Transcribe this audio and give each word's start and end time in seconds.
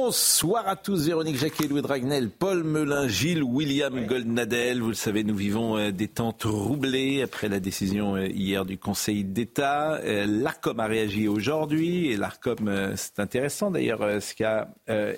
Bonsoir 0.00 0.68
à 0.68 0.76
tous, 0.76 1.06
Véronique 1.06 1.38
Jacquet, 1.38 1.66
Louis 1.66 1.82
Dragnel, 1.82 2.30
Paul 2.30 2.62
Melun, 2.62 3.08
Gilles, 3.08 3.42
William 3.42 4.06
Goldnadel. 4.06 4.80
Vous 4.80 4.90
le 4.90 4.94
savez, 4.94 5.24
nous 5.24 5.34
vivons 5.34 5.76
euh, 5.76 5.90
des 5.90 6.06
temps 6.06 6.30
troublés 6.32 7.20
après 7.20 7.48
la 7.48 7.58
décision 7.58 8.14
euh, 8.14 8.28
hier 8.28 8.64
du 8.64 8.78
Conseil 8.78 9.24
d'État. 9.24 9.94
Euh, 9.94 10.24
L'ARCOM 10.24 10.78
a 10.78 10.86
réagi 10.86 11.26
aujourd'hui 11.26 12.12
et 12.12 12.16
l'ARCOM, 12.16 12.92
c'est 12.94 13.18
intéressant 13.18 13.72
d'ailleurs 13.72 14.22
ce 14.22 14.34
qu'a 14.36 14.68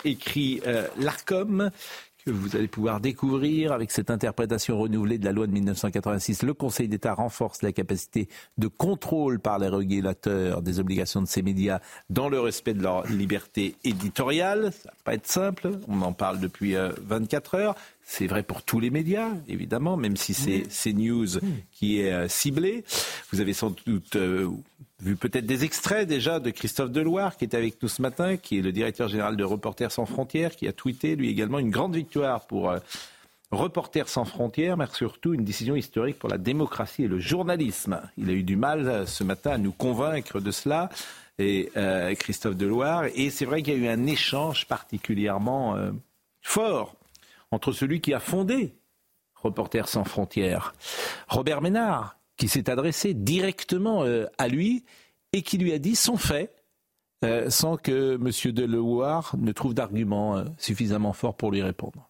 écrit 0.04 0.62
l'ARCOM 0.96 1.70
que 2.24 2.30
vous 2.30 2.56
allez 2.56 2.68
pouvoir 2.68 3.00
découvrir 3.00 3.72
avec 3.72 3.90
cette 3.90 4.10
interprétation 4.10 4.78
renouvelée 4.78 5.18
de 5.18 5.24
la 5.24 5.32
loi 5.32 5.46
de 5.46 5.52
1986. 5.52 6.42
Le 6.42 6.54
Conseil 6.54 6.88
d'État 6.88 7.14
renforce 7.14 7.62
la 7.62 7.72
capacité 7.72 8.28
de 8.58 8.68
contrôle 8.68 9.40
par 9.40 9.58
les 9.58 9.68
régulateurs 9.68 10.62
des 10.62 10.80
obligations 10.80 11.22
de 11.22 11.28
ces 11.28 11.42
médias 11.42 11.80
dans 12.08 12.28
le 12.28 12.40
respect 12.40 12.74
de 12.74 12.82
leur 12.82 13.06
liberté 13.06 13.76
éditoriale. 13.84 14.72
Ça 14.72 14.90
va 14.90 14.94
pas 15.04 15.14
être 15.14 15.26
simple, 15.26 15.70
on 15.88 16.02
en 16.02 16.12
parle 16.12 16.40
depuis 16.40 16.74
24 16.74 17.54
heures. 17.54 17.74
C'est 18.12 18.26
vrai 18.26 18.42
pour 18.42 18.62
tous 18.62 18.80
les 18.80 18.90
médias, 18.90 19.30
évidemment, 19.46 19.96
même 19.96 20.16
si 20.16 20.34
c'est 20.34 20.64
CNews 20.68 21.38
qui 21.70 22.00
est 22.00 22.12
euh, 22.12 22.26
ciblé. 22.26 22.84
Vous 23.32 23.40
avez 23.40 23.52
sans 23.52 23.70
doute 23.86 24.16
euh, 24.16 24.48
vu 25.02 25.16
peut-être 25.16 25.46
des 25.46 25.64
extraits 25.64 26.06
déjà 26.06 26.40
de 26.40 26.50
Christophe 26.50 26.90
Deloire, 26.90 27.36
qui 27.36 27.44
est 27.44 27.54
avec 27.54 27.82
nous 27.82 27.88
ce 27.88 28.02
matin, 28.02 28.36
qui 28.36 28.58
est 28.58 28.62
le 28.62 28.72
directeur 28.72 29.08
général 29.08 29.36
de 29.36 29.44
Reporters 29.44 29.92
sans 29.92 30.06
frontières, 30.06 30.54
qui 30.56 30.68
a 30.68 30.72
tweeté, 30.72 31.16
lui 31.16 31.28
également, 31.28 31.58
une 31.58 31.70
grande 31.70 31.94
victoire 31.94 32.46
pour 32.46 32.70
euh, 32.70 32.78
Reporters 33.50 34.08
sans 34.08 34.24
frontières, 34.24 34.76
mais 34.76 34.86
surtout 34.92 35.34
une 35.34 35.44
décision 35.44 35.74
historique 35.74 36.18
pour 36.18 36.28
la 36.28 36.38
démocratie 36.38 37.04
et 37.04 37.08
le 37.08 37.18
journalisme. 37.18 38.00
Il 38.16 38.30
a 38.30 38.32
eu 38.32 38.42
du 38.42 38.56
mal 38.56 39.08
ce 39.08 39.24
matin 39.24 39.52
à 39.52 39.58
nous 39.58 39.72
convaincre 39.72 40.40
de 40.40 40.50
cela, 40.50 40.88
et 41.38 41.70
Christophe 42.18 42.54
Deloire. 42.54 43.06
Et 43.14 43.30
c'est 43.30 43.46
vrai 43.46 43.62
qu'il 43.62 43.72
y 43.72 43.76
a 43.76 43.80
eu 43.80 43.88
un 43.88 44.06
échange 44.06 44.66
particulièrement 44.66 45.74
fort 46.42 46.94
entre 47.50 47.72
celui 47.72 48.00
qui 48.00 48.14
a 48.14 48.20
fondé 48.20 48.74
Reporters 49.42 49.88
sans 49.88 50.04
frontières, 50.04 50.74
Robert 51.28 51.62
Ménard, 51.62 52.16
qui 52.40 52.48
s'est 52.48 52.70
adressé 52.70 53.12
directement 53.12 54.02
euh, 54.02 54.24
à 54.38 54.48
lui 54.48 54.86
et 55.34 55.42
qui 55.42 55.58
lui 55.58 55.74
a 55.74 55.78
dit 55.78 55.94
son 55.94 56.16
fait, 56.16 56.54
euh, 57.22 57.50
sans 57.50 57.76
que 57.76 58.14
M. 58.14 58.52
Deloire 58.54 59.34
ne 59.36 59.52
trouve 59.52 59.74
d'arguments 59.74 60.38
euh, 60.38 60.44
suffisamment 60.56 61.12
forts 61.12 61.36
pour 61.36 61.52
lui 61.52 61.60
répondre. 61.60 62.08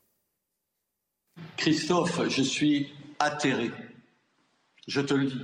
Christophe, 1.56 2.28
je 2.28 2.42
suis 2.42 2.92
atterré. 3.18 3.72
Je 4.86 5.00
te 5.00 5.14
le 5.14 5.26
dis. 5.26 5.42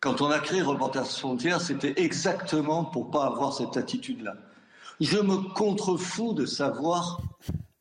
Quand 0.00 0.20
on 0.20 0.32
a 0.32 0.40
créé 0.40 0.62
Reporters 0.62 1.06
frontières, 1.06 1.60
c'était 1.60 1.94
exactement 1.96 2.84
pour 2.84 3.12
pas 3.12 3.26
avoir 3.26 3.52
cette 3.52 3.76
attitude-là. 3.76 4.34
Je 5.00 5.18
me 5.18 5.54
contrefous 5.54 6.34
de 6.34 6.44
savoir 6.44 7.20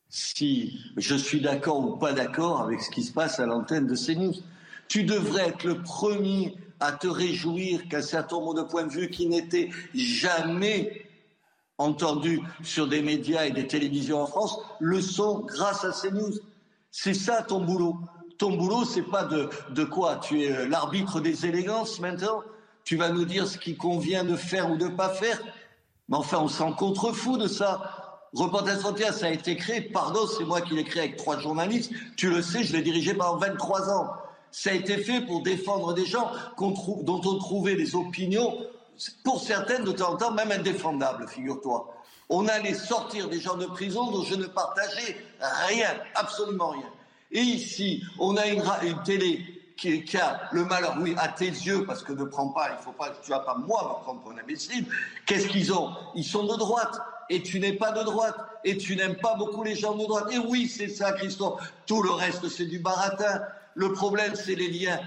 si 0.10 0.80
je 0.98 1.16
suis 1.16 1.42
d'accord 1.42 1.80
ou 1.80 1.98
pas 1.98 2.14
d'accord 2.14 2.62
avec 2.62 2.80
ce 2.82 2.92
qui 2.92 3.02
se 3.02 3.12
passe 3.12 3.40
à 3.40 3.48
l'antenne 3.48 3.88
de 3.88 3.96
CNews. 3.96 4.36
Tu 4.92 5.06
devrais 5.06 5.48
être 5.48 5.64
le 5.64 5.82
premier 5.82 6.54
à 6.82 6.92
te 6.92 7.08
réjouir 7.08 7.88
qu'un 7.88 8.02
certain 8.02 8.36
nombre 8.36 8.56
de 8.56 8.64
points 8.64 8.84
de 8.84 8.92
vue 8.92 9.10
qui 9.10 9.26
n'étaient 9.26 9.70
jamais 9.96 11.08
entendus 11.78 12.42
sur 12.62 12.90
des 12.90 13.02
médias 13.02 13.46
et 13.46 13.52
des 13.52 13.68
télévisions 13.68 14.22
en 14.22 14.28
France 14.28 14.60
le 14.82 15.00
sont 15.00 15.46
grâce 15.48 15.86
à 15.86 15.94
CNews. 15.94 16.34
C'est 16.92 17.14
ça 17.14 17.42
ton 17.42 17.62
boulot. 17.62 18.00
Ton 18.38 18.58
boulot, 18.58 18.84
c'est 18.84 19.10
pas 19.10 19.24
de, 19.24 19.48
de 19.70 19.86
quoi 19.86 20.18
Tu 20.18 20.44
es 20.44 20.68
l'arbitre 20.68 21.22
des 21.22 21.46
élégances 21.46 22.02
maintenant 22.02 22.42
Tu 22.84 22.98
vas 22.98 23.12
nous 23.12 23.24
dire 23.24 23.48
ce 23.48 23.58
qui 23.58 23.78
convient 23.78 24.26
de 24.26 24.36
faire 24.36 24.70
ou 24.70 24.76
de 24.76 24.90
pas 24.90 25.08
faire 25.08 25.42
Mais 26.10 26.18
enfin, 26.18 26.40
on 26.42 26.50
s'en 26.50 26.74
contrefou 26.74 27.38
de 27.38 27.48
ça. 27.48 28.28
Reporters 28.34 28.82
Frontières, 28.82 29.14
ça 29.14 29.28
a 29.28 29.30
été 29.30 29.56
créé, 29.56 29.80
pardon, 29.80 30.28
c'est 30.28 30.44
moi 30.44 30.60
qui 30.60 30.74
l'ai 30.74 30.84
créé 30.84 31.04
avec 31.04 31.16
trois 31.16 31.40
journalistes, 31.40 31.94
tu 32.18 32.30
le 32.30 32.42
sais, 32.42 32.66
je 32.66 32.74
l'ai 32.74 32.82
dirigé 32.82 33.14
pendant 33.14 33.38
23 33.38 33.90
ans. 33.90 34.08
Ça 34.52 34.72
a 34.72 34.74
été 34.74 34.98
fait 34.98 35.22
pour 35.22 35.44
défendre 35.44 35.94
des 35.94 36.06
gens 36.06 36.32
dont 36.58 37.22
on 37.26 37.38
trouvait 37.38 37.76
les 37.76 37.96
opinions, 37.96 38.58
pour 39.24 39.42
certaines 39.42 39.84
de 39.84 39.92
temps 39.92 40.14
en 40.14 40.18
temps, 40.18 40.32
même 40.32 40.52
indéfendables, 40.52 41.28
figure-toi. 41.28 41.96
On 42.30 42.48
allait 42.48 42.74
sortir 42.74 43.30
des 43.30 43.40
gens 43.40 43.58
de 43.58 43.66
prison 43.66 44.12
dont 44.12 44.24
je 44.24 44.36
ne 44.36 44.46
partageais 44.46 45.18
rien, 45.68 45.90
absolument 46.16 46.70
rien. 46.70 46.90
Et 47.32 47.40
ici, 47.40 48.04
on 48.20 48.36
a 48.36 48.46
une, 48.48 48.64
télé 49.04 49.44
qui, 49.78 50.04
qui, 50.04 50.18
a 50.18 50.50
le 50.52 50.66
malheur, 50.66 50.98
oui, 51.00 51.16
à 51.18 51.30
tes 51.30 51.46
yeux, 51.46 51.86
parce 51.86 52.04
que 52.04 52.12
ne 52.14 52.26
prends 52.26 52.50
pas, 52.50 52.78
il 52.78 52.84
faut 52.84 52.92
pas, 52.92 53.12
tu 53.24 53.32
vas 53.32 53.40
pas 53.40 53.56
moi 53.56 54.00
me 54.00 54.04
prendre 54.04 54.22
pour 54.22 54.32
un 54.32 54.38
imbécile. 54.38 54.86
Qu'est-ce 55.26 55.48
qu'ils 55.48 55.74
ont? 55.74 55.92
Ils 56.16 56.26
sont 56.26 56.46
de 56.46 56.58
droite 56.58 57.00
et 57.32 57.42
tu 57.42 57.62
n'es 57.62 57.72
pas 57.74 57.94
de 57.94 58.04
droite, 58.04 58.36
et 58.66 58.78
tu 58.78 58.98
n'aimes 58.98 59.16
pas 59.16 59.36
beaucoup 59.36 59.64
les 59.64 59.76
gens 59.76 59.96
de 59.96 60.04
droite. 60.04 60.26
Et 60.32 60.38
oui, 60.38 60.68
c'est 60.68 60.90
ça, 60.90 61.14
Christophe. 61.14 61.62
Tout 61.86 62.04
le 62.04 62.12
reste, 62.12 62.50
c'est 62.50 62.66
du 62.66 62.80
baratin. 62.80 63.42
Le 63.76 63.94
problème, 63.94 64.36
c'est 64.36 64.56
les 64.56 64.70
liens 64.70 65.00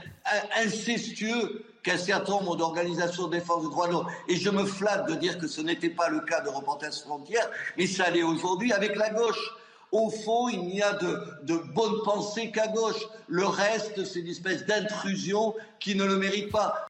incestueux 0.56 1.64
qu'un 1.82 1.98
certain 1.98 2.32
nombre 2.32 2.56
d'organisations 2.56 3.28
de 3.28 3.36
défense 3.36 3.62
des 3.62 3.68
droits 3.68 3.88
de 3.88 3.92
l'homme, 3.92 4.06
et 4.28 4.36
je 4.36 4.48
me 4.48 4.64
flatte 4.64 5.08
de 5.08 5.14
dire 5.14 5.38
que 5.38 5.46
ce 5.46 5.60
n'était 5.60 5.90
pas 5.90 6.08
le 6.08 6.20
cas 6.20 6.40
de 6.40 6.48
Reporters 6.48 6.94
Frontières, 6.94 7.48
mais 7.76 7.86
ça 7.86 8.10
l'est 8.10 8.22
aujourd'hui 8.22 8.72
avec 8.72 8.96
la 8.96 9.10
gauche. 9.10 9.54
Au 9.92 10.10
fond, 10.10 10.48
il 10.48 10.60
n'y 10.62 10.82
a 10.82 10.94
de, 10.94 11.20
de 11.44 11.56
bonne 11.72 12.02
pensée 12.04 12.50
qu'à 12.50 12.66
gauche. 12.68 13.00
Le 13.28 13.46
reste, 13.46 14.04
c'est 14.04 14.20
une 14.20 14.28
espèce 14.28 14.66
d'intrusion 14.66 15.54
qui 15.78 15.94
ne 15.94 16.04
le 16.04 16.16
mérite 16.16 16.50
pas. 16.50 16.88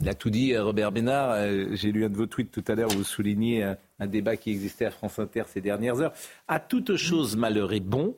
Il 0.00 0.08
a 0.08 0.14
tout 0.14 0.30
dit, 0.30 0.52
euh, 0.52 0.64
Robert 0.64 0.90
Bénard. 0.90 1.30
Euh, 1.30 1.68
j'ai 1.72 1.92
lu 1.92 2.04
un 2.04 2.08
de 2.10 2.16
vos 2.16 2.26
tweets 2.26 2.50
tout 2.50 2.64
à 2.66 2.74
l'heure 2.74 2.90
où 2.90 2.98
vous 2.98 3.04
soulignez 3.04 3.62
un, 3.62 3.78
un, 4.00 4.06
débat 4.08 4.36
qui 4.36 4.50
existait 4.50 4.86
à 4.86 4.90
France 4.90 5.20
Inter 5.20 5.44
ces 5.46 5.60
dernières 5.60 6.00
heures. 6.00 6.12
À 6.48 6.58
toute 6.58 6.96
chose, 6.96 7.36
malheur 7.36 7.72
est 7.72 7.80
bon. 7.80 8.16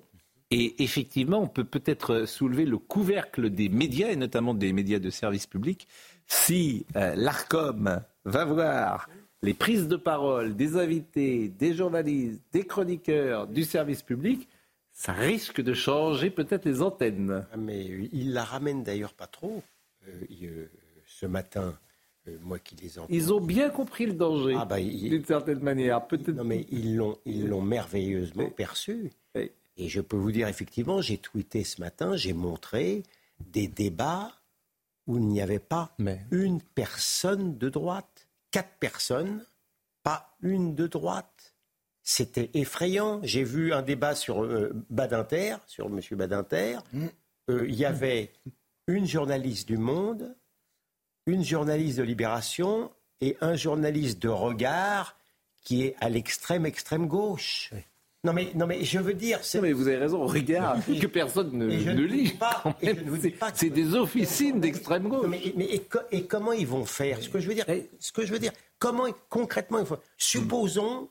Et 0.56 0.84
effectivement, 0.84 1.42
on 1.42 1.48
peut 1.48 1.64
peut-être 1.64 2.26
soulever 2.26 2.64
le 2.64 2.78
couvercle 2.78 3.50
des 3.50 3.68
médias, 3.68 4.10
et 4.10 4.14
notamment 4.14 4.54
des 4.54 4.72
médias 4.72 5.00
de 5.00 5.10
service 5.10 5.48
public, 5.48 5.88
si 6.28 6.86
euh, 6.94 7.16
l'ARCOM 7.16 8.00
va 8.24 8.44
voir 8.44 9.08
les 9.42 9.52
prises 9.52 9.88
de 9.88 9.96
parole 9.96 10.54
des 10.54 10.76
invités, 10.76 11.48
des 11.48 11.74
journalistes, 11.74 12.40
des 12.52 12.64
chroniqueurs 12.64 13.48
du 13.48 13.64
service 13.64 14.02
public, 14.02 14.48
ça 14.92 15.12
risque 15.12 15.60
de 15.60 15.74
changer 15.74 16.30
peut-être 16.30 16.66
les 16.66 16.82
antennes. 16.82 17.44
Ah, 17.52 17.56
mais 17.56 17.84
il 18.12 18.32
la 18.32 18.44
ramène 18.44 18.84
d'ailleurs 18.84 19.12
pas 19.12 19.26
trop. 19.26 19.60
Euh, 20.06 20.12
il, 20.30 20.68
ce 21.04 21.26
matin, 21.26 21.76
euh, 22.28 22.36
moi 22.42 22.60
qui 22.60 22.76
les 22.76 23.00
entends. 23.00 23.08
Ils 23.10 23.32
ont 23.32 23.40
bien 23.40 23.70
compris 23.70 24.06
le 24.06 24.12
danger, 24.12 24.54
ah 24.56 24.66
bah, 24.66 24.80
d'une 24.80 25.24
certaine 25.24 25.58
manière. 25.58 26.06
Peut-être. 26.06 26.30
Non, 26.30 26.44
mais 26.44 26.64
ils 26.70 26.94
l'ont, 26.94 27.18
ils 27.26 27.48
l'ont 27.48 27.60
merveilleusement 27.60 28.50
perçu. 28.50 29.10
Et 29.76 29.88
je 29.88 30.00
peux 30.00 30.16
vous 30.16 30.32
dire, 30.32 30.48
effectivement, 30.48 31.00
j'ai 31.00 31.18
tweeté 31.18 31.64
ce 31.64 31.80
matin, 31.80 32.16
j'ai 32.16 32.32
montré 32.32 33.02
des 33.40 33.66
débats 33.66 34.32
où 35.06 35.18
il 35.18 35.26
n'y 35.26 35.40
avait 35.40 35.58
pas 35.58 35.94
mais... 35.98 36.24
une 36.30 36.60
personne 36.60 37.58
de 37.58 37.68
droite. 37.68 38.28
Quatre 38.50 38.78
personnes, 38.78 39.44
pas 40.02 40.36
une 40.40 40.74
de 40.74 40.86
droite. 40.86 41.54
C'était 42.02 42.50
effrayant. 42.54 43.20
J'ai 43.22 43.44
vu 43.44 43.72
un 43.72 43.82
débat 43.82 44.14
sur 44.14 44.44
euh, 44.44 44.72
Badinter, 44.90 45.56
sur 45.66 45.86
M. 45.86 46.00
Badinter. 46.12 46.78
Mm. 46.92 47.06
Euh, 47.50 47.66
il 47.68 47.74
y 47.74 47.84
avait 47.84 48.32
une 48.86 49.06
journaliste 49.06 49.66
du 49.66 49.78
Monde, 49.78 50.36
une 51.26 51.42
journaliste 51.42 51.98
de 51.98 52.02
Libération 52.02 52.92
et 53.20 53.36
un 53.40 53.56
journaliste 53.56 54.22
de 54.22 54.28
regard 54.28 55.16
qui 55.62 55.82
est 55.82 55.96
à 56.00 56.10
l'extrême 56.10 56.66
extrême 56.66 57.06
gauche. 57.06 57.70
Oui. 57.72 57.80
Non 58.24 58.32
mais, 58.32 58.48
non 58.54 58.66
mais 58.66 58.82
je 58.84 58.98
veux 58.98 59.14
dire... 59.14 59.38
Non 59.54 59.60
mais 59.62 59.72
vous 59.72 59.86
avez 59.86 59.98
raison, 59.98 60.26
regard 60.26 60.78
que 60.84 61.06
personne 61.06 61.52
ne, 61.52 61.66
ne 61.66 62.02
lit. 62.02 62.34
C'est 63.54 63.70
des 63.70 63.94
officines 63.94 64.60
d'extrême 64.60 65.08
gauche. 65.08 65.26
Mais, 65.28 65.52
mais 65.56 65.66
et, 65.66 65.86
et, 66.10 66.24
comment 66.24 66.52
ils 66.52 66.66
vont 66.66 66.86
faire? 66.86 67.22
Ce 67.22 67.28
que 67.28 67.38
je 67.38 67.48
veux 67.48 67.54
dire, 67.54 67.66
ce 67.98 68.12
que 68.12 68.24
je 68.24 68.32
veux 68.32 68.38
dire 68.38 68.52
comment 68.78 69.06
concrètement 69.28 69.78
il 69.78 69.86
faut... 69.86 69.98
Supposons 70.16 71.08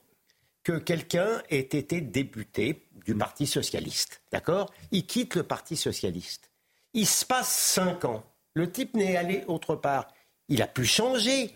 que 0.63 0.77
quelqu'un 0.77 1.42
ait 1.50 1.60
été 1.60 2.01
député 2.01 2.86
du 3.06 3.15
Parti 3.15 3.48
socialiste, 3.48 4.21
d'accord? 4.31 4.71
Il 4.92 5.06
quitte 5.06 5.36
le 5.36 5.44
Parti 5.44 5.75
socialiste. 5.75 6.50
Il 6.94 7.07
se 7.07 7.25
passe 7.25 7.50
cinq 7.50 8.06
ans. 8.06 8.24
Le 8.54 8.71
type 8.71 8.95
n'est 8.95 9.18
allé 9.18 9.44
autre 9.48 9.75
part. 9.75 10.07
Il 10.50 10.62
a 10.62 10.68
pu 10.68 10.86
changer. 10.86 11.54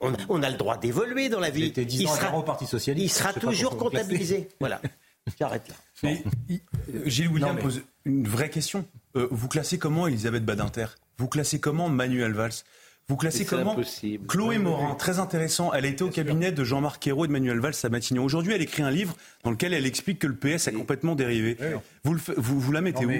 on, 0.00 0.42
a, 0.42 0.50
le 0.50 0.56
droit 0.56 0.76
d'évoluer 0.76 1.28
dans 1.28 1.40
la 1.40 1.50
vie. 1.50 1.72
Il, 1.76 2.08
sera, 2.08 2.36
au 2.36 2.42
Parti 2.42 2.66
socialiste. 2.66 3.16
Il 3.16 3.18
sera 3.18 3.32
toujours 3.32 3.76
comptabilisé. 3.76 4.48
voilà. 4.58 4.80
J'arrête 5.38 5.68
là. 5.68 5.74
Mais, 6.02 6.22
Gilles 7.06 7.28
William 7.28 7.56
pose 7.58 7.82
une 8.04 8.26
vraie 8.26 8.50
question. 8.50 8.86
Euh, 9.16 9.28
vous 9.30 9.48
classez 9.48 9.78
comment 9.78 10.06
Elisabeth 10.06 10.44
Badinter? 10.44 10.86
Vous 11.18 11.28
classez 11.28 11.60
comment 11.60 11.88
Manuel 11.88 12.32
Valls? 12.32 12.52
Vous 13.08 13.16
classez 13.16 13.44
comment 13.44 13.76
Chloé 14.28 14.58
Morin, 14.58 14.94
très 14.94 15.18
intéressant. 15.18 15.72
Elle 15.72 15.84
a 15.84 15.88
été 15.88 16.04
au 16.04 16.10
cabinet 16.10 16.52
de 16.52 16.62
Jean-Marc 16.62 17.04
Ayrault 17.08 17.24
et 17.24 17.28
de 17.28 17.32
Manuel 17.32 17.58
Valls 17.58 17.74
à 17.82 17.88
Matignon. 17.88 18.24
Aujourd'hui, 18.24 18.52
elle 18.52 18.62
écrit 18.62 18.84
un 18.84 18.90
livre 18.90 19.16
dans 19.42 19.50
lequel 19.50 19.74
elle 19.74 19.84
explique 19.84 20.20
que 20.20 20.28
le 20.28 20.36
PS 20.36 20.68
a 20.68 20.72
complètement 20.72 21.16
dérivé. 21.16 21.56
Vous, 22.04 22.16
vous, 22.36 22.60
vous, 22.60 22.72
la 22.72 22.80
mettez 22.80 23.04
où? 23.04 23.10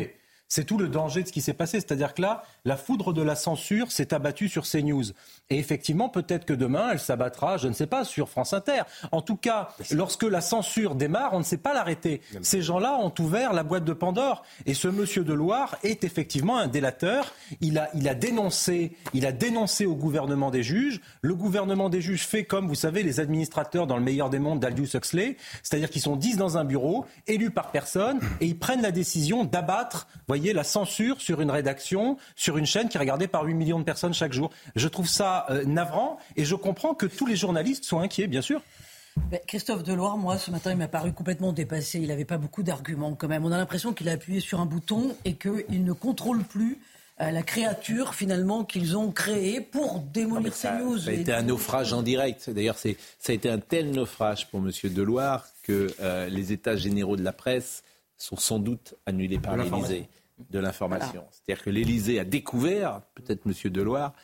C'est 0.50 0.64
tout 0.64 0.76
le 0.76 0.88
danger 0.88 1.22
de 1.22 1.28
ce 1.28 1.32
qui 1.32 1.40
s'est 1.40 1.54
passé. 1.54 1.78
C'est-à-dire 1.78 2.12
que 2.12 2.20
là, 2.20 2.42
la 2.64 2.76
foudre 2.76 3.12
de 3.12 3.22
la 3.22 3.36
censure 3.36 3.92
s'est 3.92 4.12
abattue 4.12 4.48
sur 4.48 4.64
CNews. 4.68 5.04
Et 5.48 5.58
effectivement, 5.58 6.08
peut-être 6.08 6.44
que 6.44 6.52
demain, 6.52 6.90
elle 6.92 6.98
s'abattra, 6.98 7.56
je 7.56 7.68
ne 7.68 7.72
sais 7.72 7.86
pas, 7.86 8.04
sur 8.04 8.28
France 8.28 8.52
Inter. 8.52 8.82
En 9.12 9.22
tout 9.22 9.36
cas, 9.36 9.68
lorsque 9.92 10.24
la 10.24 10.40
censure 10.40 10.96
démarre, 10.96 11.34
on 11.34 11.38
ne 11.38 11.44
sait 11.44 11.56
pas 11.56 11.72
l'arrêter. 11.72 12.20
Ces 12.42 12.62
gens-là 12.62 12.98
ont 12.98 13.12
ouvert 13.20 13.52
la 13.52 13.62
boîte 13.62 13.84
de 13.84 13.92
Pandore. 13.92 14.42
Et 14.66 14.74
ce 14.74 14.88
monsieur 14.88 15.22
de 15.22 15.32
Loire 15.32 15.76
est 15.84 16.02
effectivement 16.02 16.58
un 16.58 16.66
délateur. 16.66 17.32
Il 17.60 17.78
a, 17.78 17.88
il 17.94 18.08
a 18.08 18.14
dénoncé, 18.14 18.96
il 19.14 19.26
a 19.26 19.32
dénoncé 19.32 19.86
au 19.86 19.94
gouvernement 19.94 20.50
des 20.50 20.64
juges. 20.64 21.00
Le 21.22 21.36
gouvernement 21.36 21.88
des 21.88 22.00
juges 22.00 22.26
fait 22.26 22.42
comme, 22.42 22.66
vous 22.66 22.74
savez, 22.74 23.04
les 23.04 23.20
administrateurs 23.20 23.86
dans 23.86 23.96
le 23.96 24.02
meilleur 24.02 24.30
des 24.30 24.40
mondes 24.40 24.58
d'Aldous 24.58 24.96
Huxley. 24.96 25.36
C'est-à-dire 25.62 25.90
qu'ils 25.90 26.02
sont 26.02 26.16
dix 26.16 26.36
dans 26.36 26.58
un 26.58 26.64
bureau, 26.64 27.06
élus 27.28 27.50
par 27.50 27.70
personne, 27.70 28.18
et 28.40 28.46
ils 28.46 28.58
prennent 28.58 28.82
la 28.82 28.90
décision 28.90 29.44
d'abattre, 29.44 30.08
la 30.52 30.64
censure 30.64 31.20
sur 31.20 31.40
une 31.40 31.50
rédaction, 31.50 32.16
sur 32.36 32.58
une 32.58 32.66
chaîne 32.66 32.88
qui 32.88 32.96
est 32.96 33.00
regardée 33.00 33.28
par 33.28 33.44
8 33.44 33.54
millions 33.54 33.78
de 33.78 33.84
personnes 33.84 34.14
chaque 34.14 34.32
jour. 34.32 34.50
Je 34.76 34.88
trouve 34.88 35.08
ça 35.08 35.46
euh, 35.50 35.64
navrant 35.64 36.18
et 36.36 36.44
je 36.44 36.54
comprends 36.54 36.94
que 36.94 37.06
tous 37.06 37.26
les 37.26 37.36
journalistes 37.36 37.84
soient 37.84 38.02
inquiets, 38.02 38.26
bien 38.26 38.42
sûr. 38.42 38.62
Christophe 39.46 39.82
Deloire, 39.82 40.16
moi, 40.16 40.38
ce 40.38 40.50
matin, 40.50 40.70
il 40.72 40.76
m'a 40.76 40.88
paru 40.88 41.12
complètement 41.12 41.52
dépassé. 41.52 41.98
Il 41.98 42.08
n'avait 42.08 42.24
pas 42.24 42.38
beaucoup 42.38 42.62
d'arguments 42.62 43.14
quand 43.14 43.28
même. 43.28 43.44
On 43.44 43.52
a 43.52 43.58
l'impression 43.58 43.92
qu'il 43.92 44.08
a 44.08 44.12
appuyé 44.12 44.40
sur 44.40 44.60
un 44.60 44.66
bouton 44.66 45.14
et 45.24 45.34
qu'il 45.34 45.84
ne 45.84 45.92
contrôle 45.92 46.42
plus 46.44 46.78
euh, 47.20 47.30
la 47.30 47.42
créature 47.42 48.14
finalement 48.14 48.64
qu'ils 48.64 48.96
ont 48.96 49.10
créée 49.10 49.60
pour 49.60 50.00
démolir 50.00 50.54
ces 50.54 50.70
news. 50.70 50.98
Ça 50.98 51.10
a 51.10 51.14
été 51.14 51.32
un 51.32 51.42
naufrage 51.42 51.92
en 51.92 52.02
direct. 52.02 52.50
D'ailleurs, 52.50 52.78
ça 52.78 52.88
a 53.28 53.32
été 53.32 53.50
un 53.50 53.58
tel 53.58 53.90
naufrage 53.90 54.48
pour 54.48 54.60
M. 54.60 54.70
Deloire 54.84 55.46
que 55.62 55.92
euh, 56.00 56.28
les 56.28 56.52
états 56.52 56.76
généraux 56.76 57.16
de 57.16 57.22
la 57.22 57.32
presse 57.32 57.82
sont 58.16 58.36
sans 58.36 58.58
doute 58.58 58.94
annulés 59.06 59.38
par 59.38 59.56
l'Élysée 59.56 60.08
de 60.50 60.58
l'information. 60.58 61.24
C'est-à-dire 61.30 61.64
que 61.64 61.70
l'Élysée 61.70 62.18
a 62.18 62.24
découvert, 62.24 63.02
peut-être 63.14 63.46
M. 63.46 63.72
Deloire, 63.72 64.14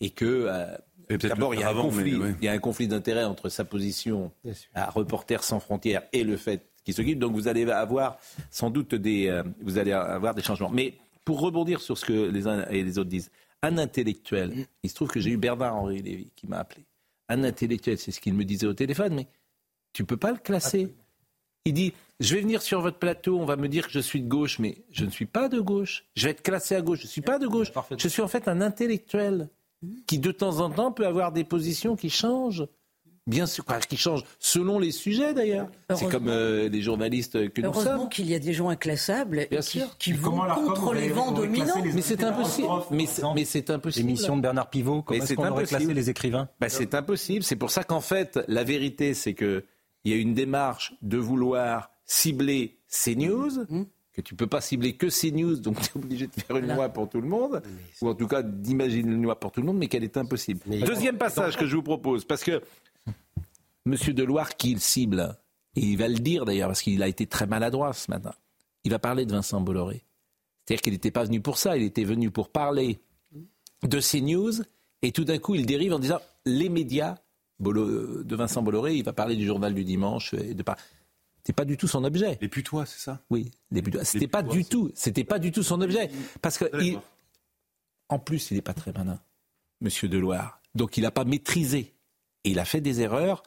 et 0.00 0.10
que 0.10 0.46
euh, 0.48 0.76
d'abord 1.18 1.54
il 1.54 1.60
y 1.60 1.64
a 1.64 1.70
un 1.70 1.74
conflit, 1.74 2.18
il 2.40 2.44
y 2.44 2.48
a 2.48 2.52
un 2.52 2.58
conflit 2.58 2.88
d'intérêts 2.88 3.24
entre 3.24 3.48
sa 3.48 3.64
position 3.64 4.32
à 4.74 4.90
Reporters 4.90 5.42
sans 5.42 5.60
frontières 5.60 6.02
et 6.12 6.24
le 6.24 6.36
fait 6.36 6.68
qu'il 6.84 6.94
s'occupe. 6.94 7.18
Donc 7.18 7.32
vous 7.34 7.48
allez 7.48 7.68
avoir 7.70 8.18
sans 8.50 8.70
doute 8.70 8.94
des, 8.94 9.28
euh, 9.28 9.42
vous 9.60 9.78
allez 9.78 9.92
avoir 9.92 10.34
des 10.34 10.42
changements. 10.42 10.70
Mais 10.70 10.94
pour 11.24 11.40
rebondir 11.40 11.80
sur 11.80 11.98
ce 11.98 12.04
que 12.04 12.30
les 12.30 12.46
uns 12.46 12.66
et 12.68 12.82
les 12.82 12.98
autres 12.98 13.10
disent, 13.10 13.30
un 13.62 13.78
intellectuel, 13.78 14.66
il 14.82 14.90
se 14.90 14.94
trouve 14.94 15.08
que 15.08 15.20
j'ai 15.20 15.30
eu 15.30 15.36
Bernard 15.36 15.76
Henri 15.76 16.02
Lévy 16.02 16.30
qui 16.36 16.46
m'a 16.46 16.58
appelé. 16.58 16.84
Un 17.28 17.42
intellectuel, 17.42 17.98
c'est 17.98 18.12
ce 18.12 18.20
qu'il 18.20 18.34
me 18.34 18.44
disait 18.44 18.66
au 18.66 18.74
téléphone, 18.74 19.14
mais 19.14 19.26
tu 19.92 20.04
peux 20.04 20.16
pas 20.16 20.30
le 20.30 20.38
classer. 20.38 20.94
Il 21.66 21.74
dit 21.74 21.92
je 22.18 22.34
vais 22.34 22.40
venir 22.40 22.62
sur 22.62 22.80
votre 22.80 22.98
plateau, 22.98 23.38
on 23.38 23.44
va 23.44 23.56
me 23.56 23.68
dire 23.68 23.86
que 23.86 23.92
je 23.92 24.00
suis 24.00 24.22
de 24.22 24.28
gauche, 24.28 24.58
mais 24.58 24.78
je 24.90 25.04
ne 25.04 25.10
suis 25.10 25.26
pas 25.26 25.48
de 25.48 25.60
gauche. 25.60 26.04
Je 26.14 26.24
vais 26.24 26.30
être 26.30 26.42
classé 26.42 26.74
à 26.74 26.80
gauche, 26.80 27.00
je 27.00 27.04
ne 27.04 27.10
suis 27.10 27.20
pas 27.20 27.38
de 27.38 27.46
gauche. 27.46 27.70
Je 27.98 28.08
suis 28.08 28.22
en 28.22 28.28
fait 28.28 28.48
un 28.48 28.62
intellectuel 28.62 29.50
qui 30.06 30.18
de 30.18 30.32
temps 30.32 30.60
en 30.60 30.70
temps 30.70 30.92
peut 30.92 31.06
avoir 31.06 31.32
des 31.32 31.44
positions 31.44 31.94
qui 31.94 32.08
changent. 32.08 32.66
Bien 33.26 33.46
sûr, 33.46 33.64
qui 33.88 33.96
changent 33.96 34.22
selon 34.38 34.78
les 34.78 34.92
sujets 34.92 35.34
d'ailleurs. 35.34 35.68
C'est 35.96 36.08
comme 36.08 36.28
euh, 36.28 36.68
les 36.68 36.80
journalistes 36.80 37.52
que 37.52 37.60
nous 37.60 37.72
sommes. 37.74 37.82
Heureusement 37.84 38.06
qu'il 38.06 38.30
y 38.30 38.36
a 38.36 38.38
des 38.38 38.52
gens 38.52 38.68
inclassables 38.68 39.48
Bien 39.50 39.60
qui, 39.60 39.82
qui 39.98 40.12
vont 40.12 40.38
contre 40.54 40.94
les 40.94 41.08
vents 41.08 41.32
dominants. 41.32 41.82
Mais 41.92 42.02
c'est 42.02 42.22
impossible. 42.22 42.68
Mais 42.92 43.44
c'est 43.44 43.68
impossible. 43.70 44.06
L'émission 44.06 44.36
de 44.36 44.42
Bernard 44.42 44.70
Pivot, 44.70 45.02
comment 45.02 45.20
est-ce 45.20 45.34
qu'on 45.34 45.48
aurait 45.48 45.64
classé 45.64 45.92
les 45.92 46.08
écrivains? 46.08 46.48
Ben, 46.60 46.68
C'est 46.68 46.94
impossible. 46.94 47.42
C'est 47.42 47.56
pour 47.56 47.72
ça 47.72 47.82
qu'en 47.82 48.00
fait, 48.00 48.38
la 48.46 48.62
vérité, 48.62 49.12
c'est 49.12 49.34
qu'il 50.06 50.14
y 50.14 50.18
a 50.18 50.22
une 50.22 50.34
démarche 50.34 50.94
de 51.02 51.18
vouloir 51.18 51.90
cibler 52.04 52.78
CNews, 52.88 53.64
mmh. 53.68 53.82
que 54.12 54.20
tu 54.20 54.36
peux 54.36 54.46
pas 54.46 54.60
cibler 54.60 54.92
que 54.92 55.08
CNews, 55.08 55.56
donc 55.56 55.80
tu 55.80 55.86
es 55.86 55.96
obligé 56.00 56.28
de 56.28 56.32
faire 56.32 56.56
une 56.58 56.72
loi 56.72 56.88
pour 56.90 57.08
tout 57.08 57.20
le 57.20 57.26
monde, 57.26 57.60
ou 58.00 58.08
en 58.08 58.14
tout 58.14 58.28
cas 58.28 58.40
d'imaginer 58.44 59.10
une 59.10 59.24
loi 59.24 59.40
pour 59.40 59.50
tout 59.50 59.60
le 59.60 59.66
monde, 59.66 59.78
mais 59.78 59.88
qu'elle 59.88 60.04
est 60.04 60.16
impossible. 60.16 60.60
Deuxième 60.86 61.18
passage 61.18 61.56
que 61.56 61.66
je 61.66 61.74
vous 61.74 61.82
propose, 61.82 62.24
parce 62.24 62.44
que 62.44 62.62
M. 63.84 63.96
Deloire, 64.14 64.56
qui 64.56 64.70
il 64.70 64.80
cible, 64.80 65.36
et 65.74 65.80
il 65.80 65.96
va 65.96 66.06
le 66.06 66.14
dire 66.14 66.44
d'ailleurs, 66.44 66.68
parce 66.68 66.82
qu'il 66.82 67.02
a 67.02 67.08
été 67.08 67.26
très 67.26 67.48
maladroit 67.48 67.92
ce 67.92 68.08
matin, 68.08 68.32
il 68.84 68.92
va 68.92 69.00
parler 69.00 69.26
de 69.26 69.32
Vincent 69.32 69.60
Bolloré. 69.60 70.04
C'est-à-dire 70.64 70.82
qu'il 70.82 70.92
n'était 70.92 71.10
pas 71.10 71.24
venu 71.24 71.40
pour 71.40 71.58
ça, 71.58 71.76
il 71.76 71.82
était 71.82 72.04
venu 72.04 72.30
pour 72.30 72.50
parler 72.50 73.00
de 73.82 73.98
CNews, 73.98 74.62
et 75.02 75.10
tout 75.10 75.24
d'un 75.24 75.38
coup, 75.38 75.56
il 75.56 75.66
dérive 75.66 75.94
en 75.94 75.98
disant 75.98 76.20
les 76.44 76.68
médias 76.68 77.16
de 77.60 78.36
Vincent 78.36 78.62
Bolloré, 78.62 78.96
il 78.96 79.04
va 79.04 79.12
parler 79.12 79.36
du 79.36 79.46
journal 79.46 79.74
du 79.74 79.84
dimanche, 79.84 80.34
et 80.34 80.54
de 80.54 80.62
c'était 81.46 81.54
pas 81.54 81.64
du 81.64 81.76
tout 81.76 81.86
son 81.86 82.02
objet. 82.02 82.38
Les 82.40 82.48
putois, 82.48 82.86
c'est 82.86 82.98
ça? 82.98 83.22
Oui, 83.30 83.52
les 83.70 83.80
putois. 83.80 84.04
C'était 84.04 84.26
pas 84.26 84.42
du 84.42 84.64
tout. 84.64 84.90
C'était 84.96 85.22
pas 85.22 85.38
du 85.38 85.52
tout 85.52 85.62
son 85.62 85.80
objet. 85.80 86.10
Parce 86.42 86.58
que 86.58 86.66
en 88.08 88.18
plus, 88.18 88.50
il 88.50 88.54
n'est 88.54 88.62
pas 88.62 88.74
très 88.74 88.92
malin, 88.92 89.20
Monsieur 89.80 90.08
Deloire. 90.08 90.60
Donc, 90.74 90.96
il 90.96 91.02
n'a 91.02 91.10
pas 91.12 91.24
maîtrisé. 91.24 91.94
Et 92.44 92.50
il 92.50 92.58
a 92.58 92.64
fait 92.64 92.80
des 92.80 93.00
erreurs, 93.00 93.42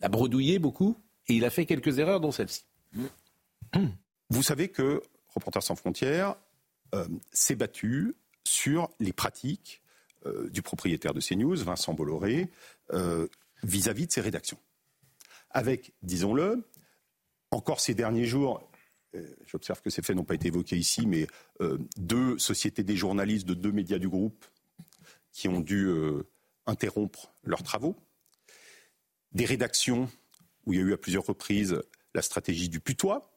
il 0.00 0.06
a 0.06 0.08
bredouillé 0.08 0.58
beaucoup, 0.58 0.96
et 1.26 1.34
il 1.34 1.44
a 1.44 1.50
fait 1.50 1.64
quelques 1.64 1.98
erreurs, 1.98 2.20
dont 2.20 2.32
celle-ci. 2.32 2.64
Vous 4.30 4.42
savez 4.42 4.68
que 4.68 5.02
Reporters 5.34 5.62
sans 5.62 5.74
frontières 5.74 6.36
euh, 6.94 7.06
s'est 7.32 7.56
battu 7.56 8.14
sur 8.44 8.90
les 9.00 9.12
pratiques 9.14 9.81
euh, 10.26 10.48
du 10.50 10.62
propriétaire 10.62 11.14
de 11.14 11.20
CNews, 11.20 11.56
Vincent 11.56 11.94
Bolloré, 11.94 12.50
euh, 12.92 13.26
vis-à-vis 13.62 14.06
de 14.06 14.12
ses 14.12 14.20
rédactions. 14.20 14.58
Avec, 15.50 15.92
disons-le, 16.02 16.64
encore 17.50 17.80
ces 17.80 17.94
derniers 17.94 18.24
jours, 18.24 18.70
euh, 19.14 19.26
j'observe 19.46 19.82
que 19.82 19.90
ces 19.90 20.02
faits 20.02 20.16
n'ont 20.16 20.24
pas 20.24 20.34
été 20.34 20.48
évoqués 20.48 20.76
ici, 20.76 21.06
mais 21.06 21.26
deux 21.96 22.38
sociétés 22.38 22.82
des 22.82 22.96
journalistes 22.96 23.46
de 23.46 23.54
deux 23.54 23.72
médias 23.72 23.98
du 23.98 24.08
groupe 24.08 24.44
qui 25.32 25.48
ont 25.48 25.60
dû 25.60 25.90
interrompre 26.66 27.32
leurs 27.42 27.62
travaux, 27.62 27.96
des 29.32 29.44
rédactions 29.44 30.10
où 30.66 30.72
il 30.72 30.78
y 30.78 30.82
a 30.82 30.86
eu 30.86 30.92
à 30.92 30.98
plusieurs 30.98 31.24
reprises 31.24 31.80
la 32.14 32.22
stratégie 32.22 32.68
du 32.68 32.80
putois, 32.80 33.31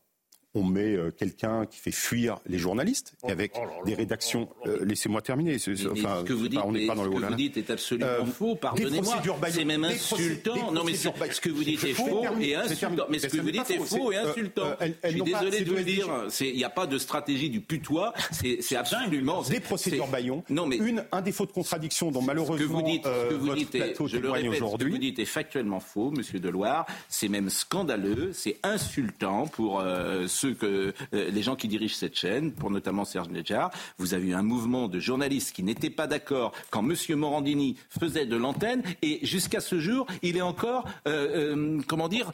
on 0.55 0.63
met 0.63 0.95
euh, 0.95 1.11
quelqu'un 1.11 1.65
qui 1.65 1.77
fait 1.79 1.91
fuir 1.91 2.39
les 2.47 2.57
journalistes, 2.57 3.13
oh, 3.21 3.29
avec 3.29 3.51
oh 3.57 3.85
des 3.85 3.93
rédactions. 3.93 4.47
Euh, 4.65 4.83
laissez-moi 4.85 5.21
terminer. 5.21 5.57
Enfin, 5.91 6.19
ce 6.21 6.23
que 6.23 6.33
vous 6.33 6.47
dites, 6.47 6.61
on 6.63 6.71
n'est 6.71 6.87
pas 6.87 6.95
dans 6.95 7.03
le 7.03 7.11
Ce 7.11 7.19
que 7.19 7.25
vous 7.25 7.35
dites 7.35 7.57
est 7.57 7.69
absolument 7.69 8.07
euh, 8.07 8.25
faux. 8.25 8.55
Pardonnez-moi. 8.55 9.21
C'est 9.49 9.65
même 9.65 9.83
insultant. 9.83 10.71
Non, 10.71 10.83
mais 10.83 10.93
ce 10.95 11.41
que 11.41 11.49
vous 11.49 11.63
dites 11.63 11.83
est 11.83 11.93
faux 11.93 12.23
et 12.39 12.55
insultant. 12.55 13.05
Mais 13.09 13.19
ce 13.19 13.27
que 13.27 13.37
vous 13.37 13.51
dites 13.51 13.69
est 13.69 13.79
faux 13.79 14.11
et 14.11 14.17
insultant. 14.17 14.75
Je 15.03 15.09
suis 15.09 15.21
désolé 15.21 15.61
de 15.61 15.69
vous 15.69 15.75
le 15.75 15.83
dire. 15.83 16.07
Il 16.39 16.55
n'y 16.55 16.63
a 16.63 16.69
pas 16.69 16.87
de 16.87 16.97
stratégie 16.97 17.49
du 17.49 17.59
putois. 17.59 18.13
C'est 18.31 18.75
absolument. 18.75 19.43
Des 19.43 19.59
procédures 19.59 20.07
Bayon. 20.07 20.43
Non, 20.49 20.65
mais 20.65 20.77
une 20.77 21.03
un 21.11 21.21
défaut 21.21 21.45
de 21.45 21.51
contradiction 21.51 22.11
dont 22.11 22.21
malheureusement 22.21 22.57
ce 22.57 22.63
que 22.63 22.67
vous 22.67 22.81
dites, 22.81 23.05
ce 23.05 23.29
que 23.29 23.33
vous 23.35 23.53
dites 23.53 23.77
je 24.07 24.17
le 24.17 24.29
répète, 24.29 24.55
ce 24.55 24.77
que 24.77 24.89
vous 24.89 24.97
dites 24.97 25.19
est 25.19 25.25
factuellement 25.25 25.79
faux, 25.79 26.11
Monsieur 26.11 26.39
Deloire. 26.39 26.85
C'est 27.09 27.27
même 27.27 27.49
scandaleux. 27.49 28.31
C'est 28.33 28.57
insultant 28.63 29.47
pour 29.47 29.83
ceux 30.27 30.44
que 30.53 30.93
euh, 31.13 31.31
les 31.31 31.41
gens 31.41 31.55
qui 31.55 31.67
dirigent 31.67 31.95
cette 31.95 32.15
chaîne, 32.15 32.51
pour 32.51 32.69
notamment 32.69 33.05
Serge 33.05 33.29
Nedjar, 33.29 33.71
vous 33.97 34.13
avez 34.13 34.27
eu 34.27 34.33
un 34.33 34.43
mouvement 34.43 34.87
de 34.87 34.99
journalistes 34.99 35.55
qui 35.55 35.63
n'étaient 35.63 35.89
pas 35.89 36.07
d'accord 36.07 36.51
quand 36.69 36.83
M. 36.87 36.95
Morandini 37.17 37.77
faisait 37.89 38.25
de 38.25 38.35
l'antenne, 38.35 38.83
et 39.01 39.25
jusqu'à 39.25 39.59
ce 39.59 39.79
jour, 39.79 40.05
il 40.21 40.37
est 40.37 40.41
encore, 40.41 40.85
euh, 41.07 41.55
euh, 41.55 41.81
comment 41.87 42.07
dire, 42.07 42.31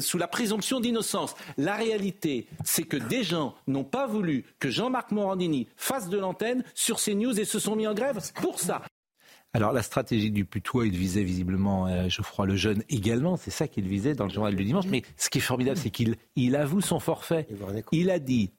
sous 0.00 0.18
la 0.18 0.28
présomption 0.28 0.80
d'innocence. 0.80 1.34
La 1.56 1.74
réalité, 1.74 2.46
c'est 2.64 2.84
que 2.84 2.96
des 2.96 3.22
gens 3.22 3.54
n'ont 3.66 3.84
pas 3.84 4.06
voulu 4.06 4.44
que 4.58 4.70
Jean-Marc 4.70 5.10
Morandini 5.12 5.68
fasse 5.76 6.08
de 6.08 6.18
l'antenne 6.18 6.64
sur 6.74 6.98
CNews 6.98 7.38
et 7.40 7.44
se 7.44 7.58
sont 7.58 7.76
mis 7.76 7.86
en 7.86 7.94
grève 7.94 8.20
pour 8.34 8.58
ça. 8.58 8.82
Alors 9.54 9.72
la 9.72 9.82
stratégie 9.82 10.30
du 10.30 10.44
putois, 10.44 10.86
il 10.86 10.96
visait 10.96 11.22
visiblement 11.22 11.86
euh, 11.86 12.08
Geoffroy 12.08 12.46
Lejeune 12.46 12.82
également, 12.90 13.36
c'est 13.36 13.50
ça 13.50 13.66
qu'il 13.66 13.88
visait 13.88 14.14
dans 14.14 14.24
le 14.24 14.30
journal 14.30 14.54
du 14.54 14.64
dimanche. 14.64 14.86
Mais 14.86 15.02
ce 15.16 15.30
qui 15.30 15.38
est 15.38 15.42
formidable, 15.42 15.78
c'est 15.78 15.90
qu'il 15.90 16.16
il 16.36 16.54
avoue 16.54 16.80
son 16.80 17.00
forfait. 17.00 17.46
Il 17.92 18.10
a 18.10 18.18
dit, 18.18 18.52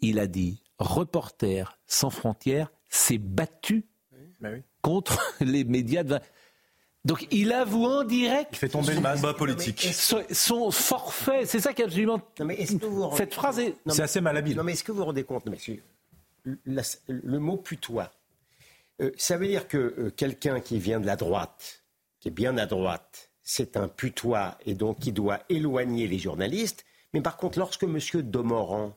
il 0.00 0.18
a 0.18 0.26
dit, 0.26 0.62
reporter 0.78 1.78
sans 1.86 2.10
frontières 2.10 2.72
s'est 2.88 3.18
battu 3.18 3.84
bah 4.40 4.50
contre 4.80 5.20
les 5.40 5.64
médias 5.64 6.02
de... 6.02 6.18
Donc 7.04 7.26
il 7.30 7.52
avoue 7.52 7.84
en 7.84 8.04
direct. 8.04 8.50
Il 8.52 8.58
fait 8.58 8.68
tomber 8.68 8.94
le 8.94 9.00
masque 9.00 9.36
politique. 9.36 9.88
Son, 9.92 10.70
forfait, 10.70 11.46
c'est 11.46 11.60
ça 11.60 11.72
qui 11.72 11.82
est 11.82 11.84
absolument. 11.84 12.20
Cette 13.16 13.34
phrase 13.34 13.58
est. 13.58 13.74
C'est 13.88 14.02
assez 14.02 14.20
malhabile. 14.20 14.56
Non 14.56 14.64
mais 14.64 14.72
est-ce 14.72 14.84
que 14.84 14.92
vous 14.92 14.98
vous 14.98 15.04
rendez 15.04 15.24
compte 15.24 15.44
le 16.44 17.38
mot 17.38 17.56
putois 17.56 18.10
ça 19.16 19.36
veut 19.36 19.46
dire 19.46 19.68
que 19.68 20.10
quelqu'un 20.16 20.60
qui 20.60 20.78
vient 20.78 21.00
de 21.00 21.06
la 21.06 21.16
droite, 21.16 21.82
qui 22.20 22.28
est 22.28 22.32
bien 22.32 22.56
à 22.58 22.66
droite, 22.66 23.30
c'est 23.42 23.76
un 23.76 23.88
putois 23.88 24.56
et 24.64 24.74
donc 24.74 25.00
qui 25.00 25.12
doit 25.12 25.40
éloigner 25.48 26.06
les 26.06 26.18
journalistes. 26.18 26.84
Mais 27.12 27.20
par 27.20 27.36
contre, 27.36 27.58
lorsque 27.58 27.82
M. 27.82 27.98
Domoran, 28.22 28.96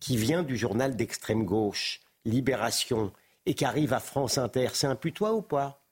qui 0.00 0.16
vient 0.16 0.42
du 0.42 0.56
journal 0.56 0.96
d'extrême 0.96 1.44
gauche, 1.44 2.00
Libération, 2.24 3.12
et 3.46 3.54
qui 3.54 3.64
arrive 3.64 3.92
à 3.92 4.00
France 4.00 4.38
Inter, 4.38 4.68
c'est 4.72 4.86
un 4.86 4.96
putois 4.96 5.32
ou 5.34 5.42
pas? 5.42 5.84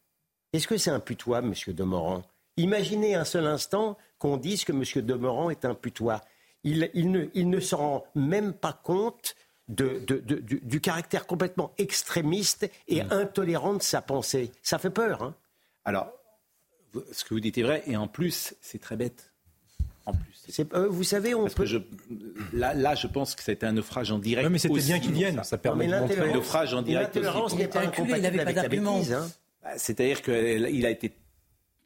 Est-ce 0.53 0.67
que 0.67 0.77
c'est 0.77 0.91
un 0.91 1.01
putois, 1.01 1.39
M. 1.39 1.55
Demorand 1.69 2.23
Imaginez 2.57 3.15
un 3.15 3.25
seul 3.25 3.47
instant 3.47 3.97
qu'on 4.19 4.37
dise 4.37 4.65
que 4.65 4.73
M. 4.73 4.85
Demorand 5.07 5.51
est 5.51 5.65
un 5.65 5.75
putois. 5.75 6.23
Il, 6.65 6.91
ne, 7.11 7.27
il 7.35 7.63
se 7.63 7.75
rend 7.75 8.05
même 8.15 8.53
pas 8.53 8.73
compte 8.73 9.35
du, 9.71 10.81
caractère 10.81 11.27
complètement 11.27 11.73
extrémiste 11.79 12.71
et 12.89 13.03
mm. 13.03 13.13
intolérant 13.13 13.75
de 13.75 13.83
sa 13.83 14.03
pensée. 14.03 14.53
Ça 14.63 14.79
fait 14.79 14.91
peur. 14.91 15.23
Hein 15.23 15.35
Alors, 15.85 16.13
ce 17.13 17.25
que 17.25 17.35
vous 17.35 17.41
dites 17.41 17.59
est 17.59 17.63
vrai, 17.63 17.83
et 17.87 17.97
en 17.97 18.09
plus, 18.09 18.55
c'est 18.61 18.81
très 18.81 18.97
bête. 18.97 19.33
En 20.07 20.13
plus. 20.13 20.61
Euh, 20.75 20.89
vous 20.89 21.05
savez, 21.05 21.35
on 21.35 21.47
peut... 21.47 21.67
je, 21.67 21.79
là, 22.53 22.75
là, 22.75 22.95
je 22.95 23.07
pense 23.07 23.35
que 23.35 23.43
c'était 23.43 23.67
un 23.67 23.73
naufrage 23.73 24.11
en 24.11 24.19
direct. 24.19 24.47
Oui, 24.47 24.53
mais 24.53 24.59
c'était 24.59 24.81
bien 24.81 24.99
qu'il 24.99 25.13
vienne. 25.13 25.41
Ça 25.45 25.59
permet 25.59 25.87
de 25.87 25.95
montrer 25.95 26.31
un 26.31 26.35
naufrage 26.35 26.75
en 26.75 26.83
direct. 26.83 27.15
L'intolérance 27.15 27.55
n'est 27.55 27.69
pas 27.69 27.81
incompatible 27.81 28.41
avec 28.41 28.57
la 28.57 28.69
bêtise. 28.69 29.13
Hein. 29.13 29.31
Bah, 29.63 29.71
c'est-à-dire 29.77 30.23
qu'il 30.23 30.87
a 30.87 30.91
été 30.91 31.13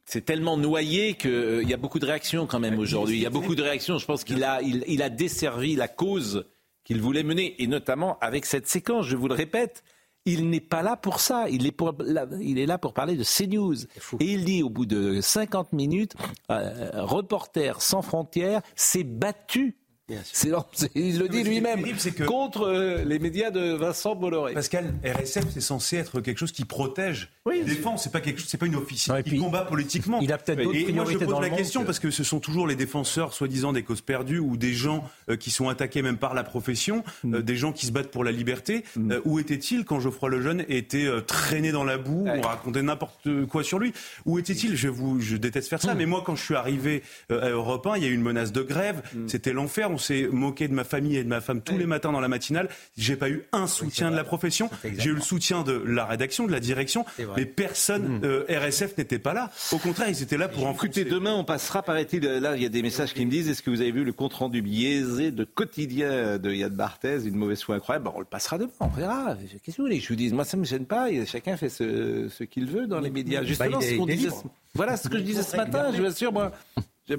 c'est 0.05 0.23
tellement 0.23 0.55
noyé 0.55 1.15
qu'il 1.15 1.31
euh, 1.31 1.63
y 1.63 1.73
a 1.73 1.77
beaucoup 1.77 1.97
de 1.97 2.05
réactions 2.05 2.45
quand 2.45 2.59
même 2.59 2.77
aujourd'hui. 2.77 3.17
Il 3.17 3.23
y 3.23 3.25
a 3.25 3.31
beaucoup 3.31 3.55
de 3.55 3.63
réactions. 3.63 3.97
Je 3.97 4.05
pense 4.05 4.23
qu'il 4.23 4.43
a, 4.43 4.61
il, 4.61 5.01
a 5.01 5.09
desservi 5.09 5.75
la 5.75 5.87
cause 5.87 6.45
qu'il 6.85 7.01
voulait 7.01 7.23
mener, 7.23 7.61
et 7.61 7.67
notamment 7.67 8.17
avec 8.19 8.45
cette 8.45 8.67
séquence, 8.67 9.05
je 9.07 9.17
vous 9.17 9.27
le 9.27 9.33
répète. 9.33 9.83
Il 10.27 10.49
n'est 10.49 10.61
pas 10.61 10.81
là 10.81 10.95
pour 10.95 11.19
ça. 11.19 11.49
Il 11.49 11.67
est, 11.67 11.71
pour, 11.71 11.93
il 12.39 12.57
est 12.57 12.65
là 12.65 12.77
pour 12.77 12.93
parler 12.93 13.15
de 13.15 13.23
CNews. 13.23 13.83
Et 14.19 14.33
il 14.33 14.45
dit 14.45 14.63
au 14.63 14.69
bout 14.69 14.85
de 14.85 15.19
50 15.21 15.73
minutes, 15.73 16.15
euh, 16.49 17.03
Reporter 17.03 17.81
sans 17.81 18.01
frontières 18.01 18.61
s'est 18.75 19.03
battu 19.03 19.75
il 20.07 21.17
le 21.17 21.27
dit 21.27 21.43
lui-même 21.43 21.83
contre 22.27 22.67
euh, 22.67 23.03
les 23.03 23.17
médias 23.17 23.49
de 23.49 23.73
Vincent 23.73 24.13
Bolloré. 24.15 24.53
Pascal, 24.53 24.93
RSF 25.03 25.45
c'est 25.51 25.61
censé 25.61 25.97
être 25.97 26.21
quelque 26.21 26.37
chose 26.37 26.51
qui 26.51 26.63
protège, 26.63 27.31
oui, 27.47 27.61
qui 27.61 27.65
défend. 27.65 27.97
C'est 27.97 28.11
pas 28.11 28.21
quelque 28.21 28.39
chose, 28.39 28.47
c'est 28.47 28.59
pas 28.59 28.67
une 28.67 28.75
officielle 28.75 29.23
qui 29.23 29.39
combat 29.39 29.65
politiquement. 29.65 30.19
Il 30.21 30.31
a 30.31 30.37
peut-être 30.37 30.61
d'autres 30.61 30.77
Et 30.77 30.91
moi 30.93 31.05
je 31.09 31.17
pose 31.17 31.41
la 31.41 31.49
question 31.49 31.85
parce 31.85 31.97
que 31.97 32.11
ce 32.11 32.23
sont 32.23 32.39
toujours 32.39 32.67
les 32.67 32.75
défenseurs, 32.75 33.33
soi-disant 33.33 33.73
des 33.73 33.81
causes 33.81 34.01
perdues 34.01 34.37
ou 34.37 34.57
des 34.57 34.73
gens 34.73 35.03
euh, 35.29 35.37
qui 35.37 35.49
sont 35.49 35.69
attaqués 35.69 36.03
même 36.03 36.17
par 36.17 36.35
la 36.35 36.43
profession, 36.43 37.03
mm. 37.23 37.35
euh, 37.35 37.41
des 37.41 37.55
gens 37.55 37.71
qui 37.71 37.87
se 37.87 37.91
battent 37.91 38.11
pour 38.11 38.23
la 38.23 38.31
liberté. 38.31 38.83
Mm. 38.95 39.15
où 39.25 39.39
était-il 39.39 39.85
quand 39.85 39.99
Geoffroy 39.99 40.29
Lejeune 40.29 40.65
était 40.69 41.09
traîné 41.25 41.71
dans 41.71 41.83
la 41.83 41.97
boue, 41.97 42.27
on 42.27 42.41
racontait 42.41 42.83
n'importe 42.83 43.45
quoi 43.49 43.63
sur 43.63 43.79
lui? 43.79 43.91
Où 44.25 44.37
était-il 44.37 44.75
Je 44.75 44.87
vous, 44.87 45.19
je 45.19 45.35
déteste 45.35 45.67
faire 45.67 45.81
ça, 45.81 45.95
mm. 45.95 45.97
mais 45.97 46.05
moi 46.05 46.21
quand 46.23 46.35
je 46.35 46.43
suis 46.43 46.55
arrivé 46.55 47.01
à 47.29 47.49
Europe 47.49 47.87
1, 47.87 47.97
il 47.97 48.03
y 48.03 48.05
a 48.05 48.09
eu 48.09 48.13
une 48.13 48.21
menace 48.21 48.51
de 48.51 48.61
grève, 48.61 49.01
c'était 49.27 49.51
l'enfer 49.51 49.89
on 49.95 49.97
s'est 49.97 50.27
moqué 50.29 50.67
de 50.67 50.73
ma 50.73 50.83
famille 50.83 51.15
et 51.15 51.23
de 51.23 51.29
ma 51.29 51.39
femme 51.39 51.61
tous 51.61 51.77
les 51.77 51.85
matins 51.85 52.11
dans 52.11 52.19
la 52.19 52.27
matinale. 52.27 52.69
J'ai 52.97 53.15
pas 53.15 53.29
eu 53.29 53.43
un 53.53 53.65
soutien 53.65 54.11
de 54.11 54.15
la 54.15 54.25
profession. 54.25 54.69
J'ai 54.83 55.09
eu 55.09 55.13
le 55.13 55.21
soutien 55.21 55.63
de 55.63 55.73
la 55.73 56.05
rédaction, 56.05 56.45
de 56.45 56.51
la 56.51 56.59
direction, 56.59 57.05
mais 57.37 57.45
personne, 57.45 58.19
hmm. 58.19 58.25
euh, 58.25 58.45
RSF 58.49 58.97
n'était 58.97 59.19
pas 59.19 59.33
là. 59.33 59.51
Au 59.71 59.77
contraire, 59.77 60.09
ils 60.09 60.21
étaient 60.21 60.37
là 60.37 60.47
pour 60.49 60.67
en 60.67 60.73
Écoutez, 60.73 61.05
demain, 61.05 61.33
on 61.33 61.45
passera, 61.45 61.81
paraît-il, 61.81 62.23
là, 62.23 62.57
il 62.57 62.61
y 62.61 62.65
a 62.65 62.69
des 62.69 62.81
messages 62.81 63.13
qui 63.13 63.25
me 63.25 63.31
disent, 63.31 63.49
est-ce 63.49 63.61
que 63.61 63.69
vous 63.69 63.79
avez 63.79 63.91
vu 63.91 64.03
le 64.03 64.11
compte-rendu 64.11 64.61
biaisé 64.61 65.31
de 65.31 65.45
quotidien 65.45 66.37
de 66.37 66.51
Yann 66.51 66.73
Barthez, 66.73 67.25
une 67.25 67.35
mauvaise 67.35 67.63
foi 67.63 67.75
incroyable? 67.75 68.09
On 68.13 68.19
le 68.19 68.25
passera 68.25 68.57
demain, 68.57 68.71
on 68.81 68.87
verra. 68.87 69.35
Qu'est-ce 69.63 69.77
que 69.77 69.81
vous 69.81 69.87
voulez? 69.87 69.99
Je 70.01 70.09
vous 70.09 70.15
dis 70.15 70.31
Moi, 70.33 70.43
ça 70.43 70.57
ne 70.57 70.61
me 70.61 70.65
gêne 70.65 70.85
pas. 70.85 71.07
Chacun 71.25 71.55
fait 71.55 71.69
ce, 71.69 72.43
qu'il 72.43 72.65
veut 72.65 72.87
dans 72.87 72.99
les 72.99 73.09
médias. 73.09 73.39
Bah, 73.39 73.47
Justement, 73.47 73.81
ce 73.81 73.95
qu'on 73.95 74.05
disait, 74.05 74.29
voilà 74.73 74.97
ce 74.97 75.07
que 75.07 75.17
je 75.17 75.23
disais 75.23 75.43
ce 75.43 75.55
matin, 75.55 75.91
je 75.93 76.01
vous 76.01 76.07
assure, 76.07 76.33
moi. 76.33 76.51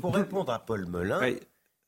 Pour 0.01 0.15
répondre 0.15 0.53
à 0.53 0.59
Paul 0.59 0.87
Melun, 0.87 1.21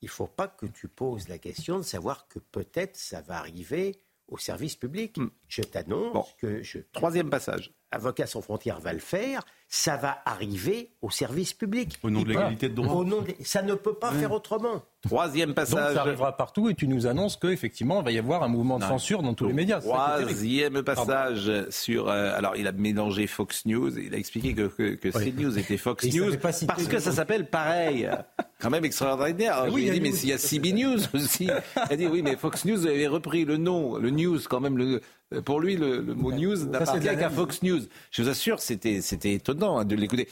il 0.01 0.07
ne 0.07 0.11
faut 0.11 0.27
pas 0.27 0.49
que 0.49 0.67
tu 0.67 0.89
poses 0.89 1.29
la 1.29 1.39
question 1.39 1.79
de 1.79 1.83
savoir 1.83 2.29
que 2.29 2.39
peut-être 2.39 2.97
ça 2.97 3.21
va 3.21 3.39
arriver 3.39 4.01
au 4.29 4.39
service 4.39 4.77
public. 4.77 5.17
Hmm. 5.17 5.31
Je 5.49 5.63
t'annonce 5.63 6.35
que 6.39 6.63
je... 6.63 6.79
Troisième 6.93 7.31
passage. 7.31 7.75
Avocats 7.91 8.27
sans 8.27 8.43
frontières 8.43 8.81
va 8.81 8.93
le 8.93 8.99
faire, 8.99 9.43
ça 9.71 9.99
va 9.99 10.23
arriver 10.25 10.93
au 11.03 11.11
service 11.11 11.53
public. 11.53 11.99
Au 12.03 12.09
nom 12.09 12.23
de 12.23 12.29
l'égalité 12.29 12.71
de 12.71 12.75
droit. 12.75 13.05
Ça 13.45 13.61
ne 13.61 13.75
peut 13.75 13.93
pas 13.93 14.13
faire 14.13 14.33
autrement. 14.33 14.83
Troisième 15.03 15.55
passage. 15.55 15.79
Donc 15.79 15.95
ça 15.95 16.01
arrivera 16.01 16.37
partout 16.37 16.71
et 16.71 16.75
tu 16.75 16.89
nous 16.89 17.07
annonces 17.07 17.37
qu'effectivement, 17.37 18.01
il 18.01 18.05
va 18.05 18.11
y 18.11 18.19
avoir 18.19 18.43
un 18.43 18.49
mouvement 18.49 18.79
de 18.79 18.85
censure 18.85 19.23
dans 19.23 19.35
tous 19.35 19.47
les 19.47 19.53
médias. 19.53 19.81
Troisième 19.81 20.83
passage 20.83 21.53
sur... 21.71 22.09
Euh, 22.09 22.33
alors, 22.37 22.57
il 22.57 22.67
a 22.67 22.73
mélangé 22.73 23.27
Fox 23.27 23.67
News, 23.67 23.97
il 23.99 24.15
a 24.15 24.19
expliqué 24.19 24.55
que, 24.55 24.69
que, 24.95 25.11
CNews 25.11 25.59
était 25.59 25.77
Fox 25.77 26.05
News 26.07 26.37
parce 26.41 26.65
que 26.89 26.99
ça 26.99 27.13
s'appelle 27.13 27.49
pareil. 27.49 28.11
Quand 28.61 28.71
même 28.71 28.85
extraordinaire. 28.85 29.67
oui, 29.71 29.85
il 29.85 29.91
a 29.91 29.93
dit, 29.93 30.01
mais 30.01 30.11
s'il 30.11 30.31
y 30.31 30.33
a 30.33 30.39
CB 30.39 30.73
News 30.73 30.99
aussi. 31.15 31.45
Il 31.45 31.93
a 31.93 31.97
dit, 31.97 32.07
oui, 32.09 32.23
mais 32.23 32.37
Fox 32.37 32.65
News 32.65 32.87
avait 32.87 33.07
repris 33.07 33.45
le 33.45 33.57
nom, 33.57 33.99
le 33.99 34.11
news 34.11 34.41
quand 34.49 34.59
même, 34.59 34.77
le, 34.77 35.01
pour 35.45 35.61
lui, 35.61 35.77
le, 35.77 36.03
mot 36.03 36.33
news 36.33 36.57
n'appartient 36.67 37.07
qu'à 37.07 37.31
Fox 37.31 37.63
News. 37.63 37.83
Je 38.11 38.23
vous 38.23 38.29
assure, 38.29 38.61
c'était 38.61 39.01
étonnant 39.25 39.58
hein, 39.67 39.85
de 39.85 39.97
l'écouter. 39.97 40.29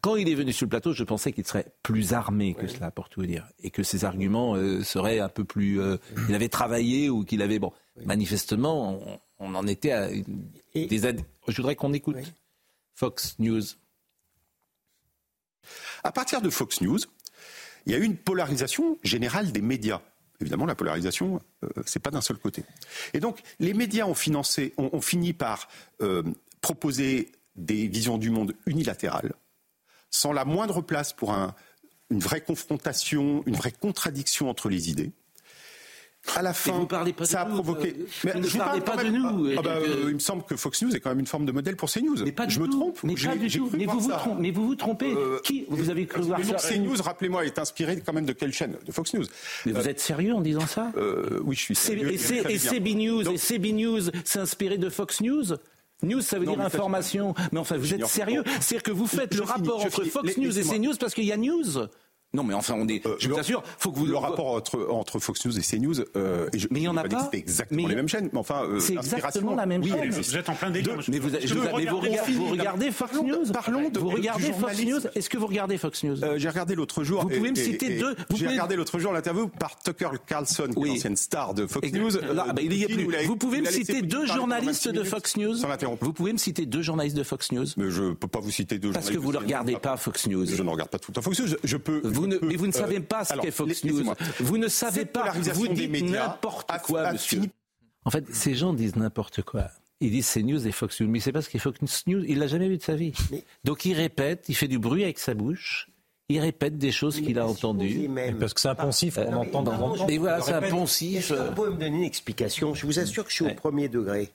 Quand 0.00 0.14
il 0.14 0.28
est 0.28 0.34
venu 0.34 0.52
sur 0.52 0.66
le 0.66 0.70
plateau, 0.70 0.92
je 0.92 1.02
pensais 1.02 1.32
qu'il 1.32 1.46
serait 1.46 1.66
plus 1.82 2.12
armé 2.12 2.54
que 2.54 2.68
cela, 2.68 2.90
pour 2.90 3.08
tout 3.08 3.26
dire, 3.26 3.48
et 3.60 3.70
que 3.70 3.82
ses 3.82 4.04
arguments 4.04 4.54
euh, 4.54 4.82
seraient 4.84 5.18
un 5.18 5.28
peu 5.28 5.44
plus. 5.44 5.80
Euh, 5.80 5.96
il 6.28 6.34
avait 6.34 6.48
travaillé 6.48 7.10
ou 7.10 7.24
qu'il 7.24 7.42
avait. 7.42 7.58
Bon, 7.58 7.72
manifestement, 8.04 9.20
on, 9.40 9.54
en 9.54 9.66
était 9.66 9.90
à 9.90 10.08
des. 10.08 11.16
Je 11.48 11.56
voudrais 11.56 11.74
qu'on 11.74 11.92
écoute 11.92 12.16
Fox 12.94 13.36
News. 13.40 13.62
À 16.04 16.12
partir 16.12 16.40
de 16.40 16.50
Fox 16.50 16.80
News, 16.80 17.00
il 17.86 17.92
y 17.92 17.94
a 17.94 17.98
eu 17.98 18.04
une 18.04 18.16
polarisation 18.16 18.98
générale 19.02 19.50
des 19.50 19.62
médias. 19.62 20.00
Évidemment, 20.40 20.66
la 20.66 20.76
polarisation, 20.76 21.40
euh, 21.64 21.68
c'est 21.84 21.98
pas 21.98 22.10
d'un 22.10 22.20
seul 22.20 22.38
côté. 22.38 22.62
Et 23.12 23.20
donc, 23.20 23.40
les 23.58 23.74
médias 23.74 24.04
ont, 24.04 24.14
financé, 24.14 24.72
ont, 24.76 25.00
fini 25.00 25.32
par 25.32 25.68
euh, 26.00 26.22
proposer 26.60 27.32
des 27.58 27.88
visions 27.88 28.18
du 28.18 28.30
monde 28.30 28.54
unilatérales, 28.66 29.34
sans 30.10 30.32
la 30.32 30.44
moindre 30.44 30.80
place 30.80 31.12
pour 31.12 31.32
une 32.10 32.20
vraie 32.20 32.40
confrontation, 32.40 33.42
une 33.46 33.56
vraie 33.56 33.72
contradiction 33.72 34.48
entre 34.48 34.68
les 34.68 34.90
idées 34.90 35.12
à 36.36 36.42
la 36.42 36.52
fin, 36.52 36.86
ça 37.22 37.42
a 37.42 37.46
provoqué. 37.46 37.94
Euh, 37.98 38.06
mais 38.24 38.42
je 38.42 38.54
ne 38.54 38.62
parle 38.62 38.82
pas 38.82 39.02
de 39.02 39.08
nous. 39.08 39.50
Ah 39.56 39.62
bah, 39.62 39.76
euh, 39.76 40.06
il 40.08 40.14
me 40.14 40.18
semble 40.18 40.42
que 40.42 40.56
Fox 40.56 40.82
News 40.82 40.94
est 40.94 41.00
quand 41.00 41.10
même 41.10 41.20
une 41.20 41.26
forme 41.26 41.46
de 41.46 41.52
modèle 41.52 41.76
pour 41.76 41.90
CNews. 41.90 42.24
Mais 42.24 42.32
pas 42.32 42.48
je 42.48 42.60
me 42.60 42.68
trompe. 42.68 42.98
Mais 43.02 43.14
pas 43.14 43.36
du 43.36 43.48
tout. 43.48 43.70
Mais 43.72 43.86
vous 43.86 44.00
vous, 44.00 44.10
trompez, 44.10 44.40
mais 44.42 44.50
vous 44.50 44.66
vous 44.66 44.74
trompez. 44.74 45.12
Euh, 45.12 45.40
Qui 45.42 45.64
vous 45.68 45.90
avez 45.90 46.06
cru 46.06 46.22
voir 46.22 46.40
ça 46.44 46.68
CNews, 46.68 46.96
rappelez-moi, 47.00 47.46
est 47.46 47.58
inspiré 47.58 48.00
quand 48.04 48.12
même 48.12 48.26
de 48.26 48.32
quelle 48.32 48.52
chaîne? 48.52 48.76
De 48.84 48.92
Fox 48.92 49.14
News. 49.14 49.24
Mais 49.66 49.72
vous 49.72 49.88
êtes 49.88 50.00
sérieux 50.00 50.34
en 50.34 50.40
disant 50.40 50.66
ça? 50.66 50.92
Oui, 51.44 51.56
je 51.56 51.60
suis 51.60 51.74
sérieux. 51.74 52.12
Et 52.12 52.18
CB 52.58 52.94
News, 52.94 53.28
et 53.28 53.38
CB 53.38 53.72
News, 53.72 54.00
c'est 54.24 54.40
inspiré 54.40 54.78
de 54.78 54.90
Fox 54.90 55.20
News? 55.20 55.56
News, 56.02 56.20
ça 56.20 56.38
veut 56.38 56.46
dire 56.46 56.60
information. 56.60 57.34
Mais 57.52 57.58
enfin, 57.58 57.76
vous 57.76 57.94
êtes 57.94 58.06
sérieux. 58.06 58.44
C'est-à-dire 58.60 58.82
que 58.82 58.90
vous 58.92 59.06
faites 59.06 59.34
le 59.34 59.42
rapport 59.42 59.84
entre 59.84 60.04
Fox 60.04 60.36
News 60.36 60.58
et 60.58 60.62
CNews 60.62 60.94
parce 60.98 61.14
qu'il 61.14 61.24
y 61.24 61.32
a 61.32 61.36
News 61.36 61.88
non, 62.34 62.42
mais 62.42 62.52
enfin, 62.52 62.74
on 62.76 62.86
est. 62.88 63.06
Euh, 63.06 63.16
je 63.18 63.28
vous 63.30 63.38
assure, 63.38 63.62
faut 63.78 63.90
que 63.90 63.98
vous. 63.98 64.06
Le 64.06 64.16
rapport 64.16 64.48
entre, 64.48 64.86
entre 64.90 65.18
Fox 65.18 65.46
News 65.46 65.58
et 65.58 65.62
CNews. 65.62 66.00
Euh, 66.14 66.48
et 66.52 66.58
je, 66.58 66.68
mais 66.70 66.80
il 66.80 66.82
y 66.82 66.88
en 66.88 66.96
a 66.98 67.04
pas. 67.04 67.30
C'est 67.32 67.38
exactement 67.38 67.88
les 67.88 67.94
mêmes 67.94 68.08
chaînes. 68.08 68.28
Mais 68.34 68.38
enfin, 68.38 68.64
euh, 68.64 68.80
c'est 68.80 68.96
exactement 68.96 69.54
la 69.54 69.64
même 69.64 69.82
chaîne. 69.82 70.10
Vous 70.10 70.36
êtes 70.36 70.48
en 70.50 70.54
plein 70.54 70.70
délire. 70.70 70.98
Mais 71.08 71.18
vous, 71.18 71.30
vous, 71.30 72.46
regardez, 72.50 72.90
Fox 72.90 73.14
News. 73.14 73.50
Parlons 73.52 73.88
de. 73.88 73.98
Vous 73.98 74.10
regardez 74.10 74.52
Fox 74.52 74.84
News. 74.84 75.00
Est-ce 75.14 75.30
que 75.30 75.38
vous 75.38 75.46
regardez 75.46 75.78
Fox 75.78 76.04
News 76.04 76.22
euh, 76.22 76.38
J'ai 76.38 76.50
regardé 76.50 76.74
l'autre 76.74 77.02
jour. 77.02 77.22
Vous 77.22 77.28
pouvez 77.28 77.50
me 77.50 77.56
citer 77.56 77.98
deux. 77.98 78.14
J'ai 78.34 78.46
regardé 78.46 78.76
l'autre 78.76 78.98
jour 78.98 79.12
l'interview 79.14 79.48
par 79.48 79.78
Tucker 79.78 80.10
Carlson, 80.26 80.68
qui 80.76 80.82
est 80.82 80.88
l'ancienne 80.88 81.16
star 81.16 81.54
de 81.54 81.66
Fox 81.66 81.90
News. 81.92 82.10
Bah, 82.34 82.54
il 82.60 82.74
y 82.74 82.82
est 82.82 82.88
plus. 82.88 83.08
Vous 83.26 83.36
pouvez 83.36 83.62
me 83.62 83.70
citer 83.70 84.02
deux 84.02 84.26
journalistes 84.26 84.88
de 84.88 85.02
Fox 85.02 85.36
News. 85.38 85.56
Vous 86.02 86.12
pouvez 86.12 86.34
me 86.34 86.38
citer 86.38 86.66
deux 86.66 86.82
journalistes 86.82 87.16
de 87.16 87.22
Fox 87.22 87.52
News. 87.52 87.66
Mais 87.78 87.90
je 87.90 88.12
peux 88.12 88.28
pas 88.28 88.40
vous 88.40 88.50
citer 88.50 88.78
deux. 88.78 88.92
Parce 88.92 89.08
que 89.08 89.16
vous 89.16 89.32
ne 89.32 89.38
regardez 89.38 89.76
pas 89.76 89.96
Fox 89.96 90.26
News. 90.26 90.44
Je 90.44 90.62
ne 90.62 90.70
regarde 90.70 90.90
pas 90.90 90.98
tout 90.98 91.10
le 91.10 91.14
temps 91.14 91.22
Fox 91.22 91.40
News. 91.40 91.56
Je 91.64 91.76
peux. 91.78 92.02
Mais 92.26 92.56
vous 92.56 92.66
ne 92.66 92.72
savez 92.72 93.00
pas 93.00 93.24
ce 93.24 93.34
qu'est 93.34 93.50
Fox 93.50 93.84
News. 93.84 94.04
Vous 94.40 94.58
ne 94.58 94.68
savez 94.68 95.04
pas. 95.04 95.32
Vous 95.32 95.68
dites 95.68 96.02
n'importe 96.02 96.70
quoi, 96.82 97.12
monsieur. 97.12 97.42
En 98.04 98.10
fait, 98.10 98.24
ces 98.34 98.54
gens 98.54 98.72
disent 98.72 98.96
n'importe 98.96 99.42
quoi. 99.42 99.70
Ils 100.00 100.10
disent 100.10 100.26
c'est 100.26 100.42
News 100.42 100.66
et 100.66 100.72
Fox 100.72 101.00
News. 101.00 101.08
Mais 101.08 101.20
c'est 101.20 101.32
pas 101.32 101.42
ce 101.42 101.50
qu'est 101.50 101.58
Fox 101.58 102.06
News. 102.06 102.24
Il 102.26 102.38
l'a 102.38 102.46
jamais 102.46 102.68
vu 102.68 102.78
de 102.78 102.82
sa 102.82 102.94
vie. 102.94 103.12
Donc 103.64 103.84
il 103.84 103.94
répète, 103.94 104.46
il 104.48 104.54
fait 104.54 104.68
du 104.68 104.78
bruit 104.78 105.04
avec 105.04 105.18
sa 105.18 105.34
bouche. 105.34 105.88
Il 106.30 106.40
répète 106.40 106.76
des 106.76 106.92
choses 106.92 107.20
qu'il 107.20 107.38
a 107.38 107.46
entendues. 107.46 108.08
Parce 108.38 108.54
que 108.54 108.60
c'est 108.60 108.68
un 108.68 108.74
poncif 108.74 109.16
qu'on 109.16 109.32
entend 109.32 109.62
dans 109.62 110.06
Mais 110.06 110.18
voilà, 110.18 110.40
c'est 110.40 110.52
un 110.52 110.62
poncif. 110.62 111.32
Vous 111.32 111.54
pouvez 111.54 111.70
me 111.70 111.76
donner 111.76 111.96
une 111.96 112.02
explication? 112.04 112.74
Je 112.74 112.86
vous 112.86 112.98
assure 112.98 113.24
que 113.24 113.30
je 113.30 113.36
suis 113.36 113.46
au 113.46 113.54
premier 113.54 113.88
degré. 113.88 114.30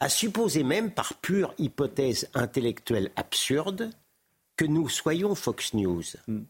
À 0.00 0.08
supposer 0.08 0.62
même 0.62 0.92
par 0.92 1.14
pure 1.14 1.54
hypothèse 1.58 2.28
intellectuelle 2.34 3.10
absurde 3.16 3.90
que 4.56 4.64
nous 4.64 4.88
soyons 4.88 5.34
Fox 5.34 5.74
News. 5.74 6.04
Hmm 6.28 6.42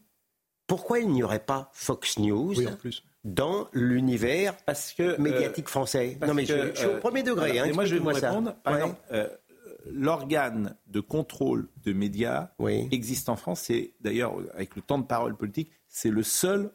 pourquoi 0.69 0.99
il 0.99 1.09
n'y 1.09 1.23
aurait 1.23 1.43
pas 1.43 1.71
Fox 1.73 2.19
News 2.19 2.53
dans 3.25 3.67
l'univers 3.73 4.55
euh, 4.99 5.17
médiatique 5.17 5.67
français? 5.67 6.17
Non, 6.25 6.33
mais 6.33 6.45
je, 6.45 6.73
suis 6.75 6.85
au 6.85 6.97
premier 6.99 7.23
degré. 7.23 7.59
Hein, 7.59 7.71
moi, 7.73 7.85
je 7.85 7.95
vais 7.95 7.99
vous 7.99 8.07
répondre. 8.07 8.55
Euh, 9.11 9.27
l'organe 9.87 10.75
de 10.87 10.99
contrôle 10.99 11.67
de 11.83 11.91
médias 11.91 12.51
existe 12.91 13.29
en 13.29 13.35
France. 13.35 13.61
C'est 13.61 13.93
d'ailleurs, 13.99 14.35
avec 14.53 14.75
le 14.75 14.81
temps 14.83 14.99
de 14.99 15.05
parole 15.05 15.35
politique, 15.35 15.71
c'est 15.87 16.11
le 16.11 16.23
seul, 16.23 16.71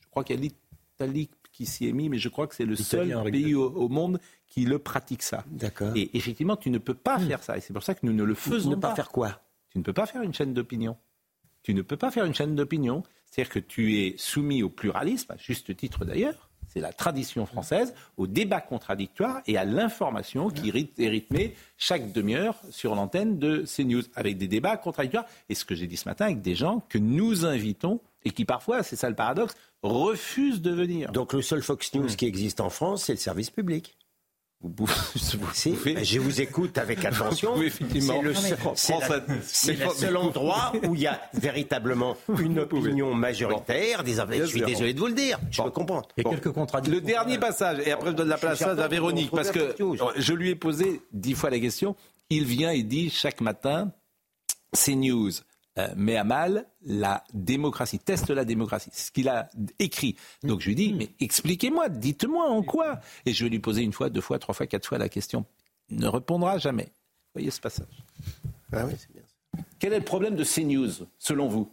je 0.00 0.08
crois 0.10 0.24
qu'il 0.24 0.36
y 0.36 0.38
a 0.38 0.42
l'Italie 0.42 1.30
qui 1.52 1.64
s'y 1.64 1.88
est 1.88 1.92
mis, 1.92 2.10
mais 2.10 2.18
je 2.18 2.28
crois 2.28 2.46
que 2.46 2.54
c'est 2.54 2.66
le 2.66 2.76
seul 2.76 3.22
pays 3.30 3.54
au, 3.54 3.88
monde 3.88 4.20
qui 4.46 4.66
le 4.66 4.78
pratique 4.78 5.22
ça. 5.22 5.42
D'accord. 5.46 5.96
Et 5.96 6.10
effectivement, 6.14 6.56
tu 6.56 6.70
ne 6.70 6.78
peux 6.78 6.94
pas 6.94 7.18
hmm. 7.18 7.28
faire 7.28 7.42
ça. 7.42 7.56
Et 7.56 7.60
c'est 7.60 7.72
pour 7.72 7.82
ça 7.82 7.94
que 7.94 8.04
nous 8.04 8.12
ne 8.12 8.24
le 8.24 8.34
faisons 8.34 8.70
ne 8.70 8.76
pas. 8.76 8.94
faire 8.94 9.10
quoi? 9.10 9.40
Tu 9.70 9.78
ne 9.78 9.82
peux 9.82 9.94
pas 9.94 10.04
faire 10.04 10.20
une 10.20 10.34
chaîne 10.34 10.52
d'opinion. 10.52 10.98
Tu 11.62 11.74
ne 11.74 11.82
peux 11.82 11.96
pas 11.96 12.10
faire 12.10 12.24
une 12.24 12.34
chaîne 12.34 12.54
d'opinion. 12.54 13.02
C'est-à-dire 13.30 13.52
que 13.52 13.58
tu 13.58 13.98
es 13.98 14.14
soumis 14.18 14.62
au 14.62 14.68
pluralisme, 14.68 15.32
à 15.32 15.36
juste 15.38 15.74
titre 15.76 16.04
d'ailleurs, 16.04 16.50
c'est 16.72 16.80
la 16.80 16.92
tradition 16.92 17.44
française, 17.44 17.94
au 18.16 18.26
débat 18.26 18.60
contradictoire 18.60 19.42
et 19.46 19.58
à 19.58 19.64
l'information 19.64 20.48
qui 20.48 20.70
est 20.70 21.08
rythmée 21.08 21.54
chaque 21.76 22.12
demi-heure 22.12 22.58
sur 22.70 22.94
l'antenne 22.94 23.38
de 23.38 23.64
CNews, 23.66 24.02
avec 24.14 24.38
des 24.38 24.48
débats 24.48 24.78
contradictoires. 24.78 25.26
Et 25.50 25.54
ce 25.54 25.66
que 25.66 25.74
j'ai 25.74 25.86
dit 25.86 25.98
ce 25.98 26.08
matin, 26.08 26.26
avec 26.26 26.40
des 26.40 26.54
gens 26.54 26.82
que 26.88 26.96
nous 26.98 27.44
invitons 27.44 28.00
et 28.24 28.30
qui 28.30 28.44
parfois, 28.44 28.82
c'est 28.82 28.96
ça 28.96 29.10
le 29.10 29.16
paradoxe, 29.16 29.54
refusent 29.82 30.62
de 30.62 30.70
venir. 30.70 31.12
Donc 31.12 31.32
le 31.32 31.42
seul 31.42 31.62
Fox 31.62 31.92
News 31.94 32.06
qui 32.06 32.24
existe 32.24 32.60
en 32.60 32.70
France, 32.70 33.04
c'est 33.04 33.12
le 33.12 33.18
service 33.18 33.50
public. 33.50 33.96
Vous 34.62 34.86
je 34.86 36.18
vous 36.20 36.40
écoute 36.40 36.78
avec 36.78 37.04
attention. 37.04 37.54
C'est 39.44 39.74
le, 39.74 39.88
seul 39.90 40.16
endroit 40.16 40.72
où 40.86 40.94
il 40.94 41.00
y 41.00 41.06
a 41.08 41.20
véritablement 41.34 42.16
une 42.38 42.60
opinion 42.60 43.12
majoritaire. 43.12 44.04
Des... 44.04 44.14
Je 44.14 44.44
suis 44.44 44.62
désolé 44.62 44.94
de 44.94 45.00
vous 45.00 45.08
le 45.08 45.14
dire. 45.14 45.40
Je 45.50 45.62
comprends. 45.62 46.02
Il 46.16 46.24
y 46.24 46.26
a 46.26 46.30
quelques 46.30 46.52
contradictions. 46.52 47.00
Le 47.00 47.04
dernier 47.04 47.38
passage, 47.38 47.80
et 47.84 47.90
après 47.90 48.10
je 48.10 48.16
donne 48.16 48.28
la 48.28 48.38
place 48.38 48.62
à 48.62 48.88
Véronique, 48.88 49.30
parce 49.32 49.50
que 49.50 49.74
je 50.16 50.32
lui 50.32 50.50
ai 50.50 50.54
posé 50.54 51.02
dix 51.12 51.34
fois 51.34 51.50
la 51.50 51.58
question. 51.58 51.96
Il 52.30 52.44
vient 52.44 52.70
et 52.70 52.82
dit 52.82 53.10
chaque 53.10 53.40
matin, 53.40 53.92
c'est 54.72 54.94
news 54.94 55.32
euh, 55.78 55.88
met 55.96 56.16
à 56.16 56.24
mal 56.24 56.66
la 56.84 57.24
démocratie, 57.32 57.98
teste 57.98 58.30
la 58.30 58.44
démocratie. 58.44 58.90
Ce 58.92 59.10
qu'il 59.10 59.28
a 59.28 59.48
écrit. 59.78 60.16
Donc 60.42 60.60
je 60.60 60.68
lui 60.68 60.74
dis, 60.74 60.92
mais 60.92 61.10
expliquez-moi, 61.20 61.88
dites-moi 61.88 62.48
en 62.48 62.62
quoi. 62.62 63.00
Et 63.26 63.32
je 63.32 63.44
vais 63.44 63.50
lui 63.50 63.60
poser 63.60 63.82
une 63.82 63.92
fois, 63.92 64.10
deux 64.10 64.20
fois, 64.20 64.38
trois 64.38 64.54
fois, 64.54 64.66
quatre 64.66 64.86
fois 64.86 64.98
la 64.98 65.08
question. 65.08 65.46
Il 65.88 65.98
ne 65.98 66.08
répondra 66.08 66.58
jamais. 66.58 66.92
Voyez 67.34 67.50
ce 67.50 67.60
passage. 67.60 68.04
Ah 68.72 68.86
oui, 68.86 68.92
c'est 68.98 69.12
bien. 69.12 69.22
Quel 69.78 69.92
est 69.92 69.98
le 69.98 70.04
problème 70.04 70.36
de 70.36 70.44
CNews, 70.44 71.06
selon 71.18 71.48
vous? 71.48 71.70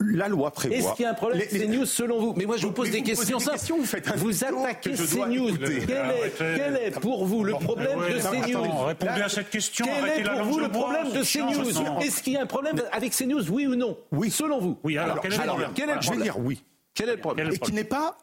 La 0.00 0.28
loi 0.28 0.50
prévoit. 0.50 0.76
Est-ce 0.76 0.94
qu'il 0.94 1.04
y 1.04 1.06
a 1.06 1.10
un 1.10 1.14
problème 1.14 1.40
avec 1.40 1.50
CNews 1.50 1.86
selon 1.86 2.20
vous? 2.20 2.34
Mais 2.36 2.44
moi 2.44 2.56
je 2.56 2.66
vous 2.66 2.72
pose 2.72 2.90
des 2.90 3.02
questions 3.02 3.38
simples. 3.38 3.58
Vous, 4.16 4.44
attaquez 4.44 4.92
CNews. 4.92 5.56
Quel 5.56 6.76
est, 6.76 7.00
pour 7.00 7.26
vous 7.26 7.44
le 7.44 7.52
problème 7.52 7.98
de 7.98 8.18
CNews 8.18 8.84
Répondez 8.84 9.22
à 9.22 9.28
cette 9.28 9.50
question. 9.50 9.86
Quel 9.86 10.20
est 10.20 10.24
pour 10.24 10.42
vous 10.44 10.58
le 10.58 10.68
problème 10.68 11.12
de 11.12 11.22
CNews 11.22 12.02
Est-ce 12.02 12.22
qu'il 12.22 12.34
y 12.34 12.36
a 12.36 12.42
un 12.42 12.46
problème 12.46 12.80
avec 12.92 13.16
CNews, 13.16 13.50
oui 13.50 13.66
ou 13.66 13.74
non? 13.74 13.98
Oui. 14.12 14.30
Selon 14.30 14.60
vous 14.60 14.78
Oui, 14.84 14.98
alors, 14.98 15.20
quel 15.20 15.32
est 15.32 15.36
le 15.38 15.44
problème? 15.44 16.02
Je 16.02 16.10
vais 16.10 16.22
dire 16.22 16.38
oui. 16.38 16.62
Quel 16.94 17.08
est 17.08 17.16
le 17.16 17.20
problème? 17.20 17.50
Et 17.52 17.58
qui 17.58 17.72
n'est 17.72 17.84
pas. 17.84 18.18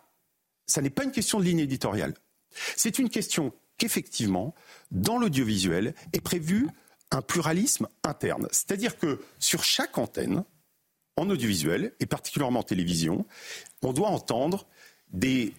Ça 0.65 0.82
n'est 0.82 0.89
pas 0.89 1.03
une 1.03 1.12
question 1.12 1.39
de 1.39 1.44
ligne 1.44 1.60
éditoriale. 1.60 2.13
C'est 2.77 2.98
une 2.98 3.10
question 3.10 3.51
qu'effectivement, 3.77 4.53
dans 4.92 5.18
l'audiovisuel, 5.18 5.94
est 6.13 6.22
prévu 6.22 6.70
un 7.12 7.22
pluralisme 7.22 7.88
interne. 8.03 8.48
C'est-à-dire 8.51 8.98
que 8.98 9.20
sur 9.39 9.63
chaque 9.63 9.98
antenne, 9.98 10.44
en 11.17 11.29
audiovisuel, 11.29 11.93
et 12.00 12.05
particulièrement 12.05 12.62
en 12.62 12.63
télévision, 12.63 13.25
on 13.84 13.93
doit 13.93 14.10
entendre 14.10 14.65
des 15.12 15.53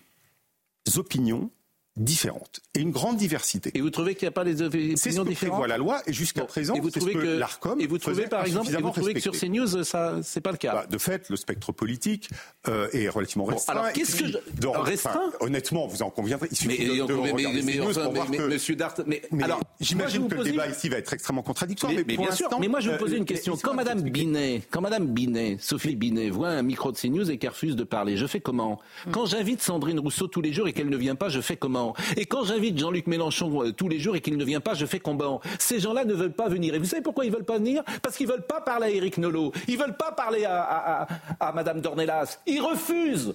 opinions 0.96 1.50
différentes 1.96 2.60
et 2.74 2.80
une 2.80 2.90
grande 2.90 3.16
diversité. 3.16 3.70
Et 3.74 3.80
vous 3.80 3.90
trouvez 3.90 4.14
qu'il 4.16 4.26
n'y 4.26 4.30
a 4.30 4.32
pas 4.32 4.44
des 4.44 4.62
opinions 4.62 4.96
C'est 4.96 5.12
ce 5.12 5.20
que 5.20 5.34
prévoit 5.34 5.68
la 5.68 5.78
loi 5.78 6.02
et 6.06 6.12
jusqu'à 6.12 6.44
présent, 6.44 6.74
et 6.74 6.80
vous 6.80 6.90
trouvez 6.90 7.12
que, 7.12 7.38
l'Arcom 7.38 7.80
et 7.80 7.86
vous 7.86 7.98
trouvez 7.98 8.26
par 8.26 8.44
exemple, 8.44 8.72
et 8.72 8.80
vous 8.80 8.90
trouvez 8.90 9.14
que 9.14 9.20
sur 9.20 9.32
CNews 9.32 9.84
ça 9.84 10.18
c'est 10.22 10.40
pas 10.40 10.50
le 10.50 10.56
cas. 10.56 10.72
Bah, 10.72 10.86
de 10.90 10.98
fait, 10.98 11.28
le 11.30 11.36
spectre 11.36 11.70
politique 11.72 12.30
euh, 12.68 12.88
est 12.92 13.08
relativement 13.08 13.44
restreint. 13.44 13.74
alors 13.74 13.92
qu'est-ce 13.92 14.16
que 14.16 14.26
je... 14.26 14.68
restreint 14.68 15.30
Honnêtement, 15.40 15.86
vous 15.86 16.02
en 16.02 16.10
conviendrez. 16.10 16.48
Il 16.50 16.56
suffit 16.56 16.88
mais, 16.88 16.98
de, 16.98 17.06
de 17.06 17.14
mais, 17.14 17.32
mais, 17.32 17.62
mais, 17.62 18.36
que... 18.38 18.42
Monsieur 18.42 18.74
Dart, 18.74 18.94
mais, 19.06 19.22
alors 19.42 19.60
j'imagine 19.80 20.26
que 20.28 20.34
le 20.34 20.44
débat 20.44 20.66
ici 20.66 20.88
va 20.88 20.96
être 20.96 21.12
extrêmement 21.12 21.42
contradictoire. 21.42 21.92
Mais, 21.92 22.02
bien 22.02 22.32
sûr. 22.32 22.48
Mais 22.60 22.68
moi 22.68 22.80
je 22.80 22.90
vous 22.90 22.98
poser 22.98 23.16
une 23.16 23.22
euh, 23.22 23.26
question. 23.26 23.56
Quand 23.62 23.74
Madame 23.74 24.02
Binet, 24.02 24.62
quand 24.70 24.80
Madame 24.80 25.06
Binet, 25.06 25.58
Sophie 25.60 25.94
Binet 25.94 26.30
voit 26.30 26.48
un 26.48 26.62
micro 26.62 26.90
de 26.90 26.96
CNews 26.96 27.30
et 27.30 27.38
qu'elle 27.38 27.50
refuse 27.50 27.76
de 27.76 27.84
parler, 27.84 28.16
je 28.16 28.26
fais 28.26 28.40
comment? 28.40 28.80
Quand 29.12 29.26
j'invite 29.26 29.62
Sandrine 29.62 30.00
Rousseau 30.00 30.26
tous 30.26 30.40
les 30.40 30.52
jours 30.52 30.66
et 30.66 30.72
qu'elle 30.72 30.88
ne 30.88 30.96
vient 30.96 31.14
pas, 31.14 31.28
je 31.28 31.40
fais 31.40 31.56
comment? 31.56 31.83
Et 32.16 32.26
quand 32.26 32.44
j'invite 32.44 32.78
Jean-Luc 32.78 33.06
Mélenchon 33.06 33.64
euh, 33.64 33.72
tous 33.72 33.88
les 33.88 33.98
jours 33.98 34.16
et 34.16 34.20
qu'il 34.20 34.36
ne 34.36 34.44
vient 34.44 34.60
pas, 34.60 34.74
je 34.74 34.86
fais 34.86 35.00
combat. 35.00 35.38
Ces 35.58 35.80
gens-là 35.80 36.04
ne 36.04 36.14
veulent 36.14 36.32
pas 36.32 36.48
venir. 36.48 36.74
Et 36.74 36.78
vous 36.78 36.84
savez 36.84 37.02
pourquoi 37.02 37.24
ils 37.24 37.32
veulent 37.32 37.44
pas 37.44 37.58
venir? 37.58 37.82
Parce 38.02 38.16
qu'ils 38.16 38.28
veulent 38.28 38.46
pas 38.46 38.60
parler 38.60 38.86
à 38.86 38.90
Éric 38.90 39.18
Nolot. 39.18 39.52
Ils 39.68 39.78
veulent 39.78 39.96
pas 39.96 40.12
parler 40.12 40.44
à, 40.44 40.62
à, 40.62 41.06
à, 41.40 41.52
Madame 41.52 41.80
Dornelas. 41.80 42.38
Ils 42.46 42.60
refusent 42.60 43.34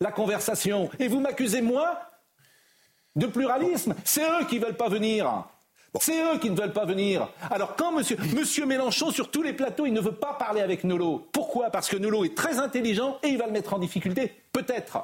la 0.00 0.12
conversation. 0.12 0.90
Et 0.98 1.08
vous 1.08 1.20
m'accusez, 1.20 1.62
moi, 1.62 1.98
de 3.16 3.26
pluralisme. 3.26 3.94
C'est 4.04 4.22
eux 4.22 4.44
qui 4.48 4.58
veulent 4.58 4.76
pas 4.76 4.88
venir. 4.88 5.44
C'est 5.98 6.22
eux 6.22 6.38
qui 6.38 6.50
ne 6.50 6.56
veulent 6.56 6.72
pas 6.72 6.84
venir. 6.84 7.28
Alors 7.50 7.74
quand 7.74 7.92
monsieur, 7.92 8.16
monsieur 8.36 8.64
Mélenchon, 8.64 9.10
sur 9.10 9.30
tous 9.30 9.42
les 9.42 9.52
plateaux, 9.52 9.86
il 9.86 9.92
ne 9.92 10.00
veut 10.00 10.12
pas 10.12 10.34
parler 10.34 10.60
avec 10.60 10.84
Nolot. 10.84 11.26
Pourquoi? 11.32 11.70
Parce 11.70 11.88
que 11.88 11.96
Nolot 11.96 12.24
est 12.24 12.36
très 12.36 12.58
intelligent 12.58 13.18
et 13.24 13.28
il 13.28 13.38
va 13.38 13.46
le 13.46 13.52
mettre 13.52 13.74
en 13.74 13.78
difficulté. 13.78 14.32
Peut-être. 14.52 14.98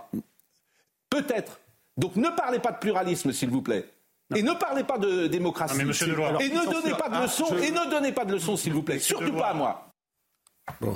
Peut-être. 1.11 1.59
Donc 1.97 2.17
ne 2.17 2.29
parlez 2.29 2.59
pas 2.59 2.73
de 2.73 2.79
pluralisme, 2.79 3.33
s'il 3.33 3.51
vous 3.51 3.63
plaît. 3.63 3.87
Et 4.35 4.43
ne 4.43 4.53
parlez 4.53 4.83
pas 4.85 4.99
de 4.99 5.29
démocratie. 5.29 5.81
et 5.81 5.85
ne 5.85 6.71
donnez 6.71 6.95
pas 6.95 7.09
de 7.09 7.23
leçons, 7.23 7.57
et 7.59 7.71
ne 7.71 7.91
donnez 7.91 8.13
pas 8.13 8.25
de 8.25 8.33
leçons, 8.33 8.57
s'il 8.57 8.73
vous 8.73 8.83
plaît. 8.83 8.99
Surtout 8.99 9.33
pas 9.33 9.49
à 9.49 9.55
moi. 9.55 9.86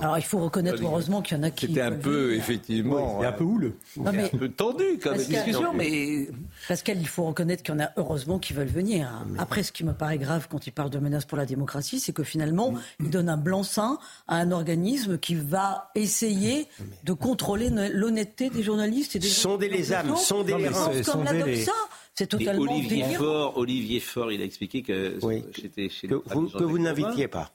Alors 0.02 0.18
il 0.18 0.24
faut 0.24 0.38
reconnaître 0.38 0.82
heureusement 0.82 1.22
qu'il 1.22 1.36
y 1.36 1.40
en 1.40 1.42
a 1.44 1.50
qui. 1.50 1.68
C'était 1.68 1.80
un 1.80 1.92
peu, 1.92 2.34
effectivement. 2.34 3.22
un 3.22 3.32
peu 3.32 3.44
houleux. 3.44 3.76
un 4.04 4.12
peu 4.12 4.48
tendu 4.48 4.98
comme 5.02 5.16
discussion, 5.16 5.72
mais. 5.74 6.28
Pascal, 6.68 6.98
il 7.00 7.06
faut 7.08 7.24
reconnaître 7.24 7.62
qu'il 7.62 7.74
y 7.74 7.76
en 7.76 7.80
a 7.80 7.90
heureusement 7.96 8.38
qui 8.38 8.52
veulent 8.52 8.66
venir. 8.66 9.08
Après, 9.38 9.62
ce 9.62 9.72
qui 9.72 9.84
me 9.84 9.92
paraît 9.92 10.18
grave 10.18 10.48
quand 10.50 10.66
il 10.66 10.72
parle 10.72 10.90
de 10.90 10.98
menace 10.98 11.24
pour 11.24 11.38
la 11.38 11.46
démocratie, 11.46 12.00
c'est 12.00 12.12
que 12.12 12.24
finalement, 12.24 12.74
il 12.98 13.10
donne 13.10 13.28
un 13.28 13.36
blanc-seing 13.36 13.98
à 14.28 14.36
un 14.36 14.50
organisme 14.50 15.18
qui 15.18 15.34
va 15.34 15.90
essayer 15.94 16.66
de 17.04 17.12
contrôler 17.12 17.70
l'honnêteté 17.70 18.50
des 18.50 18.62
journalistes 18.62 19.16
et 19.16 19.18
des. 19.18 19.28
Sondez 19.28 19.68
les 19.68 19.92
âmes, 19.92 20.16
sondez 20.16 20.56
les 20.56 20.68
reins. 20.68 20.90
Comme 21.04 21.54
ça. 21.56 21.72
C'est 22.14 22.26
totalement 22.26 22.70
Olivier 22.70 23.04
Faure, 23.14 23.56
Olivier 23.56 24.00
Faure, 24.00 24.30
il 24.32 24.42
a 24.42 24.44
expliqué 24.44 24.82
que 24.82 25.18
j'étais 25.56 25.88
chez 25.88 26.08
que 26.08 26.20
vous, 26.34 26.48
que 26.48 26.64
vous 26.64 26.78
n'invitiez 26.78 27.28
pas. 27.28 27.50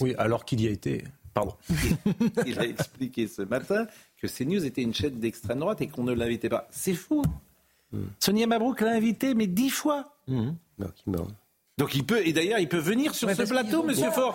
Oui, 0.00 0.14
alors 0.18 0.44
qu'il 0.44 0.60
y 0.60 0.66
a 0.66 0.70
été. 0.70 1.04
Pardon. 1.34 1.54
il 2.46 2.58
a 2.58 2.64
expliqué 2.64 3.26
ce 3.28 3.42
matin 3.42 3.86
que 4.20 4.26
CNews 4.26 4.64
était 4.64 4.82
une 4.82 4.94
chaîne 4.94 5.18
d'extrême 5.20 5.58
droite 5.58 5.80
et 5.82 5.86
qu'on 5.86 6.04
ne 6.04 6.12
l'invitait 6.12 6.48
pas. 6.48 6.66
C'est 6.70 6.94
fou. 6.94 7.22
Hmm. 7.92 8.04
Sonia 8.18 8.46
Mabrouk 8.46 8.80
l'a 8.80 8.92
invité, 8.92 9.34
mais 9.34 9.46
dix 9.46 9.70
fois. 9.70 10.16
Hmm. 10.26 10.52
Donc, 11.78 11.94
il 11.94 12.04
peut, 12.04 12.26
et 12.26 12.32
d'ailleurs, 12.32 12.58
il 12.58 12.68
peut 12.68 12.78
venir 12.78 13.14
sur 13.14 13.30
ce 13.30 13.42
plateau, 13.42 13.82
Monsieur 13.82 14.10
Faure. 14.10 14.34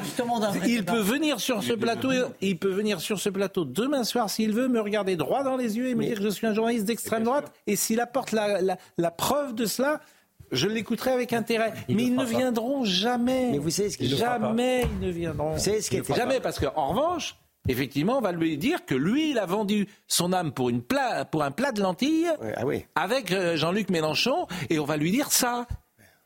Il 0.67 0.86
peut 0.86 1.00
venir 1.00 1.39
sur 1.39 1.63
ce 1.63 1.74
plateau, 1.74 2.12
il 2.39 2.58
peut 2.60 2.72
venir 2.72 3.02
sur 3.02 3.20
ce 3.20 3.30
plateau 3.30 3.65
demain 3.65 4.04
soir 4.04 4.30
s'il 4.30 4.54
veut, 4.54 4.67
me 4.67 4.80
regarder 4.80 5.15
droit 5.15 5.44
dans 5.44 5.58
les 5.58 5.78
yeux 5.78 5.88
et 5.88 5.96
me 5.96 6.06
dire 6.06 6.17
que 6.17 6.24
je 6.24 6.30
suis 6.30 6.46
un 6.46 6.54
journaliste 6.54 6.86
d'extrême 6.86 7.24
droite. 7.24 7.52
Et 7.65 7.76
s'il 7.76 8.00
apporte 8.00 8.32
la 8.32 9.12
preuve 9.12 9.56
de 9.56 9.65
cela, 9.65 10.02
je 10.51 10.67
l'écouterai 10.67 11.11
avec 11.11 11.33
intérêt. 11.33 11.73
mais 11.89 12.03
ils 12.03 12.15
ne 12.15 12.25
viendront 12.25 12.83
jamais. 12.83 13.51
Mais 13.51 13.57
vous 13.57 13.69
savez 13.69 13.89
ce 13.89 13.97
qu'il 13.97 14.15
Jamais 14.15 14.85
ils 14.99 15.07
ne 15.07 15.11
viendront. 15.11 15.53
Vous 15.53 15.59
savez 15.59 15.81
ce 15.81 15.89
qu'il 15.89 16.03
Jamais, 16.03 16.39
parce 16.39 16.59
qu'en 16.59 16.87
revanche, 16.87 17.37
effectivement, 17.67 18.17
on 18.17 18.21
va 18.21 18.31
lui 18.31 18.57
dire 18.57 18.85
que 18.85 18.95
lui, 18.95 19.31
il 19.31 19.39
a 19.39 19.45
vendu 19.45 19.87
son 20.07 20.33
âme 20.33 20.51
pour, 20.51 20.69
une 20.69 20.81
plat, 20.81 21.25
pour 21.25 21.43
un 21.43 21.51
plat 21.51 21.71
de 21.71 21.81
lentilles 21.81 22.29
ah 22.55 22.65
oui. 22.65 22.85
avec 22.95 23.31
euh, 23.31 23.55
Jean-Luc 23.55 23.89
Mélenchon, 23.89 24.47
et 24.69 24.79
on 24.79 24.85
va 24.85 24.97
lui 24.97 25.11
dire 25.11 25.31
ça. 25.31 25.67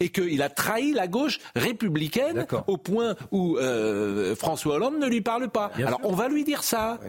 Et 0.01 0.09
qu'il 0.09 0.41
a 0.41 0.49
trahi 0.49 0.91
la 0.91 1.07
gauche 1.07 1.39
républicaine 1.55 2.45
au 2.67 2.75
point 2.75 3.15
où 3.31 3.57
euh, 3.57 4.35
François 4.35 4.75
Hollande 4.75 4.99
ne 4.99 5.07
lui 5.07 5.21
parle 5.21 5.47
pas. 5.49 5.71
Alors 5.77 6.01
on 6.03 6.13
va 6.13 6.27
lui 6.27 6.43
dire 6.43 6.63
ça. 6.63 6.99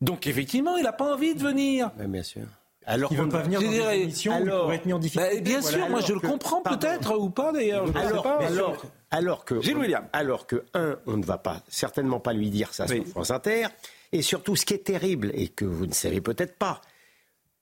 Donc 0.00 0.28
effectivement, 0.28 0.76
il 0.76 0.84
n'a 0.84 0.92
pas 0.92 1.12
envie 1.12 1.34
de 1.34 1.40
venir. 1.40 1.90
bien 1.98 2.22
sûr. 2.22 2.42
Alors, 2.86 3.12
il 3.12 3.18
ne 3.18 3.24
veut 3.24 3.28
pas 3.28 3.42
venir 3.42 3.60
dans 3.60 3.70
des 3.70 4.02
émissions 4.02 4.32
alors, 4.32 4.68
où 4.68 4.72
il 4.72 4.74
être 4.74 4.86
mis 4.86 4.92
en 4.92 4.98
difficulté. 4.98 5.36
Bah, 5.36 5.40
bien 5.40 5.62
sûr, 5.62 5.88
moi 5.88 6.00
je 6.00 6.12
le 6.12 6.20
comprends 6.20 6.62
peut-être 6.62 7.16
ou 7.18 7.30
pas 7.30 7.52
d'ailleurs. 7.52 7.84
Alors, 7.94 8.22
pas, 8.22 8.38
alors, 8.38 8.82
alors, 9.10 9.44
que, 9.44 9.60
Gilles 9.60 9.76
William. 9.76 10.04
alors 10.12 10.46
que 10.46 10.64
un, 10.74 10.96
on 11.06 11.16
ne 11.16 11.24
va 11.24 11.38
pas 11.38 11.62
certainement 11.68 12.20
pas 12.20 12.32
lui 12.32 12.50
dire 12.50 12.72
ça 12.72 12.86
sur 12.88 13.06
France 13.06 13.30
Inter, 13.30 13.66
et 14.12 14.22
surtout 14.22 14.56
ce 14.56 14.64
qui 14.64 14.74
est 14.74 14.84
terrible 14.84 15.30
et 15.34 15.48
que 15.48 15.64
vous 15.64 15.86
ne 15.86 15.92
savez 15.92 16.20
peut-être 16.20 16.56
pas, 16.56 16.80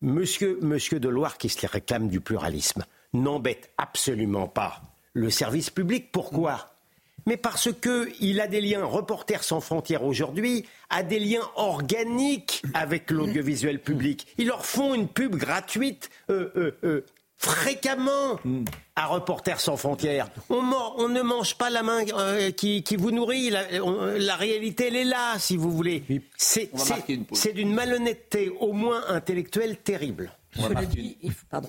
Monsieur, 0.00 0.58
Monsieur 0.62 1.00
Deloire 1.00 1.38
qui 1.38 1.48
se 1.48 1.66
réclame 1.66 2.08
du 2.08 2.20
pluralisme 2.20 2.84
n'embête 3.12 3.70
absolument 3.78 4.46
pas 4.46 4.80
le 5.12 5.28
service 5.28 5.70
public. 5.70 6.12
Pourquoi? 6.12 6.77
Mais 7.26 7.36
parce 7.36 7.68
qu'il 7.72 8.40
a 8.40 8.46
des 8.46 8.60
liens, 8.60 8.84
Reporters 8.84 9.44
sans 9.44 9.60
frontières 9.60 10.04
aujourd'hui 10.04 10.64
a 10.90 11.02
des 11.02 11.18
liens 11.18 11.48
organiques 11.56 12.62
avec 12.74 13.10
l'audiovisuel 13.10 13.80
public. 13.80 14.26
Ils 14.38 14.46
leur 14.46 14.64
font 14.64 14.94
une 14.94 15.08
pub 15.08 15.36
gratuite. 15.36 16.10
Euh, 16.30 16.50
euh, 16.56 16.78
euh, 16.84 17.04
fréquemment 17.38 18.38
mm. 18.44 18.64
à 18.96 19.06
Reporters 19.06 19.60
sans 19.60 19.76
frontières. 19.76 20.28
On, 20.50 20.62
on, 20.98 21.08
ne 21.08 21.22
mange 21.22 21.56
pas 21.56 21.70
la 21.70 21.82
main 21.82 22.04
euh, 22.12 22.50
qui, 22.50 22.82
vous 22.98 23.10
nourrit. 23.10 23.50
La, 23.50 24.36
réalité, 24.36 24.88
elle 24.88 24.96
est 24.96 25.04
là, 25.04 25.38
si 25.38 25.56
vous 25.56 25.70
voulez. 25.70 26.04
C'est 26.36 27.52
d'une 27.54 27.72
malhonnêteté, 27.72 28.50
au 28.60 28.72
moins 28.72 29.02
intellectuelle, 29.08 29.78
terrible. 29.78 30.32
Pardon. 31.50 31.68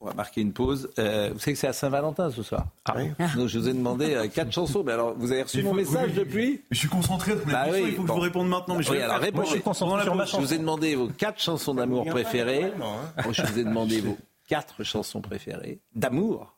On 0.00 0.06
va 0.06 0.14
marquer 0.14 0.42
une 0.42 0.52
pause. 0.52 0.90
Euh, 1.00 1.30
vous 1.32 1.40
savez 1.40 1.54
que 1.54 1.58
c'est 1.58 1.66
à 1.66 1.72
Saint-Valentin 1.72 2.30
ce 2.30 2.44
soir. 2.44 2.66
Ah 2.84 2.94
oui. 2.96 3.10
je 3.18 3.58
vous 3.58 3.68
ai 3.68 3.72
demandé 3.72 4.14
euh, 4.14 4.28
quatre 4.28 4.52
chansons. 4.52 4.84
Mais 4.84 4.92
alors, 4.92 5.14
vous 5.18 5.32
avez 5.32 5.42
reçu 5.42 5.62
mon 5.62 5.74
message 5.74 6.14
depuis 6.14 6.62
Je 6.70 6.78
suis 6.78 6.88
concentré. 6.88 7.34
Bah 7.46 7.66
il 7.76 7.96
faut 7.96 8.02
que 8.02 8.08
je 8.08 8.12
vous 8.12 8.20
réponde 8.20 8.48
maintenant. 8.48 8.76
Mais 8.76 8.84
je, 8.84 8.92
oui, 8.92 9.00
alors, 9.00 9.20
je 9.20 9.50
suis 9.50 9.60
concentré 9.60 10.04
sur 10.04 10.14
ma 10.14 10.24
chanson. 10.24 10.42
Je 10.42 10.46
vous 10.46 10.54
ai 10.54 10.58
demandé 10.58 10.94
vos 10.94 11.08
quatre 11.08 11.40
chansons 11.40 11.74
d'amour 11.74 12.04
préférées. 12.06 12.72
Hein. 12.80 13.32
je 13.32 13.42
vous 13.42 13.58
ai 13.58 13.64
demandé 13.64 14.00
vos 14.00 14.16
quatre 14.46 14.84
chansons 14.84 15.20
préférées 15.20 15.80
d'amour. 15.96 16.54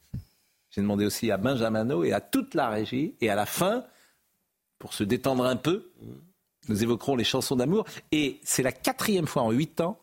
J'ai 0.70 0.83
demandé 0.83 1.07
aussi 1.07 1.31
à 1.31 1.38
Benjamino 1.38 2.05
et 2.05 2.12
à 2.12 2.20
toute 2.20 2.55
la 2.55 2.68
régie. 2.68 3.14
Et 3.22 3.31
à 3.31 3.35
la 3.35 3.46
fin, 3.46 3.85
pour 4.79 4.92
se 4.92 5.03
détendre 5.03 5.46
un 5.46 5.57
peu, 5.57 5.90
nous 6.68 6.83
évoquerons 6.83 7.16
les 7.16 7.24
chansons 7.24 7.57
d'amour. 7.57 7.87
Et 8.12 8.38
c'est 8.44 8.62
la 8.62 8.72
quatrième 8.72 9.26
fois 9.26 9.42
en 9.42 9.50
huit 9.50 9.81
ans, 9.81 9.98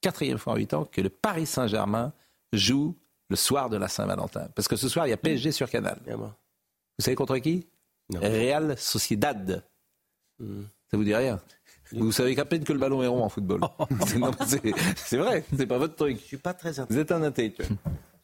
quatrième 0.00 0.38
fois 0.38 0.52
en 0.52 0.56
huit 0.56 0.72
ans, 0.72 0.84
que 0.84 1.00
le 1.00 1.10
Paris 1.10 1.46
Saint-Germain 1.46 2.12
joue 2.52 2.96
le 3.28 3.36
soir 3.36 3.68
de 3.68 3.76
la 3.76 3.88
Saint-Valentin. 3.88 4.48
Parce 4.54 4.68
que 4.68 4.76
ce 4.76 4.88
soir, 4.88 5.06
il 5.06 5.10
y 5.10 5.12
a 5.12 5.16
PSG 5.16 5.52
sur 5.52 5.68
Canal. 5.68 6.00
Vous 6.06 7.04
savez 7.04 7.14
contre 7.14 7.38
qui? 7.38 7.66
Real 8.14 8.78
Sociedad. 8.78 9.64
Hmm. 10.38 10.62
Ça 10.90 10.96
vous 10.96 11.04
dit 11.04 11.14
rien? 11.14 11.40
Vous 11.92 12.12
savez 12.12 12.34
qu'à 12.34 12.44
peine 12.44 12.64
que 12.64 12.72
le 12.72 12.78
ballon 12.78 13.02
est 13.02 13.06
rond 13.06 13.24
en 13.24 13.28
football. 13.28 13.60
c'est 14.96 15.16
vrai, 15.16 15.44
c'est 15.56 15.66
pas 15.66 15.78
votre 15.78 15.94
truc. 15.94 16.18
Je 16.20 16.24
suis 16.24 16.36
pas 16.36 16.54
très 16.54 16.72
Vous 16.72 16.98
êtes 16.98 17.12
un 17.12 17.22
intellectuel. 17.22 17.68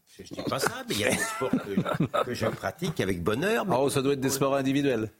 Je 0.08 0.22
ne 0.22 0.42
dis 0.42 0.48
pas 0.48 0.58
ça, 0.58 0.84
mais 0.88 0.94
il 0.94 1.00
y 1.00 1.04
a 1.04 1.10
des 1.10 1.16
sports 1.16 1.50
que, 2.24 2.34
je 2.34 2.46
pratique 2.46 3.00
avec 3.00 3.22
bonheur. 3.22 3.64
Oh, 3.70 3.88
ça 3.88 4.02
doit 4.02 4.12
être 4.12 4.20
des 4.20 4.28
sports 4.28 4.54
individuels. 4.54 5.10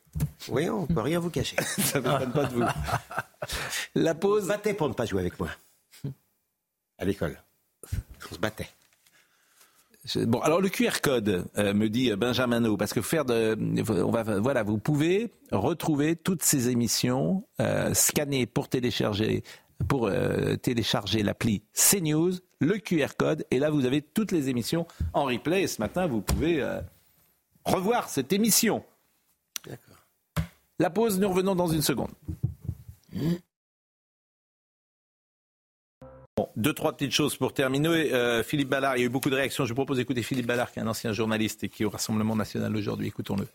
Oui, 0.49 0.69
on 0.69 0.83
ne 0.83 0.87
peut 0.87 1.01
rien 1.01 1.19
vous 1.19 1.31
cacher. 1.31 1.57
ça 1.63 2.01
ne 2.01 2.09
m'étonne 2.09 2.33
pas 2.33 2.45
de 2.45 2.55
vous. 2.55 2.65
La 3.95 4.15
pause. 4.15 4.43
On 4.43 4.45
se 4.45 4.49
battait 4.49 4.75
pour 4.75 4.89
ne 4.89 4.95
pas 4.95 5.07
jouer 5.07 5.23
avec 5.23 5.39
moi. 5.41 5.49
À 6.99 7.07
l'école. 7.07 7.41
On 8.31 8.35
se 8.35 8.39
battait. 8.39 8.69
Bon, 10.17 10.41
alors 10.41 10.61
le 10.61 10.69
QR 10.69 11.01
code, 11.01 11.47
euh, 11.59 11.75
me 11.75 11.89
dit 11.89 12.11
Benjamin 12.17 12.77
parce 12.77 12.93
que 12.93 13.01
faire 13.01 13.25
de, 13.25 13.57
on 13.89 14.11
va, 14.11 14.25
voilà, 14.41 14.65
vous 14.65 14.79
pouvez 14.79 15.33
retrouver 15.53 16.17
toutes 16.17 16.43
ces 16.43 16.71
émissions 16.71 17.47
euh, 17.61 17.95
scannées 17.95 18.47
pour 18.47 18.69
télécharger, 18.69 19.45
pour 19.87 20.09
euh, 20.09 20.57
télécharger 20.57 21.23
l'appli 21.23 21.63
CNews, 21.73 22.33
le 22.59 22.79
QR 22.79 23.15
code, 23.17 23.47
et 23.53 23.61
là 23.61 23.71
vous 23.71 23.85
avez 23.85 24.03
toutes 24.03 24.33
les 24.33 24.49
émissions 24.49 24.89
en 25.13 25.25
replay. 25.25 25.63
Et 25.63 25.67
ce 25.69 25.81
matin, 25.81 26.09
vous 26.09 26.21
pouvez 26.21 26.67
revoir 27.65 28.09
cette 28.09 28.33
émission. 28.33 28.83
D'accord. 29.65 30.05
La 30.81 30.91
pause, 30.91 31.21
nous 31.21 31.29
revenons 31.29 31.55
dans 31.55 31.69
une 31.69 31.83
seconde. 31.83 32.11
Deux, 36.57 36.73
trois 36.73 36.93
petites 36.93 37.13
choses 37.13 37.37
pour 37.37 37.53
terminer. 37.53 38.13
Euh, 38.13 38.43
Philippe 38.43 38.69
Ballard, 38.69 38.97
il 38.97 39.01
y 39.01 39.03
a 39.03 39.07
eu 39.07 39.11
beaucoup 39.11 39.31
de 39.31 39.35
réactions. 39.35 39.65
Je 39.65 39.75
propose 39.75 39.97
d'écouter 39.99 40.23
Philippe 40.23 40.47
Ballard, 40.47 40.71
qui 40.71 40.79
est 40.79 40.83
un 40.83 40.87
ancien 40.87 41.13
journaliste 41.13 41.65
et 41.65 41.69
qui 41.69 41.83
est 41.83 41.87
au 41.87 41.91
Rassemblement 41.91 42.37
national 42.37 42.77
aujourd'hui. 42.77 43.09
Écoutons-le. 43.09 43.47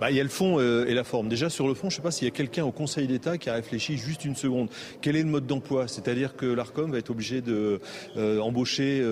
Bah, 0.00 0.10
il 0.10 0.16
y 0.16 0.20
a 0.20 0.22
le 0.22 0.28
fond 0.28 0.58
euh, 0.58 0.86
et 0.86 0.94
la 0.94 1.04
forme. 1.04 1.28
Déjà 1.28 1.50
sur 1.50 1.68
le 1.68 1.74
fond, 1.74 1.90
je 1.90 1.94
ne 1.94 1.96
sais 1.96 2.02
pas 2.02 2.10
s'il 2.10 2.26
y 2.26 2.30
a 2.30 2.34
quelqu'un 2.34 2.64
au 2.64 2.72
Conseil 2.72 3.06
d'État 3.06 3.38
qui 3.38 3.50
a 3.50 3.54
réfléchi 3.54 3.96
juste 3.96 4.24
une 4.24 4.36
seconde. 4.36 4.68
Quel 5.00 5.16
est 5.16 5.22
le 5.22 5.28
mode 5.28 5.46
d'emploi? 5.46 5.88
C'est-à-dire 5.88 6.36
que 6.36 6.46
l'Arcom 6.46 6.90
va 6.90 6.98
être 6.98 7.10
obligé 7.10 7.40
de 7.40 7.80
euh, 8.16 8.40
embaucher 8.40 9.02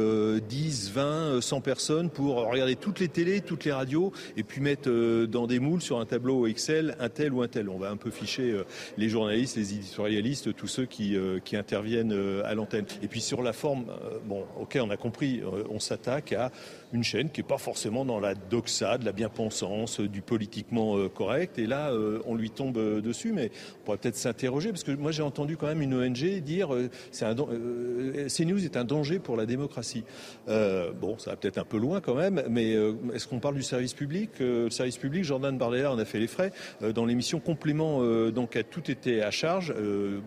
10, 0.49 0.91
20, 0.93 1.41
100 1.41 1.61
personnes 1.61 2.11
pour 2.11 2.37
regarder 2.37 2.77
toutes 2.77 3.01
les 3.01 3.09
télés, 3.09 3.41
toutes 3.41 3.65
les 3.65 3.73
radios 3.73 4.13
et 4.37 4.43
puis 4.43 4.61
mettre 4.61 4.89
euh, 4.89 5.27
dans 5.27 5.47
des 5.47 5.59
moules 5.59 5.83
sur 5.83 6.01
un 6.01 6.07
tableau 6.07 6.47
Excel 6.47 6.97
un 6.99 7.09
tel 7.09 7.33
ou 7.33 7.43
un 7.43 7.49
tel. 7.49 7.69
On 7.69 7.79
va 7.79 7.91
un 7.91 7.97
peu 7.97 8.11
ficher 8.11 8.55
les 8.97 9.09
journalistes, 9.09 9.57
les 9.57 9.75
éditorialistes, 9.75 10.55
tous 10.55 10.67
ceux 10.67 10.87
qui, 10.87 11.17
qui 11.45 11.57
interviennent 11.57 12.15
à 12.45 12.55
l'antenne. 12.55 12.85
Et 13.03 13.09
puis 13.09 13.21
sur 13.21 13.43
la 13.43 13.53
forme, 13.53 13.87
bon, 14.27 14.45
ok, 14.61 14.79
on 14.83 14.91
a 14.91 14.97
compris, 14.97 15.43
on 15.71 15.79
s'attaque 15.79 16.33
à 16.33 16.51
une 16.93 17.05
chaîne 17.05 17.31
qui 17.31 17.41
n'est 17.41 17.47
pas 17.47 17.59
forcément 17.59 18.05
dans 18.05 18.21
la 18.21 18.35
doxa, 18.35 18.99
de 18.99 19.05
la 19.05 19.13
bien-pensance, 19.13 20.01
du 20.01 20.23
politiquement 20.23 20.97
euh, 20.97 21.09
correct. 21.09 21.59
Et 21.59 21.67
là, 21.67 21.91
euh, 21.91 22.21
on 22.27 22.35
lui 22.35 22.51
tombe 22.51 22.79
euh, 22.79 23.01
dessus, 23.01 23.33
mais 23.33 23.51
on 23.81 23.85
pourrait 23.85 23.99
peut-être 23.99 24.17
s'interroger, 24.17 24.71
parce 24.71 24.85
que 24.85 24.93
moi 24.93 25.13
j'ai 25.13 25.23
entendu 25.23 25.57
quand 25.57 25.67
même 25.67 25.83
une 25.83 25.95
ONG 25.95 26.41
dire 26.41 26.71
c'est 27.11 27.25
un 27.25 27.35
CNews 27.35 28.65
est 28.65 28.77
un 28.77 28.85
danger 28.85 29.19
pour 29.19 29.37
la 29.37 29.47
démocratie. 29.47 30.05
bon, 30.47 31.19
ça 31.19 31.31
va 31.31 31.37
peut-être 31.37 31.59
un 31.59 31.65
peu 31.65 31.79
loin 31.79 32.01
quand 32.01 32.15
même, 32.15 32.43
mais 32.49 32.73
est-ce 33.15 33.27
qu'on 33.27 33.41
parle 33.41 33.55
du 33.55 33.63
service 33.63 33.95
public 33.95 34.31
Le 34.39 34.71
service 34.71 34.99
public, 34.99 35.25
Jordan 35.25 35.57
Bardella 35.57 35.93
en 35.93 35.99
a 35.99 36.05
fait 36.05 36.19
les 36.19 36.27
frais. 36.27 36.53
dans 36.95 37.05
l'émission 37.05 37.41
Complément 37.41 38.03
d'enquête, 38.31 38.69
tout 38.71 38.91
était 38.91 39.23
à 39.23 39.31
charge. 39.31 39.75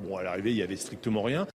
bon, 0.04 0.18
à 0.18 0.24
l'arrivée, 0.24 0.52
il 0.52 0.58
y 0.58 0.64
avait 0.64 0.76
strictement 0.76 1.22
rien 1.22 1.48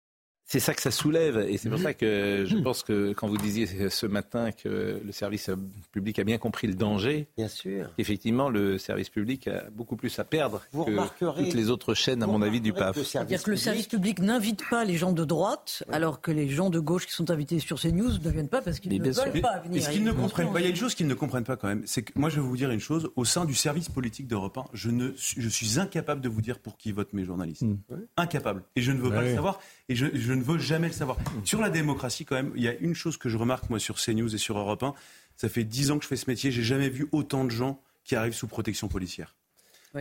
c'est 0.46 0.60
ça 0.60 0.74
que 0.74 0.80
ça 0.80 0.92
soulève. 0.92 1.38
Et 1.48 1.58
c'est 1.58 1.68
pour 1.68 1.80
ça 1.80 1.92
que 1.92 2.44
je 2.46 2.56
pense 2.56 2.84
que 2.84 3.12
quand 3.12 3.26
vous 3.26 3.36
disiez 3.36 3.90
ce 3.90 4.06
matin 4.06 4.52
que 4.52 5.00
le 5.04 5.12
service 5.12 5.50
public 5.90 6.20
a 6.20 6.24
bien 6.24 6.38
compris 6.38 6.68
le 6.68 6.74
danger, 6.74 7.26
bien 7.36 7.48
sûr. 7.48 7.90
effectivement, 7.98 8.48
le 8.48 8.78
service 8.78 9.10
public 9.10 9.48
a 9.48 9.64
beaucoup 9.70 9.96
plus 9.96 10.16
à 10.20 10.24
perdre 10.24 10.62
que 10.72 11.42
toutes 11.42 11.54
les 11.54 11.68
autres 11.68 11.94
chaînes, 11.94 12.22
à 12.22 12.26
mon 12.28 12.42
avis, 12.42 12.60
du 12.60 12.72
PAF. 12.72 13.02
C'est-à-dire 13.02 13.42
que 13.42 13.50
le 13.50 13.56
service 13.56 13.88
public 13.88 14.20
n'invite 14.20 14.62
pas 14.70 14.84
les 14.84 14.96
gens 14.96 15.12
de 15.12 15.24
droite, 15.24 15.82
alors 15.90 16.20
que 16.20 16.30
les 16.30 16.48
gens 16.48 16.70
de 16.70 16.78
gauche 16.78 17.06
qui 17.06 17.12
sont 17.12 17.30
invités 17.30 17.58
sur 17.58 17.80
ces 17.80 17.90
news 17.90 18.12
ne 18.22 18.30
viennent 18.30 18.48
pas 18.48 18.62
parce 18.62 18.78
qu'ils 18.78 19.02
ne 19.02 19.10
veulent 19.10 19.40
pas 19.40 19.58
venir. 19.58 19.78
Et 19.78 19.80
ce 19.80 19.90
qu'ils 19.90 20.04
ne 20.04 20.12
comprennent 20.12 20.52
pas, 20.52 20.60
il 20.60 20.64
y 20.64 20.66
a 20.66 20.70
une 20.70 20.76
chose 20.76 20.94
qu'ils 20.94 21.08
ne 21.08 21.14
comprennent 21.14 21.44
pas 21.44 21.56
quand 21.56 21.68
même, 21.68 21.82
c'est 21.86 22.02
que 22.02 22.12
moi 22.14 22.30
je 22.30 22.36
vais 22.36 22.46
vous 22.46 22.56
dire 22.56 22.70
une 22.70 22.80
chose, 22.80 23.10
au 23.16 23.24
sein 23.24 23.44
du 23.44 23.54
service 23.54 23.88
politique 23.88 24.28
d'Europe 24.28 24.58
1, 24.58 24.64
je, 24.72 24.90
ne, 24.90 25.10
je 25.16 25.48
suis 25.48 25.80
incapable 25.80 26.20
de 26.20 26.28
vous 26.28 26.40
dire 26.40 26.60
pour 26.60 26.76
qui 26.76 26.92
votent 26.92 27.12
mes 27.12 27.24
journalistes. 27.24 27.62
Hmm. 27.62 27.78
Incapable. 28.16 28.62
Et 28.76 28.82
je 28.82 28.92
ne 28.92 29.00
veux 29.00 29.10
pas 29.10 29.22
le 29.22 29.34
savoir. 29.34 29.58
Et 29.88 29.94
je, 29.94 30.06
je 30.14 30.32
ne 30.32 30.42
veux 30.42 30.58
jamais 30.58 30.88
le 30.88 30.92
savoir. 30.92 31.16
Sur 31.44 31.60
la 31.60 31.70
démocratie, 31.70 32.24
quand 32.24 32.34
même, 32.34 32.52
il 32.56 32.62
y 32.62 32.68
a 32.68 32.74
une 32.74 32.94
chose 32.94 33.16
que 33.16 33.28
je 33.28 33.36
remarque, 33.36 33.70
moi, 33.70 33.78
sur 33.78 33.96
CNews 33.96 34.34
et 34.34 34.38
sur 34.38 34.58
Europe 34.58 34.82
1. 34.82 34.94
Ça 35.36 35.48
fait 35.48 35.64
dix 35.64 35.90
ans 35.90 35.98
que 35.98 36.04
je 36.04 36.08
fais 36.08 36.16
ce 36.16 36.28
métier. 36.28 36.50
J'ai 36.50 36.64
jamais 36.64 36.88
vu 36.88 37.08
autant 37.12 37.44
de 37.44 37.50
gens 37.50 37.80
qui 38.04 38.16
arrivent 38.16 38.34
sous 38.34 38.46
protection 38.46 38.88
policière. 38.88 39.34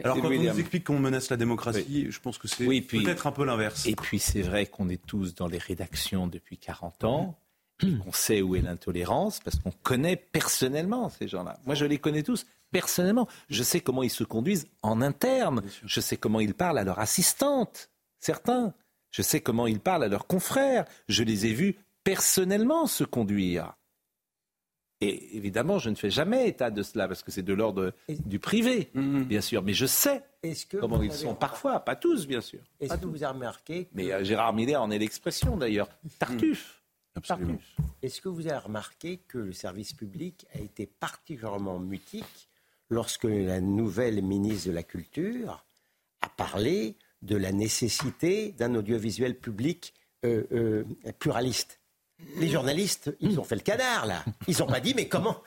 Alors 0.04 0.20
quand 0.20 0.28
on 0.28 0.32
nous 0.32 0.60
explique 0.60 0.84
qu'on 0.86 1.00
menace 1.00 1.30
la 1.30 1.38
démocratie, 1.38 2.08
je 2.10 2.20
pense 2.20 2.38
que 2.38 2.48
c'est 2.48 2.66
peut-être 2.66 3.28
un 3.28 3.32
peu 3.32 3.46
l'inverse. 3.46 3.86
Et 3.86 3.96
puis 3.96 4.20
c'est 4.20 4.42
vrai 4.42 4.66
qu'on 4.66 4.90
est 4.90 5.04
tous 5.06 5.36
dans 5.36 5.48
les 5.48 5.58
rédactions 5.58 6.28
depuis 6.28 6.58
40 6.58 7.04
ans, 7.06 7.40
qu'on 7.80 8.12
sait 8.12 8.42
où 8.42 8.56
est 8.56 8.62
l'intolérance, 8.62 9.40
parce 9.40 9.58
qu'on 9.58 9.72
connaît 9.84 10.18
personnellement 10.18 11.10
ces 11.10 11.28
gens-là. 11.28 11.60
Moi 11.66 11.76
je 11.76 11.86
les 11.86 11.98
connais 11.98 12.24
tous 12.24 12.46
personnellement. 12.72 13.28
Je 13.50 13.64
sais 13.64 13.80
comment 13.80 14.04
ils 14.04 14.10
se 14.10 14.24
conduisent 14.24 14.68
en 14.82 15.02
interne. 15.02 15.62
Je 15.86 16.00
sais 16.02 16.18
comment 16.18 16.40
ils 16.40 16.54
parlent 16.54 16.78
à 16.78 16.84
leur 16.84 17.00
assistante, 17.00 17.90
certains. 18.20 18.74
Je 19.16 19.22
sais 19.22 19.40
comment 19.40 19.66
ils 19.66 19.80
parlent 19.80 20.04
à 20.04 20.10
leurs 20.10 20.28
confrères. 20.28 20.84
Je 21.08 21.24
les 21.24 21.46
ai 21.46 21.54
vus 21.54 21.78
personnellement 22.04 22.86
se 22.86 23.06
conduire. 23.06 23.74
Et 25.00 25.38
évidemment, 25.38 25.80
je 25.80 25.90
ne 25.90 25.96
fais 25.96 26.10
jamais 26.10 26.50
état 26.50 26.70
de 26.70 26.84
cela 26.84 27.08
parce 27.08 27.24
que 27.24 27.32
c'est 27.32 27.42
de 27.42 27.54
l'ordre 27.54 27.94
du 28.10 28.40
privé, 28.40 28.92
mm-hmm. 28.94 29.24
bien 29.24 29.40
sûr. 29.40 29.64
Mais 29.64 29.72
je 29.72 29.86
sais 29.86 30.22
comment 30.82 31.02
ils 31.02 31.14
sont 31.14 31.34
parfois, 31.34 31.80
pas 31.80 31.96
tous, 31.96 32.28
bien 32.28 32.42
sûr. 32.42 32.60
Est-ce 32.82 32.96
que 32.96 33.06
vous 33.06 33.24
avez 33.24 33.34
remarqué 33.36 33.88
Mais 33.94 34.12
euh, 34.12 34.22
Gérard 34.26 34.52
Miller 34.52 34.82
en 34.82 34.92
est 34.92 35.00
l'expression 35.00 35.56
d'ailleurs. 35.56 35.88
Tartuffe. 36.20 36.84
Absolument. 37.16 37.58
Est-ce 38.02 38.20
que 38.20 38.28
vous 38.28 38.48
avez 38.48 38.58
remarqué 38.58 39.22
que 39.30 39.38
le 39.38 39.54
service 39.54 39.94
public 39.94 40.46
a 40.54 40.60
été 40.60 40.86
particulièrement 40.88 41.80
mutique 41.80 42.50
lorsque 42.90 43.24
la 43.24 43.62
nouvelle 43.62 44.22
ministre 44.22 44.68
de 44.68 44.74
la 44.74 44.84
Culture 44.84 45.64
a 46.20 46.28
parlé 46.28 46.98
de 47.22 47.36
la 47.36 47.52
nécessité 47.52 48.52
d'un 48.52 48.76
audiovisuel 48.76 49.38
public 49.38 49.94
euh, 50.26 50.44
euh, 50.52 50.84
pluraliste. 51.20 51.80
Les 52.38 52.50
journalistes, 52.50 53.16
ils 53.20 53.40
ont 53.40 53.44
fait 53.44 53.56
le 53.56 53.62
canard 53.62 54.06
là. 54.06 54.24
Ils 54.48 54.58
n'ont 54.60 54.68
pas 54.68 54.80
dit 54.80 54.94
mais 54.96 55.08
comment? 55.08 55.42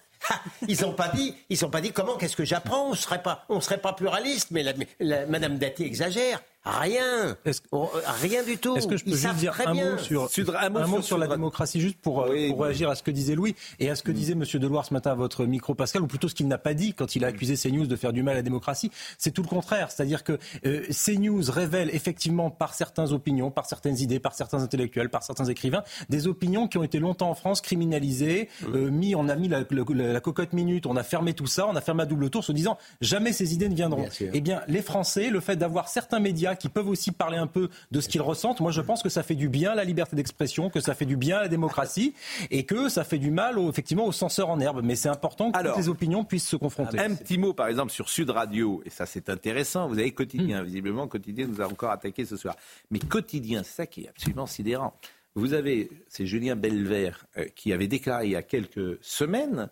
Ils 0.66 0.80
n'ont 0.82 0.92
pas 0.92 1.08
dit, 1.08 1.34
ils 1.48 1.64
ont 1.64 1.70
pas 1.70 1.80
dit 1.80 1.92
comment, 1.92 2.16
qu'est-ce 2.16 2.36
que 2.36 2.44
j'apprends? 2.44 2.90
On 2.90 2.94
serait 2.94 3.22
pas, 3.22 3.44
on 3.48 3.60
serait 3.60 3.80
pas 3.80 3.92
pluraliste, 3.92 4.50
mais 4.50 4.64
Madame 5.00 5.58
Dati 5.58 5.84
exagère. 5.84 6.42
Rien. 6.68 7.36
Oh, 7.72 7.90
rien 8.20 8.44
du 8.44 8.58
tout. 8.58 8.76
Est-ce 8.76 8.86
que 8.86 8.96
je 8.96 9.04
peux 9.04 9.16
juste 9.16 9.34
dire 9.36 9.54
un 9.66 9.74
mot 9.74 9.98
sur, 9.98 10.28
un 10.56 10.68
mot, 10.86 11.02
sur, 11.02 11.18
la 11.18 11.26
démocratie, 11.26 11.80
juste 11.80 11.98
pour, 11.98 12.22
euh, 12.22 12.48
pour 12.48 12.62
réagir 12.62 12.90
à 12.90 12.94
ce 12.94 13.02
que 13.02 13.10
disait 13.10 13.34
Louis 13.34 13.54
et 13.78 13.90
à 13.90 13.94
ce 13.94 14.02
que 14.02 14.12
disait 14.12 14.32
M. 14.32 14.44
Deloire 14.54 14.84
ce 14.84 14.92
matin 14.92 15.12
à 15.12 15.14
votre 15.14 15.46
micro, 15.46 15.74
Pascal, 15.74 16.02
ou 16.02 16.06
plutôt 16.06 16.28
ce 16.28 16.34
qu'il 16.34 16.46
n'a 16.46 16.58
pas 16.58 16.74
dit 16.74 16.94
quand 16.94 17.16
il 17.16 17.24
a 17.24 17.28
accusé 17.28 17.56
CNews 17.56 17.86
de 17.86 17.96
faire 17.96 18.12
du 18.12 18.22
mal 18.22 18.34
à 18.34 18.36
la 18.38 18.42
démocratie. 18.42 18.90
C'est 19.16 19.30
tout 19.30 19.42
le 19.42 19.48
contraire. 19.48 19.90
C'est-à-dire 19.90 20.24
que 20.24 20.38
euh, 20.66 20.82
CNews 20.90 21.50
révèle 21.50 21.90
effectivement 21.94 22.50
par 22.50 22.74
certaines 22.74 23.12
opinions, 23.12 23.50
par 23.50 23.66
certaines 23.66 23.98
idées, 23.98 24.20
par 24.20 24.34
certains 24.34 24.62
intellectuels, 24.62 25.08
par 25.08 25.22
certains 25.22 25.46
écrivains, 25.46 25.82
des 26.10 26.26
opinions 26.26 26.68
qui 26.68 26.76
ont 26.78 26.84
été 26.84 26.98
longtemps 26.98 27.30
en 27.30 27.34
France 27.34 27.60
criminalisées, 27.60 28.48
euh, 28.74 28.90
mis, 28.90 29.14
on 29.14 29.28
a 29.28 29.36
mis 29.36 29.48
la, 29.48 29.64
la, 29.70 30.20
cocotte 30.20 30.52
minute, 30.52 30.86
on 30.86 30.96
a 30.96 31.02
fermé 31.02 31.32
tout 31.32 31.46
ça, 31.46 31.66
on 31.66 31.76
a 31.76 31.80
fermé 31.80 32.02
à 32.02 32.06
double 32.06 32.28
tour, 32.30 32.44
se 32.44 32.52
disant 32.52 32.76
jamais 33.00 33.32
ces 33.32 33.54
idées 33.54 33.68
ne 33.68 33.74
viendront. 33.74 34.06
Eh 34.20 34.40
bien, 34.40 34.60
les 34.68 34.82
Français, 34.82 35.30
le 35.30 35.40
fait 35.40 35.56
d'avoir 35.56 35.88
certains 35.88 36.20
médias 36.20 36.56
qui 36.58 36.68
peuvent 36.68 36.88
aussi 36.88 37.12
parler 37.12 37.38
un 37.38 37.46
peu 37.46 37.68
de 37.90 38.00
ce 38.00 38.08
qu'ils 38.08 38.22
ressentent. 38.22 38.60
Moi, 38.60 38.70
je 38.70 38.80
pense 38.80 39.02
que 39.02 39.08
ça 39.08 39.22
fait 39.22 39.34
du 39.34 39.48
bien 39.48 39.72
à 39.72 39.74
la 39.74 39.84
liberté 39.84 40.16
d'expression, 40.16 40.70
que 40.70 40.80
ça 40.80 40.94
fait 40.94 41.06
du 41.06 41.16
bien 41.16 41.38
à 41.38 41.42
la 41.42 41.48
démocratie 41.48 42.14
et 42.50 42.64
que 42.64 42.88
ça 42.88 43.04
fait 43.04 43.18
du 43.18 43.30
mal, 43.30 43.58
effectivement, 43.68 44.04
aux 44.04 44.12
censeurs 44.12 44.50
en 44.50 44.60
herbe. 44.60 44.80
Mais 44.82 44.96
c'est 44.96 45.08
important 45.08 45.52
que 45.52 45.62
toutes 45.62 45.76
les 45.76 45.88
opinions 45.88 46.24
puissent 46.24 46.48
se 46.48 46.56
confronter. 46.56 46.98
Un 46.98 47.14
petit 47.14 47.38
mot, 47.38 47.54
par 47.54 47.68
exemple, 47.68 47.92
sur 47.92 48.08
Sud 48.08 48.30
Radio, 48.30 48.82
et 48.84 48.90
ça 48.90 49.06
c'est 49.06 49.28
intéressant. 49.30 49.88
Vous 49.88 49.98
avez 49.98 50.12
Quotidien, 50.12 50.62
hmm. 50.62 50.66
visiblement, 50.66 51.08
Quotidien 51.08 51.46
nous 51.46 51.60
a 51.60 51.66
encore 51.66 51.90
attaqué 51.90 52.24
ce 52.24 52.36
soir. 52.36 52.56
Mais 52.90 52.98
Quotidien, 52.98 53.62
c'est 53.62 53.74
ça 53.74 53.86
qui 53.86 54.04
est 54.04 54.08
absolument 54.08 54.46
sidérant. 54.46 54.94
Vous 55.34 55.54
avez, 55.54 55.90
c'est 56.08 56.26
Julien 56.26 56.56
Belvert 56.56 57.26
euh, 57.36 57.44
qui 57.54 57.72
avait 57.72 57.86
déclaré 57.86 58.26
il 58.26 58.32
y 58.32 58.36
a 58.36 58.42
quelques 58.42 58.98
semaines 59.02 59.68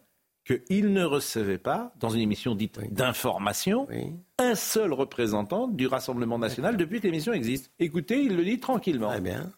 qu'il 0.46 0.92
ne 0.92 1.04
recevait 1.04 1.58
pas, 1.58 1.92
dans 1.98 2.10
une 2.10 2.20
émission 2.20 2.54
dite 2.54 2.78
d'information, 2.92 3.88
un 4.38 4.54
seul 4.54 4.92
représentant 4.92 5.66
du 5.66 5.86
Rassemblement 5.86 6.38
national 6.38 6.76
depuis 6.76 7.00
que 7.00 7.06
l'émission 7.06 7.32
existe. 7.32 7.70
Écoutez, 7.78 8.22
il 8.22 8.36
le 8.36 8.44
dit 8.44 8.60
tranquillement. 8.60 9.12
Eh 9.16 9.20
bien. 9.20 9.52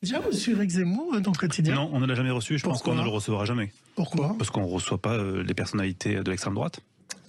Déjà 0.00 0.20
reçu 0.20 0.52
Eric 0.52 0.70
Zemmour 0.70 1.14
euh, 1.14 1.20
dans 1.20 1.32
le 1.32 1.36
quotidien 1.36 1.74
Non, 1.74 1.90
on 1.92 1.98
ne 1.98 2.06
l'a 2.06 2.14
jamais 2.14 2.30
reçu. 2.30 2.56
Je 2.56 2.64
pense 2.64 2.82
qu'on 2.82 2.94
ne 2.94 3.02
le 3.02 3.08
recevra 3.08 3.44
jamais. 3.44 3.72
Pourquoi 3.96 4.36
Parce 4.38 4.50
qu'on 4.50 4.60
ne 4.60 4.72
reçoit 4.72 4.98
pas 4.98 5.14
euh, 5.16 5.42
les 5.42 5.54
personnalités 5.54 6.14
de 6.22 6.30
l'extrême 6.30 6.54
droite. 6.54 6.78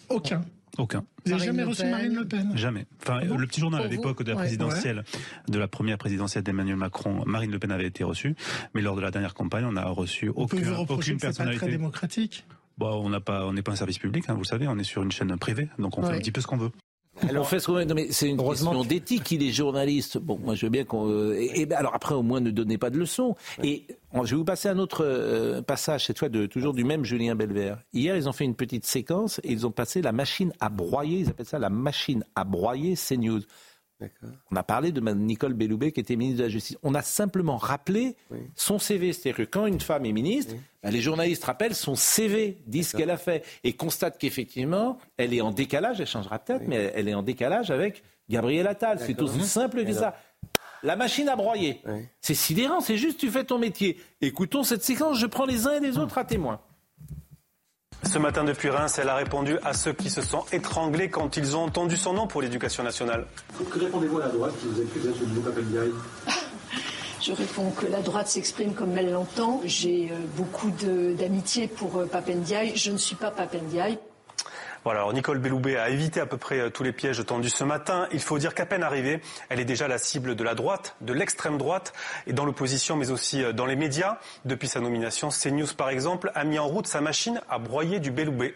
Aucun. 0.09 0.43
Aucun. 0.77 1.03
Vous 1.25 1.31
n'avez 1.31 1.45
jamais 1.45 1.63
reçu 1.63 1.85
Marine 1.85 2.15
Le 2.15 2.25
Pen? 2.25 2.51
Jamais. 2.55 2.85
Enfin, 3.01 3.19
ah 3.21 3.25
le 3.25 3.47
petit 3.47 3.59
journal 3.59 3.81
à 3.81 3.87
l'époque 3.87 4.23
de 4.23 4.31
la 4.31 4.37
présidentielle, 4.37 5.03
de 5.47 5.59
la 5.59 5.67
première 5.67 5.97
présidentielle 5.97 6.43
d'Emmanuel 6.43 6.77
Macron, 6.77 7.23
Marine 7.25 7.51
Le 7.51 7.59
Pen 7.59 7.71
avait 7.71 7.87
été 7.87 8.03
reçue, 8.03 8.35
mais 8.73 8.81
lors 8.81 8.95
de 8.95 9.01
la 9.01 9.11
dernière 9.11 9.33
campagne, 9.33 9.65
on 9.65 9.73
n'a 9.73 9.85
reçu 9.87 10.29
aucune, 10.29 10.67
aucune 10.87 11.17
personnalité. 11.17 11.59
Pas 11.59 11.65
très 11.65 11.77
démocratique? 11.77 12.45
Bon, 12.77 13.05
on 13.05 13.09
n'a 13.09 13.19
pas, 13.19 13.45
on 13.45 13.53
n'est 13.53 13.61
pas 13.61 13.73
un 13.73 13.75
service 13.75 13.97
public, 13.97 14.25
hein, 14.29 14.33
vous 14.33 14.41
le 14.41 14.45
savez, 14.45 14.67
on 14.67 14.77
est 14.77 14.83
sur 14.83 15.03
une 15.03 15.11
chaîne 15.11 15.35
privée, 15.37 15.67
donc 15.79 15.97
on 15.97 16.03
fait 16.03 16.15
un 16.15 16.19
petit 16.19 16.31
peu 16.31 16.41
ce 16.41 16.47
qu'on 16.47 16.57
veut. 16.57 16.71
Alors, 17.27 17.47
fait 17.47 17.59
ce 17.59 17.71
non, 17.71 17.95
mais 17.95 18.07
c'est 18.11 18.29
une 18.29 18.37
question 18.37 18.83
d'éthique. 18.83 19.29
Il 19.31 19.43
est 19.43 19.51
journaliste. 19.51 20.17
Bon, 20.17 20.39
moi, 20.41 20.55
je 20.55 20.65
veux 20.65 20.69
bien 20.69 20.85
qu'on. 20.85 21.09
Euh, 21.09 21.35
et, 21.37 21.65
ben, 21.65 21.75
alors 21.75 21.93
après, 21.93 22.15
au 22.15 22.23
moins, 22.23 22.39
ne 22.39 22.51
donnez 22.51 22.77
pas 22.77 22.89
de 22.89 22.97
leçons. 22.97 23.35
Et 23.61 23.85
je 24.13 24.31
vais 24.31 24.35
vous 24.35 24.45
passer 24.45 24.69
un 24.69 24.79
autre 24.79 25.05
euh, 25.05 25.61
passage, 25.61 26.05
cette 26.05 26.19
fois 26.19 26.29
de 26.29 26.45
toujours 26.45 26.73
du 26.73 26.83
même 26.83 27.05
Julien 27.05 27.35
Belvert. 27.35 27.79
Hier, 27.93 28.15
ils 28.15 28.27
ont 28.27 28.33
fait 28.33 28.45
une 28.45 28.55
petite 28.55 28.85
séquence 28.85 29.39
et 29.43 29.51
ils 29.51 29.67
ont 29.67 29.71
passé 29.71 30.01
la 30.01 30.11
machine 30.11 30.53
à 30.59 30.69
broyer. 30.69 31.19
Ils 31.19 31.29
appellent 31.29 31.45
ça 31.45 31.59
la 31.59 31.69
machine 31.69 32.23
à 32.35 32.43
broyer 32.43 32.95
CNews. 32.95 33.41
On 34.51 34.55
a 34.55 34.63
parlé 34.63 34.91
de 34.91 35.01
Mme 35.01 35.19
Nicole 35.19 35.53
Belloubet 35.53 35.91
qui 35.91 35.99
était 35.99 36.15
ministre 36.15 36.39
de 36.39 36.43
la 36.43 36.49
Justice. 36.49 36.77
On 36.83 36.95
a 36.95 37.01
simplement 37.01 37.57
rappelé 37.57 38.15
son 38.55 38.79
CV. 38.79 39.11
C'est-à-dire 39.11 39.45
que 39.45 39.49
quand 39.49 39.65
une 39.65 39.81
femme 39.81 40.05
est 40.05 40.13
ministre, 40.13 40.55
ben, 40.81 40.91
les 40.91 41.01
journalistes 41.01 41.43
rappellent 41.43 41.75
son 41.75 41.95
CV, 41.95 42.59
disent 42.65 42.89
ce 42.89 42.97
qu'elle 42.97 43.09
a 43.09 43.17
fait 43.17 43.43
et 43.63 43.73
constatent 43.73 44.17
qu'effectivement, 44.17 44.97
elle 45.17 45.33
est 45.33 45.41
en 45.41 45.51
décalage, 45.51 45.99
elle 45.99 46.07
changera 46.07 46.39
peut-être, 46.39 46.63
mais 46.65 46.93
elle 46.95 47.09
est 47.09 47.13
en 47.13 47.23
décalage 47.23 47.71
avec 47.71 48.03
Gabriel 48.29 48.67
Attal. 48.67 48.99
C'est 48.99 49.21
aussi 49.21 49.43
simple 49.43 49.83
que 49.83 49.93
ça. 49.93 50.15
La 50.83 50.95
machine 50.95 51.29
à 51.29 51.35
broyer. 51.35 51.81
C'est 52.21 52.33
sidérant, 52.33 52.79
c'est 52.79 52.97
juste 52.97 53.19
tu 53.19 53.29
fais 53.29 53.43
ton 53.43 53.57
métier. 53.57 53.99
Écoutons 54.21 54.63
cette 54.63 54.83
séquence, 54.83 55.17
je 55.19 55.25
prends 55.25 55.45
les 55.45 55.67
uns 55.67 55.73
et 55.73 55.79
les 55.79 55.97
autres 55.97 56.17
à 56.17 56.23
témoin. 56.23 56.59
Ce 58.03 58.17
matin 58.17 58.45
depuis 58.45 58.69
Reims, 58.69 58.97
elle 59.01 59.09
a 59.09 59.15
répondu 59.15 59.57
à 59.63 59.73
ceux 59.73 59.91
qui 59.91 60.09
se 60.09 60.21
sont 60.21 60.45
étranglés 60.53 61.09
quand 61.09 61.35
ils 61.35 61.57
ont 61.57 61.63
entendu 61.63 61.97
son 61.97 62.13
nom 62.13 62.27
pour 62.27 62.41
l'éducation 62.41 62.81
nationale. 62.81 63.27
Que 63.69 63.79
répondez-vous 63.79 64.19
à 64.19 64.25
la 64.25 64.29
droite 64.29 64.53
qui 64.59 64.67
vous 64.67 64.81
accuse 64.81 65.03
d'être 65.03 65.21
une 65.21 65.43
Papendiaï 65.43 65.91
Je 67.21 67.33
réponds 67.33 67.71
que 67.71 67.85
la 67.87 68.01
droite 68.01 68.29
s'exprime 68.29 68.73
comme 68.73 68.97
elle 68.97 69.11
l'entend. 69.11 69.61
J'ai 69.65 70.09
euh, 70.11 70.15
beaucoup 70.37 70.71
d'amitié 70.71 71.67
pour 71.67 71.97
euh, 71.97 72.05
Papendiaï. 72.05 72.71
Je 72.75 72.91
ne 72.91 72.97
suis 72.97 73.15
pas 73.15 73.31
Papendiaï. 73.31 73.99
Voilà, 74.85 75.01
alors 75.01 75.13
Nicole 75.13 75.39
Belloubet 75.39 75.75
a 75.75 75.89
évité 75.89 76.21
à 76.21 76.25
peu 76.25 76.37
près 76.37 76.59
euh, 76.59 76.69
tous 76.69 76.83
les 76.83 76.93
pièges 76.93 77.25
tendus 77.25 77.49
ce 77.49 77.63
matin. 77.65 78.07
Il 78.13 78.21
faut 78.21 78.37
dire 78.37 78.55
qu'à 78.55 78.65
peine 78.65 78.83
arrivée, 78.83 79.21
elle 79.49 79.59
est 79.59 79.65
déjà 79.65 79.87
la 79.87 79.97
cible 79.97 80.35
de 80.35 80.43
la 80.43 80.55
droite, 80.55 80.95
de 81.01 81.11
l'extrême 81.11 81.57
droite, 81.57 81.93
et 82.27 82.33
dans 82.33 82.45
l'opposition, 82.45 82.95
mais 82.95 83.11
aussi 83.11 83.43
euh, 83.43 83.51
dans 83.51 83.65
les 83.65 83.75
médias. 83.75 84.19
Depuis 84.45 84.69
sa 84.69 84.79
nomination, 84.79 85.29
CNews, 85.29 85.73
par 85.75 85.89
exemple, 85.89 86.31
a 86.33 86.45
mis 86.45 86.59
en 86.59 86.67
route 86.67 86.87
sa 86.87 87.01
machine 87.01 87.41
à 87.49 87.59
broyer 87.59 87.99
du 87.99 88.11
Belloubet 88.11 88.55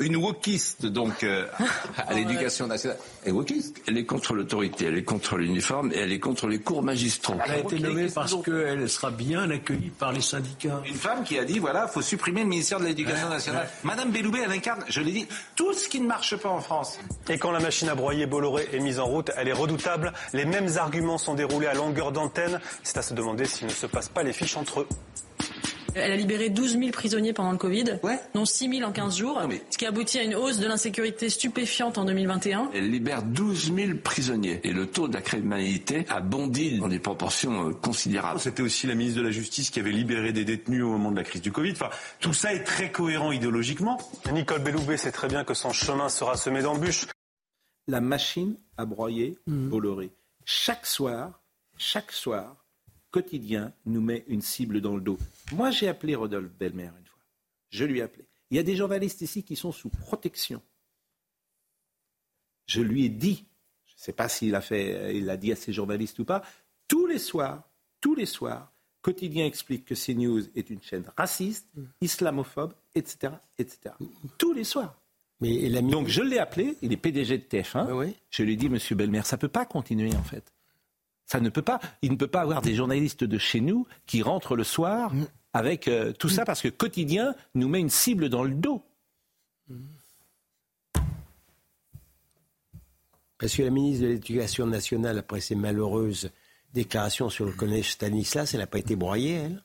une 0.00 0.16
wokiste 0.16 0.86
donc 0.86 1.22
euh, 1.22 1.46
à 1.96 2.14
l'éducation 2.14 2.66
nationale. 2.66 2.98
Et 3.24 3.30
wokiste 3.30 3.80
Elle 3.86 3.98
est 3.98 4.04
contre 4.04 4.34
l'autorité, 4.34 4.86
elle 4.86 4.96
est 4.96 5.04
contre 5.04 5.36
l'uniforme 5.36 5.92
et 5.92 5.98
elle 5.98 6.12
est 6.12 6.18
contre 6.18 6.48
les 6.48 6.58
cours 6.58 6.82
magistraux. 6.82 7.36
Elle 7.44 7.50
a 7.52 7.58
été 7.58 7.78
nommée 7.78 8.08
parce 8.12 8.34
qu'elle 8.42 8.88
sera 8.88 9.10
bien 9.10 9.50
accueillie 9.50 9.90
par 9.90 10.12
les 10.12 10.20
syndicats. 10.20 10.82
Une 10.86 10.94
femme 10.94 11.22
qui 11.24 11.38
a 11.38 11.44
dit 11.44 11.58
voilà, 11.58 11.86
faut 11.86 12.02
supprimer 12.02 12.42
le 12.42 12.48
ministère 12.48 12.80
de 12.80 12.86
l'Éducation 12.86 13.28
nationale. 13.28 13.68
Madame 13.84 14.10
Belloubet, 14.10 14.40
elle 14.44 14.52
incarne, 14.52 14.84
je 14.88 15.00
l'ai 15.00 15.12
dit, 15.12 15.26
tout 15.56 15.72
ce 15.72 15.88
qui 15.88 16.00
ne 16.00 16.06
marche 16.06 16.36
pas 16.36 16.48
en 16.48 16.60
France. 16.60 16.98
Et 17.28 17.38
quand 17.38 17.50
la 17.50 17.60
machine 17.60 17.88
à 17.88 17.94
broyer 17.94 18.26
Bolloré 18.26 18.68
est 18.72 18.80
mise 18.80 18.98
en 18.98 19.06
route, 19.06 19.30
elle 19.36 19.48
est 19.48 19.52
redoutable. 19.52 20.12
Les 20.32 20.44
mêmes 20.44 20.68
arguments 20.78 21.18
sont 21.18 21.34
déroulés 21.34 21.66
à 21.66 21.74
longueur 21.74 22.12
d'antenne. 22.12 22.60
C'est 22.82 22.98
à 22.98 23.02
se 23.02 23.14
demander 23.14 23.44
s'il 23.44 23.66
ne 23.66 23.72
se 23.72 23.86
passe 23.86 24.08
pas 24.08 24.22
les 24.22 24.32
fiches 24.32 24.56
entre 24.56 24.80
eux. 24.80 24.88
Elle 25.94 26.12
a 26.12 26.16
libéré 26.16 26.50
12 26.50 26.78
000 26.78 26.90
prisonniers 26.90 27.32
pendant 27.32 27.52
le 27.52 27.58
Covid, 27.58 27.84
dont 28.34 28.44
6 28.44 28.78
000 28.78 28.88
en 28.88 28.92
15 28.92 29.16
jours, 29.16 29.40
ce 29.70 29.78
qui 29.78 29.86
aboutit 29.86 30.18
à 30.18 30.22
une 30.22 30.34
hausse 30.34 30.58
de 30.58 30.66
l'insécurité 30.66 31.28
stupéfiante 31.28 31.98
en 31.98 32.04
2021. 32.04 32.70
Elle 32.74 32.90
libère 32.90 33.22
12 33.22 33.74
000 33.74 33.98
prisonniers 34.02 34.60
et 34.64 34.72
le 34.72 34.86
taux 34.86 35.08
de 35.08 35.14
la 35.14 35.22
criminalité 35.22 36.06
a 36.08 36.20
bondi 36.20 36.78
dans 36.78 36.88
des 36.88 36.98
proportions 36.98 37.68
euh, 37.68 37.72
considérables. 37.72 38.40
C'était 38.40 38.62
aussi 38.62 38.86
la 38.86 38.94
ministre 38.94 39.20
de 39.20 39.24
la 39.24 39.30
Justice 39.30 39.70
qui 39.70 39.80
avait 39.80 39.92
libéré 39.92 40.32
des 40.32 40.44
détenus 40.44 40.82
au 40.84 40.90
moment 40.90 41.10
de 41.10 41.16
la 41.16 41.24
crise 41.24 41.42
du 41.42 41.52
Covid. 41.52 41.72
Enfin, 41.72 41.90
tout 42.20 42.32
ça 42.32 42.54
est 42.54 42.64
très 42.64 42.90
cohérent 42.90 43.32
idéologiquement. 43.32 43.98
Nicole 44.32 44.62
Belloubet 44.62 44.96
sait 44.96 45.12
très 45.12 45.28
bien 45.28 45.44
que 45.44 45.54
son 45.54 45.72
chemin 45.72 46.08
sera 46.08 46.36
semé 46.36 46.62
d'embûches. 46.62 47.06
La 47.88 48.00
machine 48.00 48.56
à 48.76 48.84
broyer 48.84 49.38
mmh. 49.46 49.68
Bolloré. 49.68 50.10
Chaque 50.44 50.86
soir, 50.86 51.40
chaque 51.76 52.12
soir, 52.12 52.59
quotidien 53.10 53.72
nous 53.86 54.00
met 54.00 54.24
une 54.28 54.42
cible 54.42 54.80
dans 54.80 54.94
le 54.94 55.00
dos. 55.00 55.18
Moi, 55.52 55.70
j'ai 55.70 55.88
appelé 55.88 56.14
Rodolphe 56.14 56.52
Belmer 56.58 56.90
une 56.98 57.06
fois. 57.06 57.20
Je 57.70 57.84
lui 57.84 57.98
ai 57.98 58.02
appelé. 58.02 58.26
Il 58.50 58.56
y 58.56 58.60
a 58.60 58.62
des 58.62 58.76
journalistes 58.76 59.20
ici 59.20 59.42
qui 59.42 59.56
sont 59.56 59.72
sous 59.72 59.88
protection. 59.88 60.60
Je 62.66 62.80
lui 62.80 63.04
ai 63.04 63.08
dit, 63.08 63.46
je 63.86 63.94
ne 63.94 63.98
sais 63.98 64.12
pas 64.12 64.28
s'il 64.28 64.54
a 64.54 64.60
fait, 64.60 65.16
il 65.16 65.26
l'a 65.26 65.36
dit 65.36 65.52
à 65.52 65.56
ses 65.56 65.72
journalistes 65.72 66.18
ou 66.18 66.24
pas, 66.24 66.42
tous 66.88 67.06
les 67.06 67.18
soirs, 67.18 67.62
tous 68.00 68.14
les 68.14 68.26
soirs, 68.26 68.72
Quotidien 69.02 69.46
explique 69.46 69.86
que 69.86 69.94
CNews 69.94 70.42
est 70.54 70.68
une 70.68 70.82
chaîne 70.82 71.04
raciste, 71.16 71.66
islamophobe, 72.00 72.74
etc., 72.94 73.32
etc. 73.58 73.94
Tous 74.36 74.52
les 74.52 74.64
soirs. 74.64 75.00
Mais 75.40 75.70
Donc 75.80 76.08
je 76.08 76.20
l'ai 76.20 76.38
appelé, 76.38 76.76
il 76.82 76.92
est 76.92 76.98
PDG 76.98 77.38
de 77.38 77.44
TF1. 77.44 78.12
Je 78.28 78.42
lui 78.42 78.52
ai 78.52 78.56
dit, 78.56 78.68
Monsieur 78.68 78.94
Belmer, 78.94 79.22
ça 79.24 79.36
ne 79.36 79.40
peut 79.40 79.48
pas 79.48 79.64
continuer 79.64 80.14
en 80.14 80.22
fait. 80.22 80.52
Ça 81.30 81.38
ne 81.38 81.48
peut 81.48 81.62
pas. 81.62 81.78
Il 82.02 82.10
ne 82.10 82.16
peut 82.16 82.26
pas 82.26 82.40
avoir 82.40 82.60
des 82.60 82.74
journalistes 82.74 83.22
de 83.22 83.38
chez 83.38 83.60
nous 83.60 83.86
qui 84.06 84.20
rentrent 84.20 84.56
le 84.56 84.64
soir 84.64 85.14
mm. 85.14 85.26
avec 85.52 85.86
euh, 85.86 86.12
tout 86.12 86.28
ça 86.28 86.44
parce 86.44 86.60
que 86.60 86.66
quotidien 86.66 87.36
nous 87.54 87.68
met 87.68 87.78
une 87.78 87.88
cible 87.88 88.28
dans 88.28 88.42
le 88.42 88.52
dos. 88.52 88.82
Parce 93.38 93.54
que 93.54 93.62
la 93.62 93.70
ministre 93.70 94.02
de 94.02 94.08
l'Éducation 94.08 94.66
nationale, 94.66 95.18
après 95.18 95.40
ses 95.40 95.54
malheureuses 95.54 96.30
déclarations 96.74 97.30
sur 97.30 97.46
le 97.46 97.52
collège 97.52 97.92
Stanislas, 97.92 98.52
elle 98.52 98.60
n'a 98.60 98.66
pas 98.66 98.80
été 98.80 98.96
broyée, 98.96 99.34
elle 99.34 99.62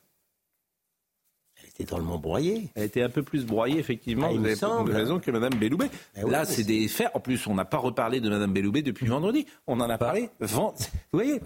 broyée. 1.84 2.70
Elle 2.74 2.84
était 2.84 3.02
un 3.02 3.08
peu 3.08 3.22
plus 3.22 3.44
broyée, 3.44 3.78
effectivement. 3.78 4.28
Ah, 4.30 4.32
vous 4.32 4.90
avez 4.90 4.92
raison 4.92 5.20
que 5.20 5.30
Mme 5.30 5.54
Belloubet. 5.54 5.90
Eh 6.16 6.28
Là, 6.28 6.44
c'est 6.44 6.64
des 6.64 6.88
faits. 6.88 7.10
En 7.14 7.20
plus, 7.20 7.46
on 7.46 7.54
n'a 7.54 7.64
pas 7.64 7.78
reparlé 7.78 8.20
de 8.20 8.28
Mme 8.28 8.52
Belloubet 8.52 8.82
depuis 8.82 9.06
vendredi. 9.06 9.46
On 9.66 9.80
en 9.80 9.90
a 9.90 9.98
parlé. 9.98 10.30
Vous 10.40 10.72
voyez, 11.12 11.40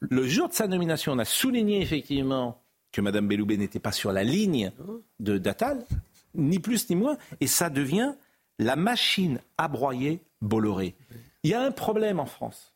le 0.00 0.26
jour 0.26 0.48
de 0.48 0.54
sa 0.54 0.66
nomination, 0.66 1.12
on 1.12 1.18
a 1.18 1.24
souligné 1.24 1.80
effectivement 1.80 2.60
que 2.92 3.00
Mme 3.00 3.28
Belloubet 3.28 3.56
n'était 3.56 3.80
pas 3.80 3.92
sur 3.92 4.12
la 4.12 4.24
ligne 4.24 4.72
de 5.20 5.38
d'Atal, 5.38 5.84
ni 6.34 6.58
plus 6.58 6.88
ni 6.90 6.96
moins, 6.96 7.16
et 7.40 7.46
ça 7.46 7.70
devient 7.70 8.14
la 8.58 8.76
machine 8.76 9.40
à 9.56 9.68
broyer 9.68 10.20
Bolloré. 10.40 10.94
Il 11.42 11.50
y 11.50 11.54
a 11.54 11.62
un 11.62 11.70
problème 11.70 12.20
en 12.20 12.26
France. 12.26 12.74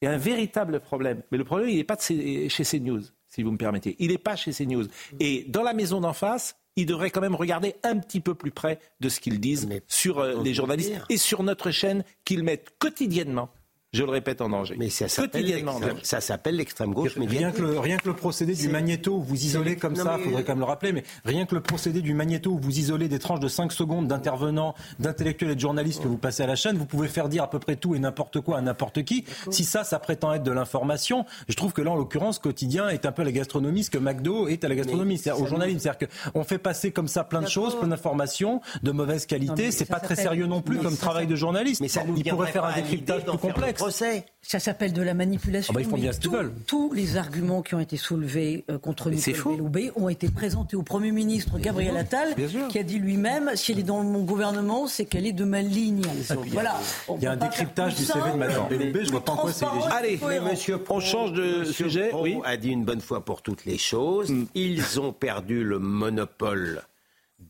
Il 0.00 0.06
y 0.06 0.08
a 0.08 0.12
un 0.12 0.18
véritable 0.18 0.80
problème. 0.80 1.22
Mais 1.30 1.38
le 1.38 1.44
problème, 1.44 1.68
il 1.68 1.76
n'est 1.76 1.84
pas 1.84 1.96
de 1.96 2.02
chez 2.02 2.64
CNews 2.64 3.02
si 3.32 3.42
vous 3.42 3.50
me 3.50 3.56
permettez. 3.56 3.96
Il 3.98 4.08
n'est 4.08 4.18
pas 4.18 4.36
chez 4.36 4.52
CNews. 4.52 4.86
Et 5.18 5.44
dans 5.48 5.62
la 5.62 5.72
maison 5.72 6.00
d'en 6.00 6.12
face, 6.12 6.56
il 6.76 6.86
devrait 6.86 7.10
quand 7.10 7.20
même 7.20 7.34
regarder 7.34 7.74
un 7.82 7.98
petit 7.98 8.20
peu 8.20 8.34
plus 8.34 8.50
près 8.50 8.78
de 9.00 9.08
ce 9.08 9.20
qu'ils 9.20 9.40
disent 9.40 9.68
sur 9.88 10.18
euh, 10.18 10.42
les 10.42 10.54
journalistes 10.54 10.92
et 11.08 11.16
sur 11.16 11.42
notre 11.42 11.70
chaîne 11.70 12.04
qu'ils 12.24 12.42
mettent 12.42 12.74
quotidiennement 12.78 13.50
je 13.94 14.04
le 14.04 14.10
répète, 14.10 14.40
en 14.40 14.48
danger. 14.48 14.74
Mais 14.78 14.88
ça 14.88 15.06
s'appelle 15.06 16.56
l'extrême 16.56 16.94
gauche 16.94 17.16
médiatique. 17.16 17.38
Rien 17.38 17.52
que 17.52 17.60
le, 17.60 17.78
rien 17.78 17.96
que 17.98 18.08
le 18.08 18.16
procédé 18.16 18.54
du 18.54 18.68
magnéto, 18.68 19.16
où 19.16 19.22
vous 19.22 19.44
isolez 19.44 19.76
comme 19.76 19.96
ça, 19.96 20.16
il 20.18 20.24
faudrait 20.24 20.44
quand 20.44 20.52
même 20.52 20.60
le 20.60 20.64
rappeler, 20.64 20.92
mais 20.92 21.04
rien 21.26 21.44
que 21.44 21.54
le 21.54 21.60
procédé 21.60 22.00
du 22.00 22.14
magnéto, 22.14 22.52
où 22.52 22.58
vous 22.58 22.78
isolez 22.78 23.08
des 23.08 23.18
tranches 23.18 23.40
de 23.40 23.48
5 23.48 23.70
secondes 23.70 24.08
d'intervenants, 24.08 24.74
d'intellectuels 24.98 25.50
et 25.50 25.54
de 25.56 25.60
journalistes 25.60 26.02
que 26.02 26.08
vous 26.08 26.16
passez 26.16 26.42
à 26.42 26.46
la 26.46 26.56
chaîne, 26.56 26.78
vous 26.78 26.86
pouvez 26.86 27.08
faire 27.08 27.28
dire 27.28 27.42
à 27.42 27.50
peu 27.50 27.58
près 27.58 27.76
tout 27.76 27.94
et 27.94 27.98
n'importe 27.98 28.40
quoi 28.40 28.56
à 28.56 28.60
n'importe 28.62 29.04
qui. 29.04 29.26
Si 29.50 29.64
ça, 29.64 29.84
ça 29.84 29.98
prétend 29.98 30.32
être 30.32 30.42
de 30.42 30.52
l'information, 30.52 31.26
je 31.48 31.54
trouve 31.54 31.74
que 31.74 31.82
là, 31.82 31.90
en 31.90 31.96
l'occurrence, 31.96 32.38
quotidien 32.38 32.88
est 32.88 33.04
un 33.04 33.12
peu 33.12 33.22
la 33.22 33.32
gastronomie, 33.32 33.84
ce 33.84 33.90
que 33.90 33.98
McDo 33.98 34.48
est 34.48 34.64
à 34.64 34.68
la 34.68 34.74
gastronomie, 34.74 35.18
c'est-à-dire 35.18 35.42
au 35.42 35.46
journalisme. 35.46 35.80
C'est-à-dire 35.80 36.08
qu'on 36.32 36.44
fait 36.44 36.58
passer 36.58 36.92
comme 36.92 37.08
ça 37.08 37.24
plein 37.24 37.42
de 37.42 37.48
choses, 37.48 37.78
plein 37.78 37.88
d'informations 37.88 38.62
de 38.82 38.90
mauvaise 38.90 39.26
qualité. 39.26 39.70
C'est 39.70 39.84
pas 39.84 40.00
très 40.00 40.16
sérieux 40.16 40.46
non 40.46 40.62
plus 40.62 40.78
comme 40.78 40.96
travail 40.96 41.26
de 41.26 41.36
journaliste. 41.36 41.82
Mais 41.82 41.88
ça 41.88 42.02
il 42.16 42.24
pourrait 42.24 42.50
faire 42.50 42.64
un 42.64 42.72
décryptage 42.72 43.26
plus 43.26 43.36
complexe. 43.38 43.81
Ça 43.90 44.58
s'appelle 44.58 44.92
de 44.92 45.02
la 45.02 45.14
manipulation. 45.14 45.72
Ah 45.72 45.78
bah, 45.78 45.80
ils 45.82 45.88
font 45.88 45.96
bien 45.96 46.12
ce 46.12 46.20
qu'ils 46.20 46.30
veulent. 46.30 46.52
Tous 46.66 46.92
les 46.92 47.16
arguments 47.16 47.62
qui 47.62 47.74
ont 47.74 47.80
été 47.80 47.96
soulevés 47.96 48.64
euh, 48.70 48.78
contre 48.78 49.10
Nicolas 49.10 49.36
Belloubet 49.44 49.92
ont 49.96 50.08
été 50.08 50.28
présentés 50.28 50.76
au 50.76 50.82
Premier 50.82 51.12
ministre 51.12 51.58
Gabriel 51.58 51.96
Attal, 51.96 52.34
qui 52.68 52.78
a 52.78 52.82
dit 52.82 52.98
lui-même 52.98 53.52
si 53.54 53.72
elle 53.72 53.78
est 53.78 53.84
dans 53.84 54.02
mon 54.02 54.22
gouvernement, 54.22 54.86
c'est 54.86 55.04
qu'elle 55.04 55.26
est 55.26 55.32
de 55.32 55.44
ma 55.44 55.62
ligne. 55.62 56.02
voilà. 56.48 56.74
Il 57.16 57.22
y 57.22 57.26
a 57.26 57.32
un 57.32 57.36
décryptage 57.36 57.94
du 57.94 58.04
CV 58.04 58.32
de 58.32 58.36
Mme 58.36 58.68
Belloubet, 58.68 59.04
je 59.04 59.10
vois 59.10 59.24
pas 59.24 59.32
en 59.32 59.36
quoi 59.36 59.52
c'est 59.52 59.66
Allez, 59.90 60.18
mais 60.26 60.40
monsieur 60.40 60.78
on 60.88 61.00
change 61.00 61.32
de 61.32 61.64
sujet. 61.64 62.10
Oui. 62.14 62.38
a 62.44 62.56
dit 62.56 62.70
une 62.70 62.84
bonne 62.84 63.00
fois 63.00 63.24
pour 63.24 63.42
toutes 63.42 63.64
les 63.64 63.78
choses. 63.78 64.30
Mm. 64.30 64.46
Ils 64.54 65.00
ont 65.00 65.12
perdu 65.12 65.64
le 65.64 65.78
monopole 65.78 66.82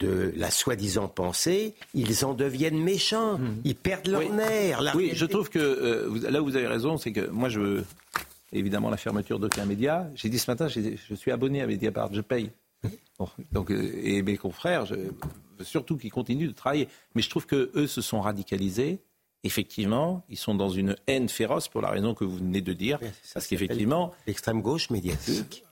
de 0.03 0.33
la 0.37 0.51
soi-disant 0.51 1.09
pensée, 1.09 1.75
ils 1.95 2.25
en 2.25 2.35
deviennent 2.35 2.83
méchants, 2.83 3.39
hmm. 3.39 3.61
ils 3.65 3.77
perdent 3.77 4.09
leur 4.09 4.29
nerf. 4.33 4.93
oui, 4.95 5.13
je 5.15 5.27
trouve 5.27 5.49
que 5.49 5.59
euh, 5.59 6.31
là 6.31 6.43
où 6.43 6.45
vous 6.45 6.57
avez 6.57 6.67
raison, 6.67 6.97
c'est 6.97 7.13
que 7.13 7.29
moi 7.29 7.49
je 7.49 7.61
veux 7.61 7.85
évidemment 8.53 8.91
la 8.91 8.97
fermeture 8.97 9.39
d'aucun 9.39 9.65
média. 9.65 10.09
J'ai 10.15 10.29
dit 10.29 10.39
ce 10.39 10.51
matin, 10.51 10.69
je 10.69 11.15
suis 11.15 11.31
abonné 11.31 11.63
à 11.63 11.67
Mediapart, 11.67 12.13
je 12.13 12.21
paye. 12.21 12.51
donc, 13.53 13.71
euh, 13.71 13.93
et 14.03 14.23
mes 14.23 14.37
confrères, 14.37 14.87
je 14.87 14.97
surtout 15.61 15.97
qu'ils 15.97 16.11
continuent 16.11 16.49
de 16.49 16.55
travailler. 16.55 16.89
Mais 17.15 17.23
je 17.23 17.31
trouve 17.31 17.47
que 17.47 17.71
eux 17.75 17.87
se 17.87 18.01
sont 18.01 18.21
radicalisés. 18.21 19.01
Effectivement, 19.45 20.25
ils 20.29 20.37
sont 20.37 20.55
dans 20.55 20.69
une 20.69 20.97
haine 21.07 21.29
féroce 21.29 21.69
pour 21.69 21.83
la 21.83 21.91
raison 21.91 22.15
que 22.15 22.25
vous 22.25 22.37
venez 22.37 22.61
de 22.61 22.73
dire. 22.73 22.99
parce 23.35 23.47
qu'effectivement. 23.47 24.13
L'extrême 24.27 24.63
gauche 24.63 24.91
médiatique 24.91 25.65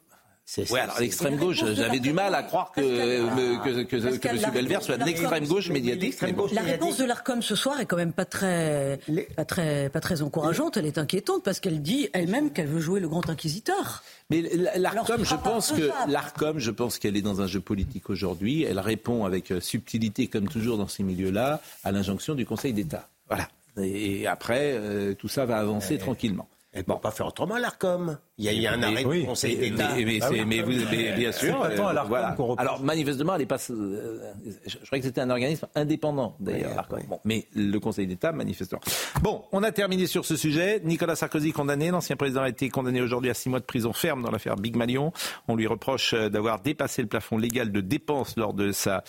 oui, 0.58 0.78
alors 0.78 0.98
l'extrême 0.98 1.36
gauche, 1.36 1.64
j'avais 1.74 2.00
du 2.00 2.12
mal 2.12 2.34
à 2.34 2.42
croire 2.42 2.72
que, 2.72 2.80
que, 2.80 3.82
que, 3.82 4.16
que, 4.16 4.28
M. 4.28 4.50
Belver 4.52 4.78
soit 4.80 4.96
de 4.96 5.04
l'extrême 5.04 5.46
gauche 5.46 5.70
médiatique. 5.70 6.20
La 6.52 6.62
réponse 6.62 6.96
de 6.96 7.04
l'ARCOM 7.04 7.42
ce 7.42 7.54
soir 7.54 7.80
est 7.80 7.86
quand 7.86 7.96
même 7.96 8.12
pas 8.12 8.24
très, 8.24 9.00
pas 9.36 9.44
très, 9.44 9.88
pas 9.90 10.00
très 10.00 10.22
encourageante. 10.22 10.76
Elle 10.76 10.86
est 10.86 10.98
inquiétante 10.98 11.42
parce 11.44 11.60
qu'elle 11.60 11.82
dit 11.82 12.08
elle-même 12.12 12.52
qu'elle 12.52 12.66
veut 12.66 12.80
jouer 12.80 13.00
le 13.00 13.08
grand 13.08 13.28
inquisiteur. 13.30 14.02
Mais 14.30 14.42
l'ARCOM, 14.76 15.24
je 15.24 15.34
pense 15.36 15.72
que 15.72 15.90
l'ARCOM, 16.08 16.58
je 16.58 16.70
pense 16.70 16.98
qu'elle 16.98 17.16
est 17.16 17.22
dans 17.22 17.40
un 17.40 17.46
jeu 17.46 17.60
politique 17.60 18.10
aujourd'hui. 18.10 18.64
Elle 18.64 18.80
répond 18.80 19.24
avec 19.24 19.50
euh, 19.50 19.60
subtilité, 19.60 20.28
comme 20.28 20.48
toujours 20.48 20.78
dans 20.78 20.88
ces 20.88 21.02
milieux-là, 21.02 21.60
à 21.84 21.92
l'injonction 21.92 22.34
du 22.34 22.46
Conseil 22.46 22.72
d'État. 22.72 23.08
Voilà. 23.28 23.48
Et 23.76 24.26
après, 24.26 24.72
euh, 24.74 25.14
tout 25.14 25.28
ça 25.28 25.46
va 25.46 25.58
avancer 25.58 25.98
tranquillement. 25.98 26.48
Elle 26.72 26.84
ne 26.86 26.94
peut 26.94 27.00
pas 27.00 27.10
faire 27.10 27.26
autrement, 27.26 27.56
l'ARCOM. 27.56 28.18
Il 28.40 28.46
y 28.46 28.48
a 28.48 28.55
eu 28.55 28.74
un 28.74 28.83
arrêt 28.83 29.05
du 29.05 29.26
Conseil 29.26 29.55
d'État. 29.57 29.90
Mais, 29.94 30.05
mais, 30.07 30.18
ah 30.22 30.31
mais, 30.46 30.62
vous, 30.62 30.72
bien 31.14 31.31
sûr. 31.31 31.62
Euh, 31.62 31.76
voilà. 31.76 32.35
Alors, 32.57 32.81
manifestement, 32.83 33.35
elle 33.35 33.42
est 33.42 33.46
pas. 33.46 33.59
Euh, 33.68 34.33
je, 34.66 34.79
croyais 34.87 35.03
que 35.03 35.09
c'était 35.09 35.20
un 35.20 35.29
organisme 35.29 35.66
indépendant, 35.74 36.37
d'ailleurs. 36.40 36.88
bon, 37.07 37.20
mais 37.26 37.46
le 37.55 37.79
Conseil 37.79 38.07
d'État, 38.07 38.33
manifestement. 38.33 38.81
Bon, 39.20 39.44
on 39.53 39.62
a 39.62 39.72
terminé 39.72 40.07
sur 40.07 40.24
ce 40.24 40.37
sujet. 40.37 40.81
Nicolas 40.85 41.16
Sarkozy 41.16 41.53
condamné. 41.53 41.90
L'ancien 41.90 42.16
président 42.16 42.40
a 42.40 42.48
été 42.48 42.70
condamné 42.70 43.03
aujourd'hui 43.03 43.29
à 43.29 43.35
six 43.35 43.50
mois 43.50 43.61
de 43.61 43.66
prison 43.66 43.92
ferme 43.92 44.22
dans 44.22 44.31
l'affaire 44.31 44.57
Big 44.57 44.74
Malion. 44.74 45.12
On 45.46 45.55
lui 45.55 45.66
reproche 45.66 46.14
euh, 46.14 46.31
d'avoir 46.31 46.62
dépassé 46.62 47.03
le 47.03 47.09
plafond 47.09 47.37
légal 47.37 47.70
de 47.70 47.81
dépenses 47.83 48.38
lors 48.38 48.55
de 48.55 48.72
sa 48.72 49.05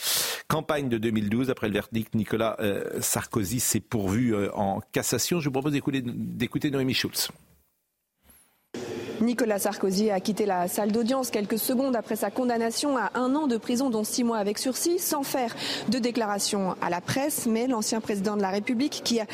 campagne 0.50 0.90
de 0.90 0.98
2012. 0.98 1.50
Après 1.50 1.68
le 1.68 1.74
verdict, 1.74 2.16
Nicolas 2.16 2.58
Sarkozy 3.00 3.62
s'est 3.62 3.80
pourvu 3.80 4.36
en 4.54 4.82
cassation. 4.92 5.40
Je 5.40 5.46
vous 5.46 5.54
propose 5.54 5.72
d'écouter 5.72 6.70
Noémie 6.70 6.94
Schulz. 6.94 7.30
Nicolas 9.22 9.60
Sarkozy 9.60 10.10
a 10.10 10.20
quitté 10.20 10.48
la 10.48 10.68
salle 10.68 10.92
d'audience 10.92 11.30
quelques 11.30 11.60
secondes 11.60 11.96
après 11.96 12.16
sa 12.16 12.32
condamnation 12.32 12.98
à 12.98 13.12
un 13.14 13.36
an 13.36 13.46
de 13.46 13.58
prison, 13.58 13.92
dont 13.92 14.04
six 14.04 14.24
mois 14.24 14.40
avec 14.40 14.58
sursis, 14.58 14.98
sans 14.98 15.22
faire 15.22 15.56
de 15.90 16.00
déclaration 16.00 16.76
à 16.82 16.90
la 16.90 17.02
presse. 17.02 17.46
Mais 17.46 17.68
l'ancien 17.68 18.02
président 18.02 18.36
de 18.36 18.42
la 18.42 18.50
République, 18.50 19.02
qui 19.04 19.20
a, 19.20 19.28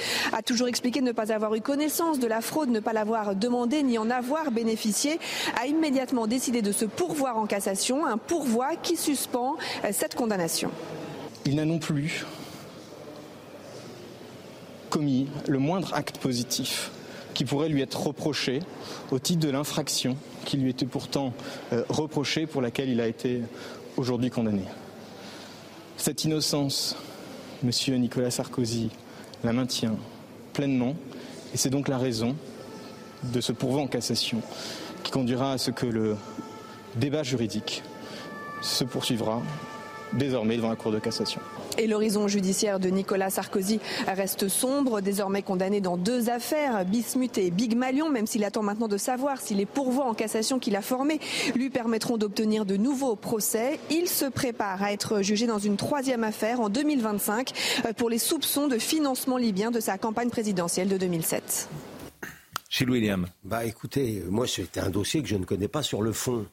toujours 0.46 0.68
expliqué 0.68 1.02
ne 1.02 1.14
pas 1.14 1.32
avoir 1.32 1.56
eu 1.56 1.62
connaissance 1.62 2.20
de 2.20 2.28
la 2.28 2.42
fraude, 2.42 2.70
ne 2.70 2.82
pas 2.82 2.92
l'avoir 2.92 3.34
demandé 3.36 3.82
ni 3.82 3.98
en 3.98 4.10
avoir 4.10 4.52
bénéficié, 4.52 5.20
a 5.62 5.68
immédiatement 5.68 6.28
décidé 6.28 6.62
de 6.62 6.74
se 6.74 6.86
pourvoir 6.86 7.38
en 7.38 7.46
cassation, 7.46 8.06
un 8.06 8.18
pourvoi 8.18 8.76
qui 8.82 8.98
suspend 8.98 9.56
euh, 9.86 9.90
cette 9.94 10.16
condamnation. 10.16 10.70
Il 11.46 11.56
n'a 11.56 11.66
non 11.66 11.80
plus 11.80 12.26
commis 14.90 15.28
le 15.48 15.60
moindre 15.60 15.94
acte 15.94 16.18
positif 16.18 16.92
qui 17.38 17.46
pourrait 17.46 17.70
lui 17.70 17.84
être 17.84 18.02
reproché 18.02 18.62
au 19.12 19.20
titre 19.20 19.46
de 19.46 19.52
l'infraction 19.52 20.18
qui 20.44 20.58
lui 20.58 20.72
était 20.72 20.88
pourtant 20.88 21.34
euh, 21.72 21.84
reprochée 21.88 22.48
pour 22.48 22.64
laquelle 22.64 22.90
il 22.90 23.00
a 23.00 23.06
été 23.06 23.44
aujourd'hui 23.96 24.32
condamné. 24.32 24.64
Cette 25.98 26.24
innocence, 26.24 26.96
Monsieur 27.62 27.98
Nicolas 27.98 28.32
Sarkozy 28.32 28.90
la 29.44 29.54
maintient 29.54 29.98
pleinement 30.54 30.96
et 31.54 31.58
c'est 31.58 31.70
donc 31.70 31.90
la 31.90 32.00
raison 32.00 32.36
de 33.22 33.40
ce 33.40 33.52
pourvoi 33.52 33.84
en 33.84 33.88
cassation 33.88 34.42
qui 35.04 35.12
conduira 35.12 35.52
à 35.52 35.58
ce 35.60 35.70
que 35.70 35.86
le 35.86 36.18
débat 36.96 37.22
juridique 37.22 37.84
se 38.64 38.84
poursuivra 38.84 39.44
désormais 40.14 40.58
devant 40.58 40.70
la 40.70 40.76
Cour 40.76 40.92
de 40.92 40.98
cassation. 40.98 41.42
Et 41.78 41.88
l'horizon 41.88 42.28
judiciaire 42.28 42.80
de 42.80 42.90
Nicolas 42.90 43.30
Sarkozy 43.30 43.80
reste 44.08 44.48
sombre, 44.48 45.02
désormais 45.02 45.42
condamné 45.42 45.82
dans 45.82 45.98
deux 45.98 46.30
affaires, 46.30 46.86
Bismuth 46.86 47.38
et 47.38 47.52
Big 47.52 47.76
Malion, 47.76 48.10
même 48.10 48.28
s'il 48.28 48.44
attend 48.44 48.64
maintenant 48.64 48.88
de 48.88 48.98
savoir 48.98 49.42
si 49.42 49.54
les 49.54 49.66
pourvois 49.66 50.06
en 50.06 50.14
cassation 50.14 50.60
qu'il 50.60 50.76
a 50.76 50.82
formés 50.82 51.20
lui 51.56 51.70
permettront 51.70 52.18
d'obtenir 52.18 52.66
de 52.66 52.78
nouveaux 52.78 53.16
procès. 53.16 53.80
Il 53.90 54.08
se 54.08 54.26
prépare 54.26 54.82
à 54.82 54.92
être 54.92 55.22
jugé 55.22 55.48
dans 55.48 55.60
une 55.60 55.78
troisième 55.78 56.24
affaire 56.24 56.62
en 56.62 56.70
2025 56.70 57.52
pour 57.98 58.10
les 58.10 58.20
soupçons 58.20 58.68
de 58.68 58.78
financement 58.78 59.38
libyen 59.38 59.72
de 59.72 59.80
sa 59.80 59.98
campagne 59.98 60.30
présidentielle 60.30 60.88
de 60.88 60.98
2007. 60.98 61.70
Chez 62.70 62.86
William. 62.86 63.28
Bah 63.44 63.66
écoutez, 63.66 64.24
moi 64.30 64.46
c'était 64.46 64.82
un 64.82 64.90
dossier 64.90 65.22
que 65.22 65.28
je 65.28 65.36
ne 65.36 65.46
connais 65.46 65.68
pas 65.68 65.84
sur 65.84 66.02
le 66.02 66.12
fond. 66.12 66.46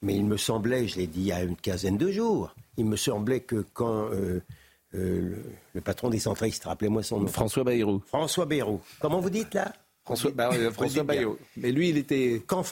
Mais 0.00 0.14
il 0.14 0.24
me 0.24 0.36
semblait, 0.36 0.86
je 0.86 0.96
l'ai 0.96 1.06
dit 1.06 1.20
il 1.20 1.26
y 1.26 1.32
a 1.32 1.42
une 1.42 1.56
quinzaine 1.56 1.98
de 1.98 2.10
jours, 2.12 2.54
il 2.76 2.84
me 2.84 2.96
semblait 2.96 3.40
que 3.40 3.64
quand 3.74 4.12
euh, 4.12 4.40
euh, 4.94 5.36
le, 5.74 5.80
patron 5.80 6.08
des 6.08 6.18
centristes, 6.18 6.64
rappelez-moi 6.64 7.02
son 7.02 7.20
nom. 7.20 7.26
François 7.26 7.64
Bayrou. 7.64 8.02
François 8.06 8.46
Bayrou. 8.46 8.80
Comment 9.00 9.20
vous 9.20 9.30
dites 9.30 9.54
là? 9.54 9.72
François, 10.04 10.30
bah, 10.30 10.50
Bayrou. 11.04 11.36
Mais 11.58 11.70
lui, 11.70 11.90
il 11.90 11.98
était. 11.98 12.42
Quand, 12.46 12.64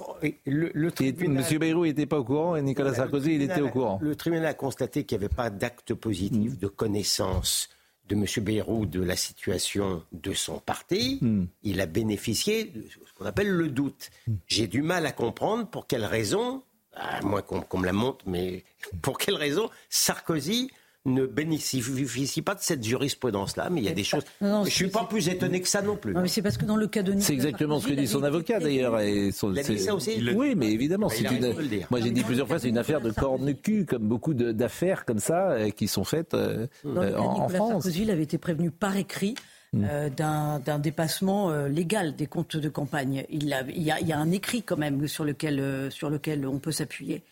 le, 0.47 1.29
Monsieur 1.29 1.59
Bayrou 1.59 1.85
n'était 1.85 2.07
pas 2.07 2.19
au 2.19 2.25
courant 2.25 2.57
et 2.57 2.63
Nicolas 2.63 2.95
Sarkozy, 2.95 3.35
il 3.35 3.43
était 3.43 3.61
au 3.61 3.69
courant. 3.69 3.99
Le 4.01 4.17
tribunal 4.17 4.47
a 4.47 4.55
constaté 4.55 5.05
qu'il 5.05 5.19
n'y 5.19 5.25
avait 5.25 5.35
pas 5.35 5.51
d'acte 5.51 5.93
positif 5.93 6.53
mm. 6.53 6.57
de 6.57 6.67
connaissance 6.67 7.69
de 8.09 8.15
M. 8.15 8.25
Bayrou 8.43 8.87
de 8.87 9.03
la 9.03 9.17
situation 9.17 10.03
de 10.13 10.33
son 10.33 10.61
parti. 10.61 11.19
Mm. 11.21 11.45
Il 11.63 11.81
a 11.83 11.87
bénéficié 11.87 12.65
de 12.65 12.83
ce 12.89 13.13
qu'on 13.19 13.27
appelle 13.27 13.51
le 13.51 13.69
doute. 13.69 14.11
Mm. 14.27 14.35
J'ai 14.47 14.67
du 14.67 14.81
mal 14.81 15.05
à 15.05 15.13
comprendre 15.13 15.67
pour 15.67 15.87
quelle 15.87 16.07
raison, 16.07 16.63
à 16.95 17.21
moins 17.21 17.43
qu'on 17.43 17.79
me 17.79 17.85
la 17.85 17.93
montre, 17.93 18.25
mais 18.27 18.65
pour 19.03 19.19
quelle 19.19 19.37
raison 19.37 19.69
Sarkozy 19.91 20.71
ne 21.07 21.27
bénéficie 21.27 22.43
pas 22.43 22.55
de 22.55 22.61
cette 22.61 22.85
jurisprudence-là, 22.85 23.69
mais 23.71 23.81
il 23.81 23.85
y 23.85 23.89
a 23.89 23.93
des 23.93 24.05
choses. 24.05 24.25
je 24.41 24.47
ne 24.47 24.65
suis 24.67 24.89
pas 24.89 25.05
plus 25.05 25.29
étonné 25.29 25.61
que 25.61 25.69
ça 25.69 25.83
non 25.83 25.97
plus. 25.97 26.15
c'est 26.29 26.43
parce 26.43 26.59
que 26.59 26.65
dans 26.65 26.77
le 26.77 26.87
cas 26.87 27.03
de 27.03 27.15
C'est 27.21 27.33
exactement 27.33 27.81
ce 27.81 27.89
que 27.89 27.95
dit 27.95 28.07
son 28.07 28.23
avocat 28.23 28.61
d'ailleurs. 28.61 29.01
Il 29.01 29.59
a 29.59 29.63
dit 29.63 29.79
ça 29.79 29.95
aussi 29.95 30.23
Oui, 30.35 30.55
mais 30.57 30.71
évidemment. 30.71 31.09
Ah, 31.11 31.33
une... 31.33 31.55
Moi 31.91 32.01
j'ai 32.01 32.11
dit 32.11 32.23
plusieurs 32.23 32.47
fois, 32.47 32.59
c'est 32.59 32.69
une 32.69 32.79
affaire 32.79 33.01
de 33.01 33.11
corne-cul, 33.11 33.87
comme 33.87 34.07
beaucoup 34.07 34.35
d'affaires 34.35 35.05
comme 35.05 35.19
ça 35.19 35.51
euh, 35.51 35.71
qui 35.71 35.89
sont 35.89 36.05
faites 36.05 36.35
euh, 36.35 36.67
euh, 36.85 37.17
en, 37.17 37.49
France. 37.49 37.85
Sarkozy 37.85 38.11
avait 38.11 38.23
été 38.23 38.39
prévenu 38.39 38.71
par 38.71 38.97
écrit. 38.97 39.35
Mm. 39.73 40.11
d'un 40.17 40.79
dépassement 40.79 41.51
légal 41.67 42.15
des 42.15 42.29
comptes 42.29 42.57
de 42.57 42.69
campagne. 42.69 43.27
Il, 43.29 43.55
il, 43.75 43.83
y 43.83 43.91
a, 43.91 44.19
un 44.19 44.31
écrit 44.31 44.63
quand 44.63 44.77
même 44.77 45.09
sur 45.09 45.25
lequel, 45.25 45.91
sur 45.91 46.09
lequel 46.09 46.47
on 46.47 46.61
peut 46.61 46.71
s'appuyer. 46.71 47.25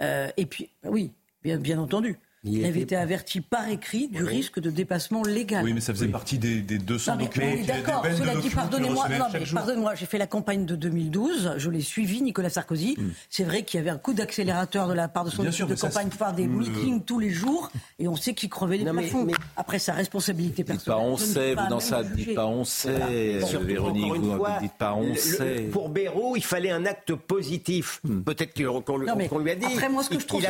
et 0.00 0.46
puis, 0.46 0.70
oui, 0.84 1.12
bien, 1.44 1.58
bien 1.58 1.78
entendu. 1.78 2.18
Il, 2.44 2.64
avait 2.64 2.80
été 2.80 2.96
averti 2.96 3.40
par 3.40 3.68
écrit 3.68 4.08
du 4.08 4.24
risque 4.24 4.58
de 4.58 4.70
dépassement 4.70 5.22
légal. 5.22 5.64
Oui, 5.64 5.72
mais 5.72 5.80
ça 5.80 5.94
faisait 5.94 6.08
partie 6.08 6.38
des, 6.38 6.60
des 6.60 6.78
200 6.78 7.16
documents. 7.16 7.46
D'accord, 7.66 8.04
cela 8.16 8.34
dit, 8.34 8.50
pardonnez-moi, 8.50 9.06
pardonnez-moi, 9.54 9.94
j'ai 9.94 10.06
fait 10.06 10.18
la 10.18 10.26
campagne 10.26 10.66
de 10.66 10.74
2012, 10.74 11.54
je 11.58 11.70
l'ai 11.70 11.80
suivi, 11.80 12.20
Nicolas 12.20 12.50
Sarkozy. 12.50 12.96
Hmm. 12.98 13.10
C'est 13.30 13.44
vrai 13.44 13.62
qu'il 13.62 13.78
y 13.78 13.80
avait 13.80 13.90
un 13.90 13.98
coup 13.98 14.12
d'accélérateur 14.12 14.88
de 14.88 14.92
la 14.92 15.06
part 15.06 15.24
de 15.24 15.30
son 15.30 15.46
équipe 15.46 15.66
de 15.66 15.74
campagne 15.74 16.08
pour 16.08 16.18
faire 16.18 16.32
des 16.32 16.48
meetings 16.48 17.02
tous 17.02 17.20
les 17.20 17.30
jours, 17.30 17.70
et 18.00 18.08
on 18.08 18.16
sait 18.16 18.34
qu'il 18.34 18.48
crevait 18.48 18.78
les 18.78 18.84
plafonds. 18.84 19.26
Après 19.56 19.78
sa 19.78 19.92
responsabilité 19.92 20.64
personnelle. 20.64 21.00
Pas 21.00 21.04
on 21.04 21.16
sait, 21.16 21.54
vous 21.54 21.68
dans 21.68 21.80
ça, 21.80 22.02
dites 22.02 22.34
pas 22.34 22.46
on 22.46 22.64
sait, 22.64 23.38
Véronique, 23.62 24.14
vous 24.14 24.36
ne 24.36 24.60
dites 24.60 24.72
pas 24.72 24.94
on 24.94 25.14
sait. 25.14 25.68
Pour 25.70 25.90
Béraud, 25.90 26.34
il 26.36 26.44
fallait 26.44 26.70
un 26.70 26.86
acte 26.86 27.14
positif. 27.14 28.00
Hmm. 28.02 28.22
Peut-être 28.22 28.52
qu'on 28.82 28.98
lui 28.98 29.50
a 29.50 29.54
dit. 29.54 29.66
Après, 29.66 29.88
moi, 29.88 30.02
ce 30.02 30.10
que 30.10 30.18
je 30.18 30.26
trouve. 30.26 30.42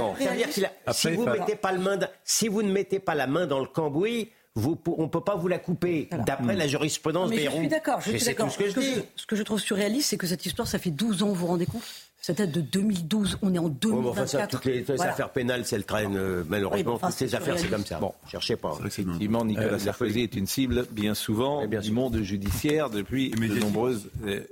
Si 0.93 1.11
vous 1.11 1.27
mettez 1.27 1.57
pas 1.57 1.73
le 1.73 1.82
si 2.25 2.49
vous 2.49 2.63
ne 2.63 2.73
mettez 2.73 2.99
pas 2.99 3.15
la 3.15 3.27
main 3.27 3.47
dans 3.47 3.61
le 3.61 3.67
cambouis, 3.67 4.31
vous, 4.55 4.79
on 4.99 5.05
ne 5.05 5.09
peut 5.09 5.23
pas 5.23 5.35
vous 5.35 5.49
la 5.49 5.59
couper, 5.59 6.09
d'après 6.27 6.55
la 6.55 6.67
jurisprudence 6.67 7.31
des 7.31 7.45
Je 7.45 7.51
suis 7.51 7.69
d'accord, 7.69 8.01
je 8.01 8.17
suis 8.17 8.27
d'accord. 8.27 8.51
Ce, 8.51 8.59
que, 8.59 8.81
ce 9.17 9.27
que 9.27 9.37
je 9.37 9.43
trouve 9.43 9.61
surréaliste, 9.61 10.11
c'est 10.11 10.19
que 10.19 10.27
cette 10.27 10.45
histoire, 10.45 10.69
ça 10.69 10.79
fait 10.79 10.91
12 10.91 11.23
ans, 11.23 11.29
vous 11.29 11.35
vous 11.35 11.47
rendez 11.47 11.67
compte? 11.67 11.83
Ça 12.21 12.35
date 12.35 12.53
de 12.53 12.61
2012, 12.61 13.39
on 13.43 13.53
est 13.53 13.59
en 13.59 13.69
2024. 13.69 14.51
toutes 14.51 14.65
les, 14.67 14.89
affaires 14.93 15.31
pénales, 15.31 15.65
c'est 15.65 15.77
le 15.77 15.83
traîne, 15.83 16.17
euh, 16.17 16.45
malheureusement. 16.49 16.97
toutes 16.97 17.11
ces 17.11 17.35
affaires, 17.35 17.59
c'est 17.59 17.69
comme 17.69 17.85
ça. 17.85 17.99
Bon, 17.99 18.15
cherchez 18.31 18.55
pas. 18.55 18.79
Effectivement, 18.87 19.45
Nicolas 19.45 19.73
euh, 19.73 19.79
Sarkozy 19.79 20.21
est 20.21 20.37
une 20.37 20.47
cible, 20.47 20.87
bien 20.93 21.15
souvent, 21.15 21.67
bien 21.67 21.81
du 21.81 21.91
monde 21.91 22.17
judiciaire 22.23 22.91
depuis 22.91 23.31
de 23.31 23.59
nombreuses... 23.59 24.09
Euh, 24.25 24.45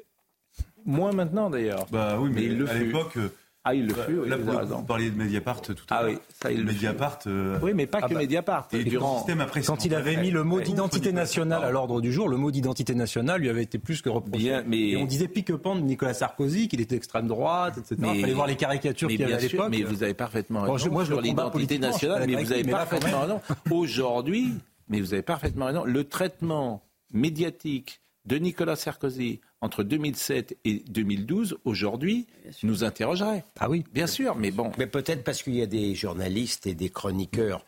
moins 0.85 1.13
maintenant, 1.13 1.49
d'ailleurs. 1.49 1.87
Bah 1.93 2.19
oui, 2.19 2.31
mais, 2.35 2.69
à 2.69 2.75
l'époque... 2.75 3.17
Ah, 3.63 3.75
il 3.75 3.87
le 3.87 3.95
fut, 3.95 4.19
oui, 4.19 4.31
vous, 4.31 4.83
parliez 4.85 5.11
de 5.11 5.17
Mediapart 5.17 5.61
tout 5.61 5.73
à 5.73 5.75
l'heure. 5.75 5.85
Ah 5.91 6.05
oui, 6.07 6.19
ça, 6.43 6.51
il 6.51 6.65
Mediapart. 6.65 7.19
Euh... 7.27 7.59
Oui, 7.63 7.73
mais 7.75 7.87
pas 7.87 7.99
ah 8.01 8.09
que 8.09 8.15
bah, 8.15 8.21
Mediapart. 8.21 8.69
Et 8.73 8.97
après, 9.39 9.61
quand 9.61 9.85
il 9.85 9.95
avait 9.95 10.17
mis 10.17 10.31
le 10.31 10.45
mot 10.45 10.61
d'identité 10.63 11.13
nationale 11.13 11.63
à 11.63 11.71
l'ordre 11.71 12.01
du 12.01 12.11
jour, 12.11 12.29
le 12.29 12.39
mot 12.39 12.51
d'identité 12.51 12.95
nationale 12.95 13.43
lui 13.43 13.51
avait 13.51 13.63
été 13.63 13.79
plus 13.79 14.01
que 14.01 14.09
reproché. 14.09 14.63
mais... 14.67 14.91
Et 14.91 14.97
on 14.97 15.05
disait 15.05 15.29
pique-pan 15.29 15.77
de 15.77 15.83
Nicolas 15.83 16.15
Sarkozy, 16.15 16.69
qu'il 16.69 16.81
était 16.81 16.97
extrême 16.97 17.27
droite, 17.27 17.77
etc. 17.77 17.97
Mais... 17.99 18.15
Il 18.15 18.21
fallait 18.23 18.33
voir 18.33 18.47
les 18.47 18.57
caricatures 18.57 19.09
qu'il 19.09 19.21
y 19.21 19.25
avait 19.25 19.35
à 19.35 19.39
l'époque. 19.39 19.69
Mais 19.71 19.83
vous 19.83 20.03
avez 20.03 20.15
parfaitement 20.15 20.63
raison 20.63 20.87
bon, 20.87 20.93
moi, 20.93 21.05
je 21.05 21.13
sur 21.13 21.21
l'identité 21.21 21.79
nationale, 21.79 22.25
mais 22.27 22.43
vous 22.43 22.53
avez 22.53 22.65
parfaitement 22.65 23.21
raison. 23.21 23.41
Aujourd'hui, 23.71 24.55
mais 24.89 25.01
vous 25.01 25.13
avez 25.13 25.23
parfaitement 25.23 25.67
raison, 25.67 25.85
le 25.85 26.05
traitement 26.05 26.83
médiatique 27.13 28.01
de 28.25 28.37
Nicolas 28.37 28.77
Sarkozy 28.77 29.41
entre 29.61 29.83
2007 29.83 30.57
et 30.65 30.83
2012, 30.89 31.59
aujourd'hui, 31.65 32.27
nous 32.63 32.85
interrogerait. 32.85 33.45
Ah 33.59 33.69
oui. 33.69 33.85
Bien 33.93 34.07
sûr, 34.07 34.35
mais 34.37 34.51
bon. 34.51 34.73
Mais 34.79 34.87
peut-être 34.87 35.23
parce 35.23 35.43
qu'il 35.43 35.55
y 35.55 35.63
a 35.63 35.67
des 35.67 35.95
journalistes 35.95 36.67
et 36.67 36.75
des 36.75 36.89
chroniqueurs 36.89 37.65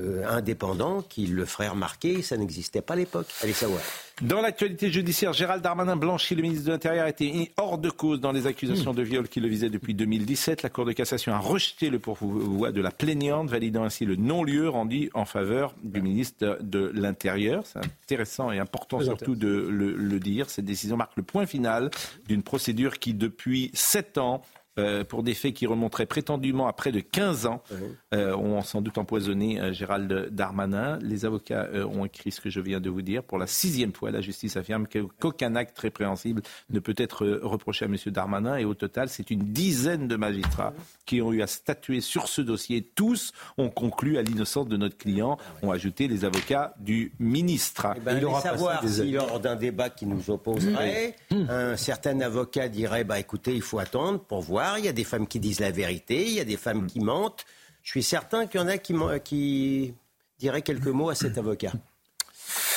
euh, 0.00 0.26
indépendant 0.28 1.02
qui 1.02 1.26
le 1.26 1.44
ferait 1.44 1.68
remarquer. 1.68 2.20
Ça 2.22 2.36
n'existait 2.36 2.82
pas 2.82 2.94
à 2.94 2.96
l'époque. 2.96 3.28
Allez 3.42 3.52
savoir. 3.52 3.80
Dans 4.22 4.40
l'actualité 4.40 4.90
judiciaire, 4.90 5.32
Gérald 5.32 5.62
Darmanin 5.62 5.96
blanchi, 5.96 6.34
le 6.34 6.42
ministre 6.42 6.66
de 6.66 6.72
l'Intérieur, 6.72 7.06
a 7.06 7.08
été 7.08 7.52
hors 7.56 7.78
de 7.78 7.90
cause 7.90 8.20
dans 8.20 8.32
les 8.32 8.46
accusations 8.46 8.92
de 8.92 9.02
viol 9.02 9.28
qui 9.28 9.40
le 9.40 9.48
visaient 9.48 9.70
depuis 9.70 9.94
2017. 9.94 10.62
La 10.62 10.68
Cour 10.68 10.84
de 10.84 10.92
cassation 10.92 11.32
a 11.32 11.38
rejeté 11.38 11.90
le 11.90 11.98
pourvoi 11.98 12.72
de 12.72 12.80
la 12.80 12.90
plaignante, 12.90 13.50
validant 13.50 13.84
ainsi 13.84 14.04
le 14.04 14.16
non-lieu 14.16 14.68
rendu 14.68 15.10
en 15.14 15.24
faveur 15.24 15.74
du 15.82 16.00
ministre 16.00 16.58
de 16.60 16.90
l'Intérieur. 16.94 17.64
C'est 17.64 17.78
intéressant 17.78 18.50
et 18.50 18.58
important 18.58 19.00
surtout 19.00 19.34
de 19.34 19.48
le, 19.48 19.94
le 19.94 20.20
dire. 20.20 20.50
Cette 20.50 20.64
décision 20.64 20.96
marque 20.96 21.16
le 21.16 21.22
point 21.22 21.46
final 21.46 21.90
d'une 22.28 22.42
procédure 22.42 22.98
qui, 22.98 23.14
depuis 23.14 23.70
sept 23.74 24.18
ans, 24.18 24.42
euh, 24.76 25.04
pour 25.04 25.22
des 25.22 25.34
faits 25.34 25.54
qui 25.54 25.66
remonteraient 25.66 26.06
prétendument 26.06 26.66
à 26.66 26.72
près 26.72 26.90
de 26.90 26.98
15 26.98 27.46
ans, 27.46 27.62
euh, 28.12 28.36
ont 28.36 28.60
sans 28.62 28.80
doute 28.80 28.98
empoisonné 28.98 29.60
euh, 29.60 29.72
Gérald 29.72 30.30
Darmanin. 30.32 30.98
Les 31.00 31.24
avocats 31.24 31.68
ont 31.74 32.04
écrit 32.04 32.32
ce 32.32 32.40
que 32.40 32.50
je 32.50 32.60
viens 32.60 32.80
de 32.80 32.90
vous 32.90 33.02
dire. 33.02 33.22
Pour 33.22 33.38
la 33.38 33.46
sixième 33.46 33.92
fois, 33.92 34.10
la 34.10 34.20
justice 34.20 34.56
affirme 34.56 34.86
qu'aucun 34.88 35.54
acte 35.54 35.78
répréhensible 35.78 36.42
ne 36.70 36.80
peut 36.80 36.94
être 36.96 37.26
reproché 37.42 37.84
à 37.84 37.88
M. 37.88 37.96
Darmanin. 38.06 38.56
Et 38.56 38.64
au 38.64 38.74
total, 38.74 39.08
c'est 39.08 39.30
une 39.30 39.52
dizaine 39.52 40.08
de 40.08 40.16
magistrats 40.16 40.72
qui 41.06 41.22
ont 41.22 41.32
eu 41.32 41.42
à 41.42 41.46
statuer 41.46 42.00
sur 42.00 42.28
ce 42.28 42.40
dossier. 42.40 42.82
Tous 42.82 43.32
ont 43.58 43.70
conclu 43.70 44.18
à 44.18 44.22
l'innocence 44.22 44.68
de 44.68 44.76
notre 44.76 44.96
client, 44.96 45.38
ont 45.62 45.70
ajouté 45.70 46.08
les 46.08 46.24
avocats 46.24 46.74
du 46.80 47.12
ministre. 47.20 47.86
Eh 47.96 48.00
ben, 48.00 48.18
il 48.18 48.24
aura 48.24 48.40
savoir 48.40 48.86
si 48.86 49.12
lors 49.12 49.38
d'un 49.38 49.56
débat 49.56 49.90
qui 49.90 50.06
nous 50.06 50.30
opposerait, 50.30 51.16
un 51.30 51.76
certain 51.76 52.20
avocat 52.20 52.68
dirait 52.68 53.04
bah, 53.04 53.20
écoutez, 53.20 53.54
il 53.54 53.62
faut 53.62 53.78
attendre 53.78 54.18
pour 54.18 54.40
voir 54.40 54.63
il 54.78 54.84
y 54.84 54.88
a 54.88 54.92
des 54.92 55.04
femmes 55.04 55.26
qui 55.26 55.40
disent 55.40 55.60
la 55.60 55.70
vérité, 55.70 56.26
il 56.26 56.32
y 56.32 56.40
a 56.40 56.44
des 56.44 56.56
femmes 56.56 56.86
qui 56.86 57.00
mentent. 57.00 57.44
Je 57.82 57.90
suis 57.90 58.02
certain 58.02 58.46
qu'il 58.46 58.60
y 58.60 58.64
en 58.64 58.68
a 58.68 58.78
qui, 58.78 58.94
qui 59.24 59.94
diraient 60.38 60.62
quelques 60.62 60.86
mots 60.86 61.10
à 61.10 61.14
cet 61.14 61.38
avocat. 61.38 61.72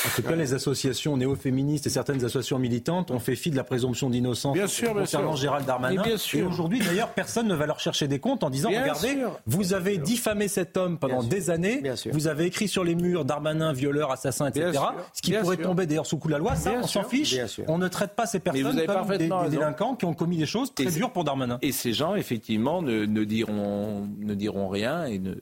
En 0.07 0.15
tout 0.15 0.23
cas, 0.23 0.35
les 0.35 0.53
associations 0.53 1.17
néo-féministes 1.17 1.87
et 1.87 1.89
certaines 1.89 2.23
associations 2.23 2.59
militantes 2.59 3.11
ont 3.11 3.19
fait 3.19 3.35
fi 3.35 3.51
de 3.51 3.55
la 3.55 3.63
présomption 3.63 4.09
d'innocence 4.09 4.57
concernant 4.93 5.35
Gérald 5.35 5.65
Darmanin. 5.65 6.03
Et, 6.33 6.41
aujourd'hui, 6.41 6.79
d'ailleurs, 6.79 7.09
personne 7.09 7.47
ne 7.47 7.55
va 7.55 7.65
leur 7.65 7.79
chercher 7.79 8.07
des 8.07 8.19
comptes 8.19 8.43
en 8.43 8.49
disant 8.49 8.69
regardez, 8.69 9.17
vous 9.45 9.73
avez 9.73 9.97
diffamé 9.97 10.47
cet 10.47 10.77
homme 10.77 10.97
pendant 10.97 11.23
des 11.23 11.49
années, 11.49 11.83
vous 12.11 12.27
avez 12.27 12.45
écrit 12.45 12.67
sur 12.67 12.83
les 12.83 12.95
murs 12.95 13.25
Darmanin, 13.25 13.73
violeur, 13.73 14.11
assassin, 14.11 14.47
etc. 14.47 14.79
Ce 15.13 15.21
qui 15.21 15.33
pourrait 15.33 15.57
tomber 15.57 15.85
d'ailleurs 15.85 16.05
sous 16.05 16.17
coup 16.17 16.27
de 16.27 16.33
la 16.33 16.39
loi, 16.39 16.55
ça, 16.55 16.73
on 16.81 16.87
s'en 16.87 17.03
fiche. 17.03 17.37
On 17.67 17.77
ne 17.77 17.87
traite 17.87 18.15
pas 18.15 18.25
ces 18.25 18.39
personnes 18.39 18.85
comme 18.85 19.17
des, 19.17 19.29
délinquants 19.49 19.95
qui 19.95 20.05
ont 20.05 20.13
commis 20.13 20.37
des 20.37 20.45
choses 20.45 20.73
très 20.73 20.85
dures 20.85 21.11
pour 21.11 21.23
Darmanin. 21.23 21.59
Et 21.61 21.71
ces 21.71 21.93
gens, 21.93 22.15
effectivement, 22.15 22.81
ne, 22.81 23.23
diront, 23.23 24.07
ne 24.19 24.33
diront 24.33 24.69
rien 24.69 25.05
et 25.05 25.19
ne 25.19 25.35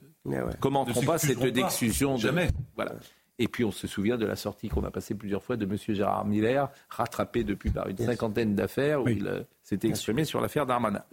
commenteront 0.59 1.01
pas 1.03 1.17
cette 1.17 1.43
excusion. 1.57 2.17
Jamais. 2.17 2.49
Voilà. 2.75 2.93
Et 3.37 3.47
puis 3.47 3.65
on 3.65 3.71
se 3.71 3.87
souvient 3.87 4.17
de 4.17 4.25
la 4.25 4.35
sortie 4.35 4.69
qu'on 4.69 4.83
a 4.85 4.91
passée 4.91 5.13
plusieurs 5.13 5.43
fois 5.43 5.57
de 5.57 5.65
M. 5.65 5.77
Gérard 5.77 6.25
Miller, 6.25 6.69
rattrapé 6.89 7.43
depuis 7.43 7.69
par 7.69 7.87
une 7.87 7.97
cinquantaine 7.97 8.55
d'affaires, 8.55 9.03
où 9.03 9.09
il 9.09 9.27
euh, 9.27 9.41
s'était 9.63 9.89
exprimé 9.89 10.23
sur 10.23 10.39
l'affaire 10.39 10.65
Darmanin. 10.65 11.03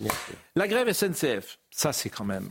La 0.54 0.68
grève 0.68 0.92
SNCF, 0.92 1.58
ça 1.70 1.92
c'est 1.92 2.10
quand 2.10 2.24
même 2.24 2.48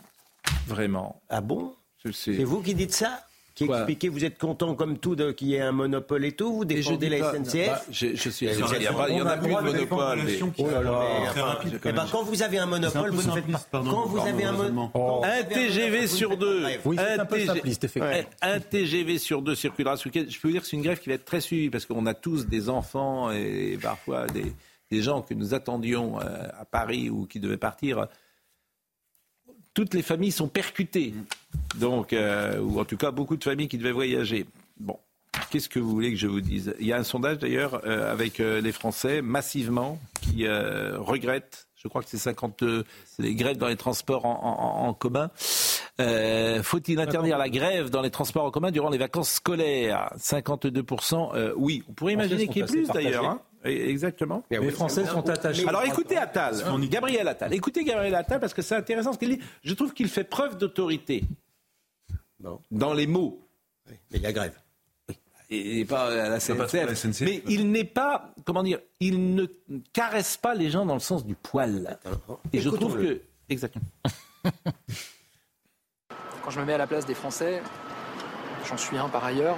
vraiment... 0.67 1.21
Ah 1.29 1.41
bon? 1.41 1.73
C'est 2.11 2.43
vous 2.43 2.61
qui 2.61 2.73
dites 2.73 2.93
ça? 2.93 3.25
Qui 3.53 3.65
expliquait 3.65 4.07
vous 4.07 4.23
êtes 4.23 4.37
content 4.37 4.75
comme 4.75 4.97
tout 4.97 5.15
qu'il 5.33 5.49
y 5.49 5.55
ait 5.55 5.61
un 5.61 5.71
monopole 5.71 6.25
et 6.25 6.31
tout, 6.31 6.53
vous 6.53 6.65
défendez 6.65 7.09
la 7.09 7.31
SNCF 7.31 7.67
bah, 7.67 7.81
je, 7.89 8.29
suis 8.29 8.45
Il 8.45 9.15
n'y 9.15 9.21
en 9.21 9.25
a 9.25 9.37
plus 9.37 9.53
de 9.53 9.61
monopole. 9.61 10.19
Oh 10.57 10.69
là 10.69 10.81
là. 10.81 11.59
Eh 11.85 11.91
ben, 11.91 12.05
quand 12.11 12.23
vous 12.23 12.41
avez 12.41 12.59
un 12.59 12.65
monopole, 12.65 13.11
vous 13.11 13.27
ne 13.27 13.33
faites 13.33 13.67
pas. 13.67 13.83
Quand 13.83 14.05
vous 14.05 14.19
avez 14.19 14.43
un 14.45 14.53
monopole. 14.53 15.29
Un 15.29 15.43
TGV 15.43 16.07
sur 16.07 16.37
deux. 16.37 16.65
Un 18.41 18.59
TGV 18.59 19.19
sur 19.19 19.41
deux 19.41 19.55
circulera 19.55 19.97
ce 19.97 20.07
week-end. 20.07 20.23
Je 20.27 20.39
peux 20.39 20.47
vous 20.47 20.53
dire 20.53 20.61
que 20.61 20.67
c'est 20.67 20.77
une 20.77 20.83
grève 20.83 20.99
qui 20.99 21.09
va 21.09 21.15
être 21.15 21.25
très 21.25 21.41
suivie 21.41 21.69
parce 21.69 21.85
qu'on 21.85 22.05
a 22.05 22.13
tous 22.13 22.47
des 22.47 22.69
enfants 22.69 23.31
et 23.31 23.77
parfois 23.81 24.27
des, 24.27 24.53
des 24.89 25.01
gens 25.01 25.21
que 25.21 25.33
nous 25.33 25.53
attendions 25.53 26.19
euh, 26.19 26.47
à 26.57 26.65
Paris 26.65 27.09
ou 27.09 27.25
qui 27.25 27.39
devaient 27.39 27.57
partir 27.57 28.07
toutes 29.73 29.93
les 29.93 30.01
familles 30.01 30.31
sont 30.31 30.47
percutées. 30.47 31.13
Donc, 31.79 32.13
euh, 32.13 32.59
ou 32.59 32.79
en 32.79 32.85
tout 32.85 32.97
cas, 32.97 33.11
beaucoup 33.11 33.37
de 33.37 33.43
familles 33.43 33.67
qui 33.67 33.77
devaient 33.77 33.91
voyager. 33.91 34.45
Bon, 34.79 34.97
qu'est-ce 35.49 35.69
que 35.69 35.79
vous 35.79 35.89
voulez 35.89 36.11
que 36.11 36.17
je 36.17 36.27
vous 36.27 36.41
dise? 36.41 36.75
Il 36.79 36.87
y 36.87 36.93
a 36.93 36.97
un 36.97 37.03
sondage 37.03 37.39
d'ailleurs 37.39 37.81
euh, 37.85 38.11
avec 38.11 38.39
euh, 38.39 38.61
les 38.61 38.71
Français 38.71 39.21
massivement 39.21 39.99
qui 40.21 40.47
regrettent. 40.47 41.67
Je 41.75 41.87
crois 41.87 42.03
que 42.03 42.09
c'est 42.09 42.17
50 42.17 42.63
les 43.17 43.33
grèves 43.33 43.57
dans 43.57 43.67
les 43.67 43.75
transports 43.75 44.25
en, 44.25 44.93
commun. 44.93 45.31
Faut-il 45.97 46.99
interdire 46.99 47.39
la 47.39 47.49
grève 47.49 47.89
dans 47.89 48.03
les 48.03 48.11
transports 48.11 48.45
en 48.45 48.51
commun 48.51 48.69
durant 48.69 48.91
les 48.91 48.99
vacances 48.99 49.31
scolaires? 49.31 50.13
52%. 50.19 51.53
oui, 51.55 51.83
on 51.89 51.93
pourrait 51.93 52.13
imaginer 52.13 52.47
qu'il 52.47 52.57
y 52.57 52.59
ait 52.59 52.67
plus 52.67 52.87
d'ailleurs. 52.87 53.25
Hein. 53.25 53.41
Exactement. 53.63 54.43
Les 54.49 54.71
Français 54.71 55.05
sont 55.05 55.29
attachés. 55.29 55.67
Alors 55.67 55.83
écoutez 55.83 56.17
Attal, 56.17 56.55
Gabriel 56.89 57.27
Attal. 57.27 57.53
Écoutez 57.53 57.83
Gabriel 57.83 58.15
Attal 58.15 58.39
parce 58.39 58.53
que 58.53 58.61
c'est 58.61 58.75
intéressant 58.75 59.13
ce 59.13 59.17
qu'il 59.17 59.37
dit. 59.37 59.43
Je 59.63 59.73
trouve 59.73 59.93
qu'il 59.93 60.09
fait 60.09 60.23
preuve 60.23 60.57
d'autorité 60.57 61.23
dans 62.71 62.93
les 62.93 63.07
mots. 63.07 63.47
mais 64.11 64.19
la 64.19 64.31
grève. 64.31 64.57
Et, 65.53 65.83
pas 65.83 66.05
à 66.05 66.29
la 66.29 66.39
SNCF. 66.39 67.21
Mais 67.21 67.43
il 67.49 67.71
n'est 67.71 67.83
pas, 67.83 68.33
comment 68.45 68.63
dire, 68.63 68.79
il 69.01 69.35
ne 69.35 69.47
caresse 69.91 70.37
pas 70.37 70.55
les 70.55 70.69
gens 70.69 70.85
dans 70.85 70.93
le 70.93 71.01
sens 71.01 71.25
du 71.25 71.35
poil. 71.35 71.99
Et 72.53 72.61
je 72.61 72.69
trouve 72.69 72.97
que. 72.97 73.21
Exactement. 73.49 73.85
Quand 76.43 76.51
je 76.51 76.59
me 76.59 76.65
mets 76.65 76.73
à 76.73 76.77
la 76.77 76.87
place 76.87 77.05
des 77.05 77.15
Français, 77.15 77.61
j'en 78.67 78.77
suis 78.77 78.97
un 78.97 79.09
par 79.09 79.25
ailleurs, 79.25 79.57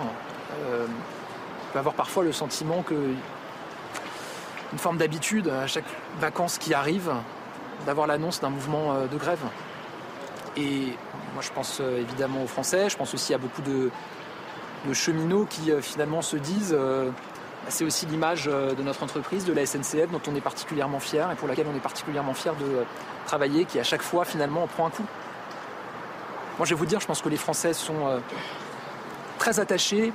euh, 0.65 0.87
peut 1.71 1.79
avoir 1.79 1.93
parfois 1.93 2.23
le 2.23 2.31
sentiment 2.31 2.81
que 2.81 3.13
une 4.73 4.79
forme 4.79 4.97
d'habitude 4.97 5.47
à 5.49 5.67
chaque 5.67 5.85
vacances 6.19 6.57
qui 6.57 6.73
arrive 6.73 7.13
d'avoir 7.85 8.07
l'annonce 8.07 8.41
d'un 8.41 8.49
mouvement 8.49 8.93
euh, 8.93 9.07
de 9.07 9.17
grève. 9.17 9.39
Et 10.57 10.97
moi 11.33 11.41
je 11.41 11.51
pense 11.51 11.77
euh, 11.79 12.01
évidemment 12.01 12.43
aux 12.43 12.47
Français, 12.47 12.89
je 12.89 12.97
pense 12.97 13.13
aussi 13.13 13.33
à 13.35 13.37
beaucoup 13.37 13.61
de, 13.61 13.91
cheminots 14.91 15.45
qui 15.45 15.71
euh, 15.71 15.79
finalement 15.79 16.21
se 16.21 16.35
disent 16.35 16.75
c'est 17.69 17.85
aussi 17.85 18.05
l'image 18.07 18.45
de 18.45 18.83
notre 18.83 19.03
entreprise, 19.03 19.45
de 19.45 19.53
la 19.53 19.65
SNCF, 19.65 20.11
dont 20.11 20.21
on 20.27 20.35
est 20.35 20.41
particulièrement 20.41 20.99
fier 20.99 21.31
et 21.31 21.35
pour 21.35 21.47
laquelle 21.47 21.67
on 21.71 21.77
est 21.77 21.79
particulièrement 21.79 22.33
fier 22.33 22.53
de 22.55 22.83
travailler, 23.25 23.63
qui 23.63 23.79
à 23.79 23.83
chaque 23.83 24.01
fois 24.01 24.25
finalement 24.25 24.63
en 24.63 24.67
prend 24.67 24.87
un 24.87 24.89
coup. 24.89 25.05
Moi, 26.57 26.65
je 26.65 26.75
vais 26.75 26.77
vous 26.77 26.85
dire, 26.85 26.99
je 26.99 27.07
pense 27.07 27.21
que 27.21 27.29
les 27.29 27.37
Français 27.37 27.71
sont 27.71 28.21
très 29.39 29.61
attachés 29.61 30.11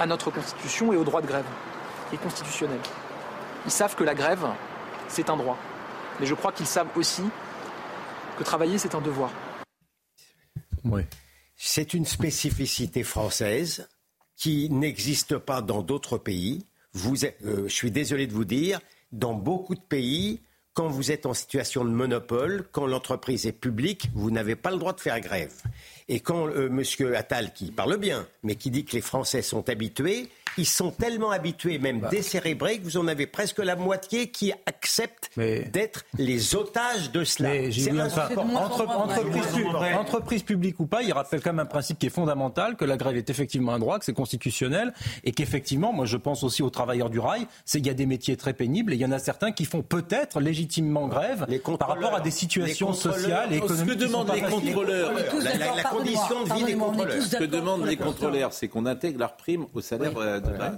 à 0.00 0.06
notre 0.06 0.32
Constitution 0.32 0.92
et 0.92 0.96
au 0.96 1.04
droit 1.04 1.22
de 1.22 1.28
grève, 1.28 1.46
et 2.12 2.16
constitutionnel. 2.16 2.80
Ils 3.64 3.70
savent 3.70 3.94
que 3.96 4.04
la 4.04 4.14
grève, 4.14 4.46
c'est 5.08 5.30
un 5.30 5.36
droit. 5.36 5.58
Mais 6.20 6.26
je 6.26 6.34
crois 6.34 6.52
qu'ils 6.52 6.66
savent 6.66 6.88
aussi 6.96 7.22
que 8.38 8.44
travailler, 8.44 8.78
c'est 8.78 8.94
un 8.94 9.00
devoir. 9.00 9.30
Oui. 10.84 11.02
C'est 11.56 11.94
une 11.94 12.04
spécificité 12.04 13.04
française 13.04 13.88
qui 14.36 14.68
n'existe 14.70 15.38
pas 15.38 15.62
dans 15.62 15.82
d'autres 15.82 16.18
pays. 16.18 16.66
Vous, 16.92 17.24
euh, 17.24 17.64
je 17.66 17.72
suis 17.72 17.90
désolé 17.90 18.26
de 18.26 18.32
vous 18.32 18.44
dire, 18.44 18.80
dans 19.12 19.34
beaucoup 19.34 19.74
de 19.74 19.80
pays, 19.80 20.40
quand 20.74 20.88
vous 20.88 21.12
êtes 21.12 21.24
en 21.24 21.34
situation 21.34 21.84
de 21.84 21.90
monopole, 21.90 22.64
quand 22.72 22.86
l'entreprise 22.86 23.46
est 23.46 23.52
publique, 23.52 24.10
vous 24.14 24.30
n'avez 24.30 24.56
pas 24.56 24.72
le 24.72 24.78
droit 24.78 24.92
de 24.92 25.00
faire 25.00 25.20
grève. 25.20 25.54
Et 26.08 26.20
quand 26.20 26.48
euh, 26.48 26.66
M. 26.66 27.14
Attal, 27.14 27.52
qui 27.52 27.70
parle 27.70 27.96
bien, 27.96 28.26
mais 28.42 28.56
qui 28.56 28.70
dit 28.70 28.84
que 28.84 28.92
les 28.92 29.00
Français 29.00 29.40
sont 29.40 29.68
habitués, 29.68 30.28
ils 30.58 30.66
sont 30.66 30.90
tellement 30.90 31.30
habitués, 31.30 31.78
même 31.78 32.00
bah. 32.00 32.08
décérébrés, 32.08 32.78
que 32.78 32.84
vous 32.84 32.96
en 32.96 33.06
avez 33.08 33.26
presque 33.26 33.58
la 33.58 33.76
moitié 33.76 34.30
qui 34.30 34.52
acceptent 34.66 35.30
d'être 35.36 36.04
les 36.18 36.54
otages 36.54 37.10
de 37.12 37.24
cela. 37.24 37.50
entreprise, 39.98 40.42
publique 40.42 40.80
ou 40.80 40.86
pas, 40.86 41.02
il 41.02 41.12
rappelle 41.12 41.40
quand 41.40 41.52
même 41.52 41.60
un 41.60 41.66
principe 41.66 41.98
qui 41.98 42.06
est 42.06 42.10
fondamental, 42.10 42.76
que 42.76 42.84
la 42.84 42.96
grève 42.96 43.16
est 43.16 43.30
effectivement 43.30 43.72
un 43.72 43.78
droit, 43.78 43.98
que 43.98 44.04
c'est 44.04 44.12
constitutionnel, 44.12 44.92
et 45.24 45.32
qu'effectivement, 45.32 45.92
moi 45.92 46.06
je 46.06 46.16
pense 46.16 46.42
aussi 46.42 46.62
aux 46.62 46.70
travailleurs 46.70 47.10
du 47.10 47.18
rail, 47.18 47.46
c'est 47.64 47.78
qu'il 47.78 47.86
y 47.86 47.90
a 47.90 47.94
des 47.94 48.06
métiers 48.06 48.36
très 48.36 48.52
pénibles, 48.52 48.92
et 48.92 48.96
il 48.96 49.00
y 49.00 49.06
en 49.06 49.12
a 49.12 49.18
certains 49.18 49.52
qui 49.52 49.64
font 49.64 49.82
peut-être 49.82 50.40
légitimement 50.40 51.08
grève 51.08 51.46
par 51.78 51.88
rapport 51.88 52.14
à 52.14 52.20
des 52.20 52.30
situations 52.30 52.92
sociales 52.92 53.52
et 53.52 53.56
économiques. 53.56 53.90
Ce 53.90 53.94
que 53.94 53.98
demandent 53.98 54.32
les 54.34 54.42
contrôleurs, 54.42 55.12
la, 55.76 55.82
condition 55.82 56.44
de 56.44 56.54
vie 56.54 56.64
des 56.64 56.74
contrôleurs. 56.74 57.22
Ce 57.22 57.36
que 57.36 57.44
demandent 57.44 57.86
les 57.86 57.96
contrôleurs, 57.96 58.52
c'est 58.52 58.68
qu'on 58.68 58.86
intègre 58.86 59.18
leur 59.18 59.36
prime 59.36 59.66
au 59.74 59.80
salaire 59.80 60.12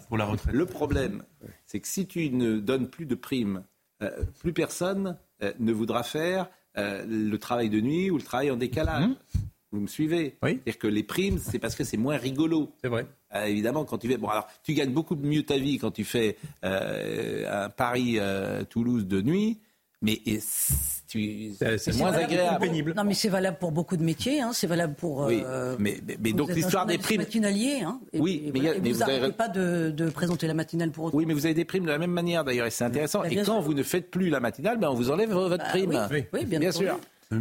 pour 0.08 0.16
la 0.16 0.24
retraite. 0.24 0.54
Le 0.54 0.66
problème, 0.66 1.22
c'est 1.64 1.80
que 1.80 1.88
si 1.88 2.06
tu 2.06 2.30
ne 2.30 2.58
donnes 2.58 2.88
plus 2.88 3.06
de 3.06 3.14
primes, 3.14 3.64
euh, 4.02 4.10
plus 4.40 4.52
personne 4.52 5.16
euh, 5.42 5.52
ne 5.58 5.72
voudra 5.72 6.02
faire 6.02 6.50
euh, 6.76 7.04
le 7.08 7.38
travail 7.38 7.70
de 7.70 7.80
nuit 7.80 8.10
ou 8.10 8.18
le 8.18 8.22
travail 8.22 8.50
en 8.50 8.56
décalage. 8.56 9.06
Mmh. 9.06 9.16
Vous 9.72 9.80
me 9.80 9.86
suivez 9.86 10.36
oui. 10.42 10.52
C'est-à-dire 10.52 10.78
que 10.78 10.86
les 10.86 11.02
primes, 11.02 11.38
c'est 11.38 11.58
parce 11.58 11.74
que 11.74 11.82
c'est 11.82 11.96
moins 11.96 12.16
rigolo. 12.16 12.72
C'est 12.82 12.88
vrai. 12.88 13.06
évidemment, 13.46 13.84
quand 13.84 13.98
tu 13.98 14.08
fais. 14.08 14.16
Bon, 14.16 14.28
alors, 14.28 14.46
tu 14.62 14.74
gagnes 14.74 14.92
beaucoup 14.92 15.16
mieux 15.16 15.42
ta 15.42 15.58
vie 15.58 15.78
quand 15.78 15.90
tu 15.90 16.04
fais 16.04 16.36
un 16.62 17.68
Paris-Toulouse 17.70 19.06
de 19.06 19.20
nuit, 19.22 19.58
mais 20.02 20.22
c'est 21.06 21.96
moins 21.96 22.12
agréable. 22.12 22.60
Pénible. 22.60 22.94
Non, 22.96 23.04
mais 23.04 23.14
c'est 23.14 23.28
valable 23.28 23.58
pour 23.58 23.72
beaucoup 23.72 23.96
de 23.96 24.02
métiers. 24.02 24.40
Hein. 24.40 24.50
C'est 24.52 24.66
valable 24.66 24.94
pour. 24.94 25.26
Oui, 25.26 25.42
euh, 25.44 25.76
mais, 25.78 25.98
mais, 26.20 26.32
donc 26.32 26.54
l'histoire 26.54 26.86
des 26.86 26.98
primes. 26.98 27.20
Matinalier. 27.20 27.80
Hein. 27.84 28.00
oui, 28.14 28.50
mais, 28.52 28.92
vous 28.92 28.98
n'arrêtez 28.98 29.32
pas 29.32 29.48
de, 29.48 29.90
de, 29.90 30.10
présenter 30.10 30.46
la 30.46 30.54
matinale 30.54 30.90
pour 30.90 31.04
autant. 31.04 31.16
Oui, 31.16 31.26
mais 31.26 31.34
vous 31.34 31.46
avez 31.46 31.54
des 31.54 31.64
primes 31.64 31.84
de 31.84 31.90
la 31.90 31.98
même 31.98 32.10
manière 32.10 32.44
d'ailleurs, 32.44 32.66
et 32.66 32.70
c'est 32.70 32.84
intéressant. 32.84 33.20
Bah, 33.20 33.28
et 33.30 33.42
quand 33.42 33.60
vous 33.60 33.74
ne 33.74 33.82
faites 33.82 34.10
plus 34.10 34.28
la 34.28 34.40
matinale, 34.40 34.78
ben, 34.78 34.88
on 34.88 34.94
vous 34.94 35.10
enlève 35.10 35.30
votre 35.30 35.56
bah, 35.58 35.64
prime. 35.70 36.08
Oui, 36.32 36.44
bien, 36.44 36.72
sûr. 36.72 36.98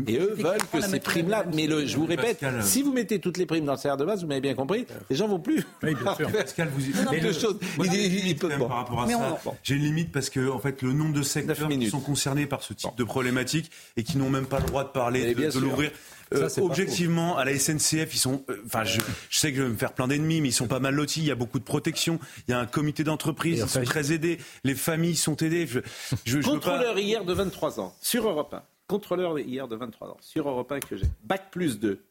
Et 0.07 0.17
eux 0.17 0.33
veulent 0.36 0.57
que 0.71 0.81
ces 0.81 0.99
primes-là, 0.99 1.45
mais 1.53 1.67
le, 1.67 1.86
je 1.86 1.95
vous 1.97 2.07
répète, 2.07 2.43
si 2.61 2.81
vous 2.81 2.91
mettez 2.91 3.19
toutes 3.19 3.38
les 3.38 3.45
primes 3.45 3.65
dans 3.65 3.73
le 3.73 3.77
salaire 3.77 3.97
de 3.97 4.05
base, 4.05 4.21
vous 4.21 4.27
m'avez 4.27 4.41
bien 4.41 4.55
compris, 4.55 4.88
les 5.11 5.15
gens 5.15 5.27
vont 5.27 5.39
plus. 5.39 5.63
Oui, 5.83 5.93
bien 5.93 6.15
sûr. 6.15 6.31
Pascal, 6.33 6.69
vous 6.75 6.81
mais 7.11 7.19
deux 7.19 7.33
choses. 7.33 7.59
par 7.77 8.69
rapport 8.69 9.03
à 9.03 9.07
ça, 9.07 9.41
j'ai 9.61 9.75
une 9.75 9.83
limite 9.83 10.11
parce 10.11 10.31
que 10.31 10.49
en 10.49 10.59
fait, 10.59 10.81
le 10.81 10.93
nombre 10.93 11.13
de 11.13 11.21
secteurs 11.21 11.69
qui 11.69 11.89
sont 11.89 11.99
concernés 11.99 12.47
par 12.47 12.63
ce 12.63 12.73
type 12.73 12.95
de 12.97 13.03
problématique 13.03 13.71
et 13.95 14.03
qui 14.03 14.17
n'ont 14.17 14.29
même 14.29 14.47
pas 14.47 14.59
le 14.59 14.65
droit 14.65 14.83
de 14.83 14.89
parler, 14.89 15.36
de, 15.36 15.59
l'ouvrir. 15.59 15.91
Euh, 16.33 16.49
objectivement, 16.57 17.38
à 17.38 17.45
la 17.45 17.57
SNCF, 17.57 18.13
ils 18.15 18.17
sont. 18.17 18.43
Euh, 18.49 18.63
enfin, 18.65 18.83
je, 18.83 18.99
sais 19.29 19.51
que 19.51 19.57
je 19.57 19.61
vais 19.61 19.69
me 19.69 19.77
faire 19.77 19.93
plein 19.93 20.07
d'ennemis, 20.07 20.41
mais 20.41 20.49
ils 20.49 20.53
sont 20.53 20.67
pas 20.67 20.79
mal 20.79 20.95
lotis. 20.95 21.19
Il 21.19 21.27
y 21.27 21.31
a 21.31 21.36
beaucoup 21.36 21.59
de 21.59 21.63
protection. 21.63 22.19
Il 22.47 22.51
y 22.51 22.53
a 22.55 22.59
un 22.59 22.65
comité 22.65 23.03
d'entreprise. 23.03 23.59
Ils 23.59 23.69
sont 23.69 23.83
très 23.83 24.11
aidés. 24.11 24.39
Les 24.63 24.73
familles 24.73 25.15
sont 25.15 25.36
aidées. 25.38 25.67
Je, 25.67 25.81
je, 26.25 26.39
Contrôleur 26.39 26.97
hier 26.97 27.23
de 27.25 27.33
23 27.33 27.79
ans 27.79 27.95
sur 28.01 28.27
Europe 28.27 28.55
1 28.55 28.63
contrôleur 28.88 29.38
hier 29.39 29.67
de 29.67 29.75
23 29.75 30.09
ans, 30.09 30.17
sur 30.19 30.47
Europe 30.47 30.71
1 30.71 30.79
que 30.79 30.97
j'ai, 30.97 31.07
bac 31.23 31.51
plus 31.51 31.79
2, 31.79 32.03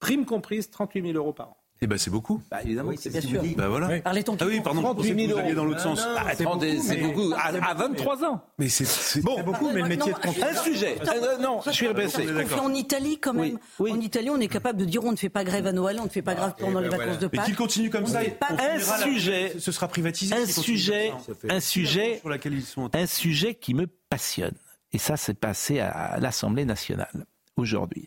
prime 0.00 0.24
comprise, 0.24 0.70
38 0.70 1.02
000 1.02 1.16
euros 1.16 1.32
par 1.32 1.48
an. 1.48 1.56
Eh 1.82 1.86
ben 1.86 1.98
c'est 1.98 2.10
beaucoup. 2.10 2.40
Bah, 2.50 2.62
évidemment, 2.62 2.92
c'est 2.96 3.10
bien 3.10 3.20
sûr. 3.20 3.42
Bah, 3.56 3.68
voilà. 3.68 3.88
Oui. 3.88 4.00
Ah 4.04 4.12
oui, 4.46 4.60
pardon. 4.60 4.80
38 4.80 5.26
000 5.26 5.38
euros. 5.38 5.54
dans 5.54 5.64
l'autre 5.64 5.80
sens. 5.80 6.02
Ah, 6.16 6.32
c'est 6.34 6.44
beaucoup. 7.02 7.32
À, 7.36 7.74
23 7.74 8.24
ans. 8.24 8.40
Mais 8.58 8.68
c'est 8.68 9.20
bon. 9.20 9.42
beaucoup, 9.42 9.70
mais 9.70 9.82
le 9.82 9.88
métier 9.88 10.12
de 10.12 10.18
contrôleur. 10.18 10.50
Un 10.50 10.62
sujet. 10.62 10.96
Euh, 11.06 11.38
non, 11.38 11.60
je 11.66 11.70
suis 11.72 11.88
rebaissé. 11.88 12.26
en 12.58 12.72
Italie 12.72 13.18
quand 13.18 13.34
même. 13.34 13.58
En 13.78 14.00
Italie, 14.00 14.30
on 14.30 14.40
est 14.40 14.48
capable 14.48 14.78
de 14.78 14.84
dire 14.84 15.04
on 15.04 15.12
ne 15.12 15.16
fait 15.16 15.28
pas 15.28 15.44
grève 15.44 15.66
à 15.66 15.72
Noël, 15.72 15.98
on 16.00 16.04
ne 16.04 16.08
fait 16.08 16.22
pas 16.22 16.34
grève 16.34 16.54
pendant 16.58 16.80
les 16.80 16.88
vacances 16.88 17.18
de 17.18 17.26
Pâques. 17.26 17.42
Et 17.42 17.46
qu'il 17.46 17.56
continue 17.56 17.90
comme 17.90 18.06
ça. 18.06 18.20
Un 18.48 18.78
sujet. 19.02 19.56
Ce 19.58 19.72
sera 19.72 19.88
privatisé. 19.88 20.34
Un 20.34 20.46
sujet. 20.46 21.12
Un 21.48 21.60
sujet. 21.60 22.18
Sur 22.20 22.30
laquelle 22.30 22.54
ils 22.54 22.64
sont. 22.64 22.88
Un 22.94 23.06
sujet 23.06 23.54
qui 23.54 23.74
me 23.74 23.86
passionne 24.08 24.54
et 24.94 24.98
ça 24.98 25.16
s'est 25.16 25.34
passé 25.34 25.80
à 25.80 26.18
l'Assemblée 26.20 26.64
nationale 26.64 27.26
aujourd'hui. 27.56 28.06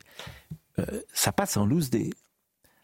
Euh, 0.79 0.85
ça 1.13 1.33
passe 1.33 1.57
en 1.57 1.65
loose 1.65 1.89
day. 1.89 2.11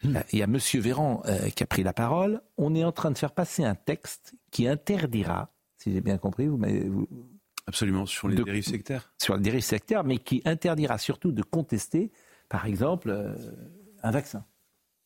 Hmm. 0.02 0.18
Il 0.30 0.38
y 0.38 0.42
a 0.42 0.44
M. 0.44 0.58
Véran 0.74 1.22
euh, 1.24 1.48
qui 1.48 1.62
a 1.62 1.66
pris 1.66 1.82
la 1.82 1.94
parole. 1.94 2.42
On 2.58 2.74
est 2.74 2.84
en 2.84 2.92
train 2.92 3.10
de 3.10 3.16
faire 3.16 3.32
passer 3.32 3.64
un 3.64 3.74
texte 3.74 4.34
qui 4.50 4.68
interdira, 4.68 5.50
si 5.78 5.92
j'ai 5.92 6.02
bien 6.02 6.18
compris, 6.18 6.46
vous, 6.46 6.58
vous 6.58 7.08
Absolument, 7.66 8.04
sur 8.04 8.28
les 8.28 8.36
dérives 8.36 8.66
sectaires. 8.66 9.10
Sur 9.18 9.36
les 9.36 9.42
dérives 9.42 9.62
sectaires, 9.62 10.04
mais 10.04 10.18
qui 10.18 10.42
interdira 10.44 10.98
surtout 10.98 11.32
de 11.32 11.42
contester, 11.42 12.12
par 12.50 12.66
exemple, 12.66 13.08
euh, 13.08 13.34
un 14.02 14.10
vaccin. 14.10 14.44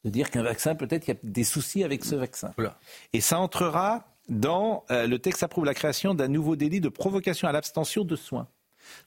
De 0.03 0.11
dire 0.11 0.29
qu'un 0.33 0.43
vaccin, 0.43 0.75
peut-être 0.75 1.05
qu'il 1.05 1.15
y 1.15 1.17
a 1.17 1.21
des 1.23 1.45
soucis 1.45 1.85
avec 1.85 2.05
ce 2.05 2.17
vaccin. 2.17 2.53
Et 3.13 3.21
ça 3.21 3.39
entrera 3.39 4.17
dans 4.29 4.85
le 4.91 5.17
texte 5.17 5.43
approuve 5.43 5.65
la 5.65 5.75
création 5.75 6.15
d'un 6.15 6.29
nouveau 6.29 6.55
délit 6.55 6.81
de 6.81 6.89
provocation 6.89 7.49
à 7.49 7.53
l'abstention 7.53 8.05
de 8.05 8.15
soins. 8.15 8.49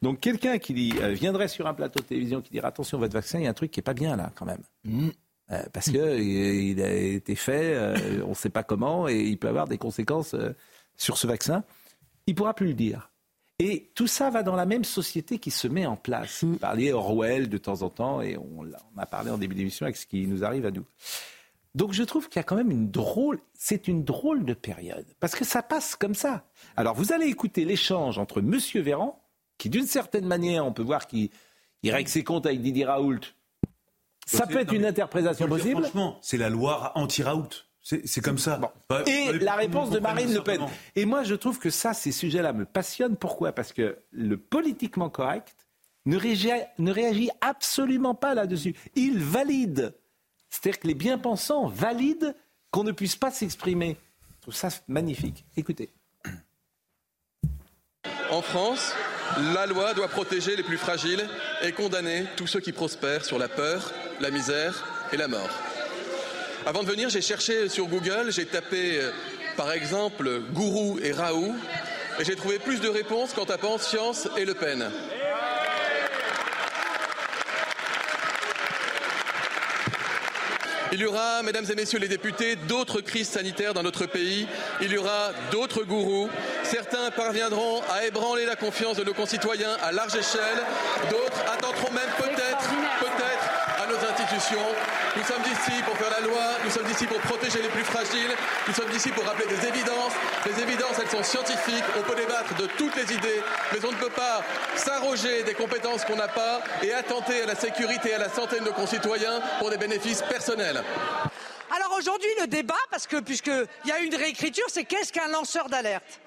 Donc 0.02 0.20
quelqu'un 0.20 0.58
qui 0.58 0.94
euh, 1.00 1.10
viendrait 1.10 1.48
sur 1.48 1.68
un 1.68 1.74
plateau 1.74 2.00
de 2.00 2.06
télévision 2.06 2.42
qui 2.42 2.52
dirait 2.52 2.68
attention 2.68 2.98
votre 2.98 3.14
vaccin, 3.14 3.40
il 3.40 3.44
y 3.44 3.48
a 3.48 3.50
un 3.50 3.54
truc 3.54 3.72
qui 3.72 3.80
est 3.80 3.84
pas 3.84 3.94
bien 3.94 4.16
là 4.16 4.32
quand 4.36 4.46
même. 4.46 4.62
Mm. 4.84 5.10
Euh, 5.52 5.64
parce 5.74 5.88
qu'il 5.88 6.00
il 6.00 6.82
a 6.82 6.94
été 6.94 7.36
fait, 7.36 7.76
euh, 7.76 8.24
on 8.26 8.30
ne 8.30 8.34
sait 8.36 8.50
pas 8.50 8.64
comment, 8.64 9.10
et 9.10 9.20
il 9.20 9.38
peut 9.38 9.50
avoir 9.50 9.68
des 9.68 9.78
conséquences 9.78 10.36
sur 10.96 11.18
ce 11.18 11.28
vaccin. 11.28 11.64
Il 12.28 12.36
pourra 12.36 12.54
plus 12.54 12.68
le 12.68 12.74
dire. 12.74 13.12
Et 13.60 13.92
tout 13.94 14.08
ça 14.08 14.30
va 14.30 14.42
dans 14.44 14.56
la 14.56 14.66
même 14.66 14.84
société 14.84 15.38
qui 15.38 15.52
se 15.52 15.68
met 15.68 15.86
en 15.86 15.96
place. 15.96 16.44
Vous 16.44 16.54
mm. 16.54 16.58
parliez 16.58 16.94
Orwell 16.94 17.50
de 17.50 17.58
temps 17.58 17.82
en 17.82 17.90
temps, 17.90 18.22
et 18.22 18.38
on, 18.38 18.62
on 18.96 19.00
a 19.00 19.06
parlé 19.06 19.30
en 19.30 19.38
début 19.38 19.56
d'émission 19.56 19.86
avec 19.86 19.98
ce 19.98 20.06
qui 20.06 20.26
nous 20.26 20.44
arrive 20.44 20.66
à 20.66 20.72
nous. 20.72 20.86
Donc 21.74 21.94
je 21.94 22.04
trouve 22.04 22.28
qu'il 22.28 22.38
y 22.38 22.40
a 22.40 22.44
quand 22.44 22.56
même 22.56 22.72
une 22.72 22.92
drôle, 22.92 23.40
c'est 23.54 23.88
une 23.88 24.04
drôle 24.04 24.44
de 24.44 24.54
période, 24.54 25.06
parce 25.20 25.36
que 25.36 25.46
ça 25.46 25.64
passe 25.64 25.96
comme 25.96 26.16
ça. 26.16 26.44
Alors 26.76 26.96
vous 26.96 27.14
allez 27.14 27.28
écouter 27.28 27.64
l'échange 27.64 28.18
entre 28.18 28.40
M. 28.40 28.58
Véran 28.82 29.24
qui 29.62 29.70
d'une 29.70 29.86
certaine 29.86 30.26
manière, 30.26 30.66
on 30.66 30.74
peut 30.74 30.82
voir 30.82 31.06
qu'il 31.06 31.30
règle 31.84 32.10
ses 32.10 32.24
comptes 32.24 32.48
avec 32.48 32.64
Didier 32.64 32.86
Raoult. 32.86 33.20
Ça 34.26 34.48
peut 34.48 34.60
être 34.60 34.74
une 34.74 34.86
interprétation 34.86 35.48
possible. 35.48 35.84
franchement, 35.84 36.18
c'est 36.24 36.38
la 36.38 36.50
loi 36.50 36.92
anti-Raoult. 36.96 37.50
C'est 37.84 38.24
comme 38.24 38.40
ça. 38.40 38.60
Et 39.06 39.34
la 39.34 39.54
réponse 39.54 39.92
de 39.92 40.00
Marine 40.00 40.34
Le 40.34 40.42
Pen. 40.42 40.62
Et 40.96 41.06
moi, 41.06 41.22
je 41.24 41.36
trouve 41.36 41.60
que 41.60 41.70
ça, 41.70 41.94
ces 41.94 42.12
sujets-là 42.12 42.54
me 42.54 42.66
passionnent. 42.66 43.16
Pourquoi? 43.18 43.52
Parce 43.52 43.72
que 43.72 44.00
le 44.12 44.38
politiquement 44.38 45.12
correct 45.12 45.56
ne 46.08 46.18
réagit, 46.18 46.50
ne 46.80 46.92
réagit 46.92 47.30
absolument 47.42 48.16
pas 48.16 48.34
là-dessus. 48.34 48.76
Il 48.96 49.20
valide. 49.20 49.94
C'est-à-dire 50.50 50.80
que 50.80 50.88
les 50.88 50.96
bien-pensants 50.96 51.68
valident 51.68 52.34
qu'on 52.72 52.84
ne 52.84 52.92
puisse 52.92 53.16
pas 53.16 53.30
s'exprimer. 53.30 53.98
Je 54.38 54.42
trouve 54.42 54.56
ça 54.56 54.70
magnifique. 54.88 55.46
Écoutez. 55.56 55.92
En 58.32 58.42
France, 58.42 58.94
la 59.54 59.66
loi 59.66 59.94
doit 59.94 60.08
protéger 60.08 60.56
les 60.56 60.64
plus 60.64 60.78
fragiles 60.78 61.28
et 61.62 61.72
condamner 61.72 62.26
tous 62.36 62.48
ceux 62.48 62.60
qui 62.60 62.72
prospèrent 62.72 63.26
sur 63.26 63.40
la 63.40 63.48
peur, 63.48 63.92
la 64.20 64.30
misère 64.32 64.86
et 65.12 65.18
la 65.18 65.28
mort. 65.28 65.50
Avant 66.66 66.84
de 66.84 66.88
venir, 66.88 67.10
j'ai 67.10 67.22
cherché 67.22 67.70
sur 67.70 67.88
Google, 67.88 68.32
j'ai 68.32 68.46
tapé 68.46 69.00
euh, 69.00 69.12
par 69.58 69.72
exemple 69.72 70.42
Gourou 70.54 71.00
et 71.02 71.12
Raoult 71.12 71.56
et 72.20 72.26
j'ai 72.26 72.36
trouvé 72.36 72.60
plus 72.60 72.82
de 72.82 72.90
réponses 72.90 73.34
qu'en 73.34 73.46
tapant 73.46 73.78
Science 73.78 74.28
et 74.38 74.46
Le 74.46 74.54
Pen. 74.54 74.92
Il 80.94 81.00
y 81.00 81.06
aura, 81.06 81.42
mesdames 81.42 81.66
et 81.72 81.76
messieurs 81.76 82.00
les 82.00 82.10
députés, 82.10 82.58
d'autres 82.58 83.00
crises 83.00 83.30
sanitaires 83.30 83.74
dans 83.74 83.82
notre 83.82 84.06
pays. 84.06 84.46
Il 84.82 84.92
y 84.92 84.98
aura 84.98 85.32
d'autres 85.50 85.84
gourous. 85.84 86.30
Certains 86.64 87.12
parviendront 87.12 87.82
à 87.90 88.06
ébranler 88.06 88.46
la 88.46 88.58
confiance 88.58 88.98
de 88.98 89.04
nos 89.06 89.14
concitoyens 89.14 89.78
à 89.82 89.94
large 89.94 90.16
échelle. 90.16 90.60
D'autres 91.10 91.42
attendront 91.50 91.94
même 91.94 92.10
peut-être, 92.18 92.70
Nous 94.50 95.24
sommes 95.24 95.44
ici 95.44 95.84
pour 95.86 95.96
faire 95.98 96.10
la 96.10 96.26
loi, 96.26 96.42
nous 96.64 96.72
sommes 96.72 96.90
ici 96.90 97.06
pour 97.06 97.20
protéger 97.20 97.62
les 97.62 97.70
plus 97.70 97.84
fragiles, 97.84 98.36
nous 98.68 98.74
sommes 98.74 98.92
ici 98.92 99.10
pour 99.10 99.24
rappeler 99.24 99.46
des 99.46 99.68
évidences. 99.68 100.14
Les 100.46 100.64
évidences, 100.64 100.98
elles 101.00 101.10
sont 101.10 101.24
scientifiques, 101.24 101.84
on 101.98 102.02
peut 102.02 102.16
débattre 102.16 102.56
de 102.56 102.66
toutes 102.66 102.96
les 102.96 103.14
idées, 103.14 103.44
mais 103.72 103.86
on 103.86 103.92
ne 103.92 103.98
peut 103.98 104.10
pas 104.10 104.42
s'arroger 104.76 105.44
des 105.44 105.54
compétences 105.54 106.06
qu'on 106.06 106.16
n'a 106.16 106.28
pas 106.28 106.62
et 106.82 106.92
attenter 106.92 107.44
à 107.44 107.46
la 107.46 107.56
sécurité 107.56 108.10
et 108.10 108.14
à 108.16 108.18
la 108.18 108.30
santé 108.30 108.60
de 108.60 108.66
nos 108.66 108.74
concitoyens 108.74 109.42
pour 109.60 109.70
des 109.70 109.78
bénéfices 109.78 110.24
personnels. 110.24 110.84
Alors 111.74 111.96
aujourd'hui, 111.98 112.30
le 112.42 112.48
débat, 112.48 112.74
parce 112.90 113.08
que 113.08 113.18
puisqu'il 113.22 113.68
y 113.86 113.92
a 113.92 114.00
une 114.00 114.16
réécriture, 114.16 114.66
c'est 114.68 114.84
qu'est-ce 114.84 115.14
qu'un 115.14 115.28
lanceur 115.28 115.70
d'alerte? 115.70 116.20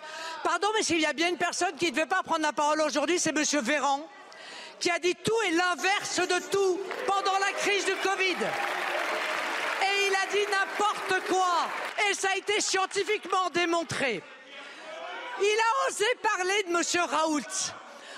Pardon, 0.43 0.69
mais 0.75 0.83
s'il 0.83 1.01
y 1.01 1.07
a 1.07 1.13
bien 1.13 1.29
une 1.29 1.37
personne 1.37 1.75
qui 1.79 1.87
ne 1.87 1.91
devait 1.91 2.07
pas 2.07 2.23
prendre 2.23 2.43
la 2.43 2.53
parole 2.53 2.81
aujourd'hui, 2.81 3.19
c'est 3.19 3.33
Monsieur 3.33 3.61
Véran, 3.61 4.01
qui 4.85 4.91
a 4.91 4.99
dit 4.99 5.15
tout 5.15 5.43
et 5.49 5.53
l'inverse 5.53 6.21
de 6.21 6.39
tout 6.51 6.79
pendant 7.07 7.39
la 7.39 7.53
crise 7.53 7.87
du 7.87 7.97
Covid. 8.07 8.37
Et 9.81 10.09
il 10.09 10.15
a 10.15 10.27
dit 10.31 10.47
n'importe 10.51 11.27
quoi. 11.27 11.71
Et 12.07 12.13
ça 12.13 12.29
a 12.35 12.37
été 12.37 12.61
scientifiquement 12.61 13.49
démontré. 13.49 14.23
Il 15.41 15.59
a 15.59 15.89
osé 15.89 16.05
parler 16.23 16.65
de 16.65 16.73
Monsieur 16.73 17.01
Raoult. 17.01 17.73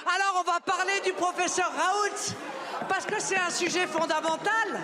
Alors 0.06 0.40
on 0.40 0.50
va 0.50 0.58
parler 0.58 0.98
du 1.04 1.12
professeur 1.12 1.70
Raoult, 1.72 2.34
parce 2.88 3.06
que 3.06 3.20
c'est 3.20 3.38
un 3.38 3.50
sujet 3.50 3.86
fondamental. 3.86 4.80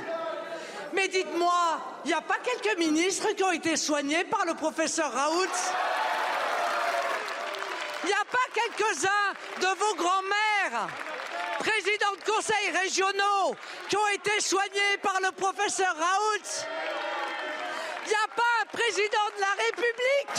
Mais 0.92 1.08
dites-moi, 1.08 1.80
il 2.04 2.08
n'y 2.08 2.14
a 2.14 2.20
pas 2.20 2.38
quelques 2.44 2.78
ministres 2.78 3.32
qui 3.32 3.42
ont 3.42 3.50
été 3.50 3.76
soignés 3.76 4.22
par 4.22 4.44
le 4.44 4.54
professeur 4.54 5.12
Raoult? 5.12 5.48
Il 8.04 8.06
n'y 8.06 8.12
a 8.12 8.24
pas 8.30 8.38
quelques-uns 8.54 9.60
de 9.60 9.78
vos 9.78 9.94
grands-mères, 9.96 10.86
présidents 11.62 12.16
de 12.18 12.32
conseils 12.32 12.70
régionaux, 12.82 13.54
qui 13.88 13.96
ont 13.96 14.08
été 14.08 14.40
soignés 14.40 14.98
par 15.00 15.20
le 15.20 15.30
professeur 15.30 15.94
Raoult 15.96 16.66
Il 18.04 18.08
n'y 18.08 18.14
a 18.14 18.28
pas 18.34 18.52
un 18.62 18.66
président 18.66 19.28
de 19.36 19.40
la 19.40 19.54
République 19.64 20.38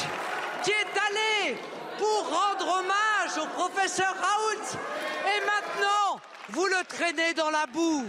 qui 0.63 0.71
est 0.71 0.93
allé 1.07 1.57
pour 1.97 2.30
rendre 2.30 2.80
hommage 2.80 3.38
au 3.41 3.47
professeur 3.57 4.13
Raoult. 4.13 4.78
Et 5.24 5.45
maintenant, 5.45 6.19
vous 6.49 6.65
le 6.65 6.84
traînez 6.89 7.34
dans 7.34 7.51
la 7.51 7.67
boue. 7.67 8.05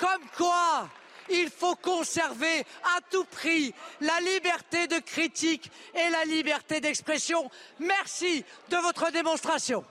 Comme 0.00 0.26
quoi, 0.34 0.88
il 1.28 1.50
faut 1.50 1.76
conserver 1.76 2.60
à 2.60 3.00
tout 3.10 3.24
prix 3.24 3.74
la 4.00 4.18
liberté 4.20 4.86
de 4.86 4.98
critique 5.00 5.70
et 5.94 6.08
la 6.08 6.24
liberté 6.24 6.80
d'expression. 6.80 7.50
Merci 7.80 8.44
de 8.70 8.76
votre 8.78 9.10
démonstration. 9.10 9.84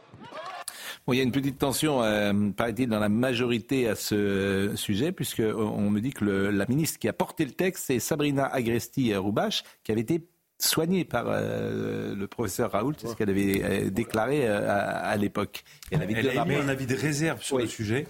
Il 1.13 1.17
y 1.17 1.19
a 1.19 1.23
une 1.23 1.31
petite 1.31 1.57
tension, 1.57 2.01
euh, 2.03 2.49
paraît-il, 2.55 2.87
dans 2.87 2.99
la 2.99 3.09
majorité 3.09 3.87
à 3.87 3.95
ce 3.95 4.15
euh, 4.15 4.75
sujet, 4.75 5.11
puisqu'on 5.11 5.89
me 5.89 5.99
dit 5.99 6.11
que 6.11 6.25
la 6.25 6.65
ministre 6.67 6.99
qui 6.99 7.07
a 7.07 7.13
porté 7.13 7.45
le 7.45 7.51
texte, 7.51 7.85
c'est 7.87 7.99
Sabrina 7.99 8.45
Agresti-Roubache, 8.45 9.63
qui 9.83 9.91
avait 9.91 10.01
été 10.01 10.27
soignée 10.57 11.05
par 11.05 11.25
euh, 11.27 12.15
le 12.15 12.27
professeur 12.27 12.71
Raoult, 12.71 12.93
c'est 12.97 13.07
ce 13.07 13.15
qu'elle 13.15 13.29
avait 13.29 13.89
déclaré 13.91 14.47
à, 14.47 15.15
l'époque. 15.17 15.63
Elle, 15.91 16.01
avait 16.01 16.15
a 16.29 16.45
émis 16.45 16.55
un 16.55 16.69
avis 16.69 16.87
de 16.87 16.95
réserve 16.95 17.41
sur 17.41 17.57
le 17.57 17.67
sujet. 17.67 18.07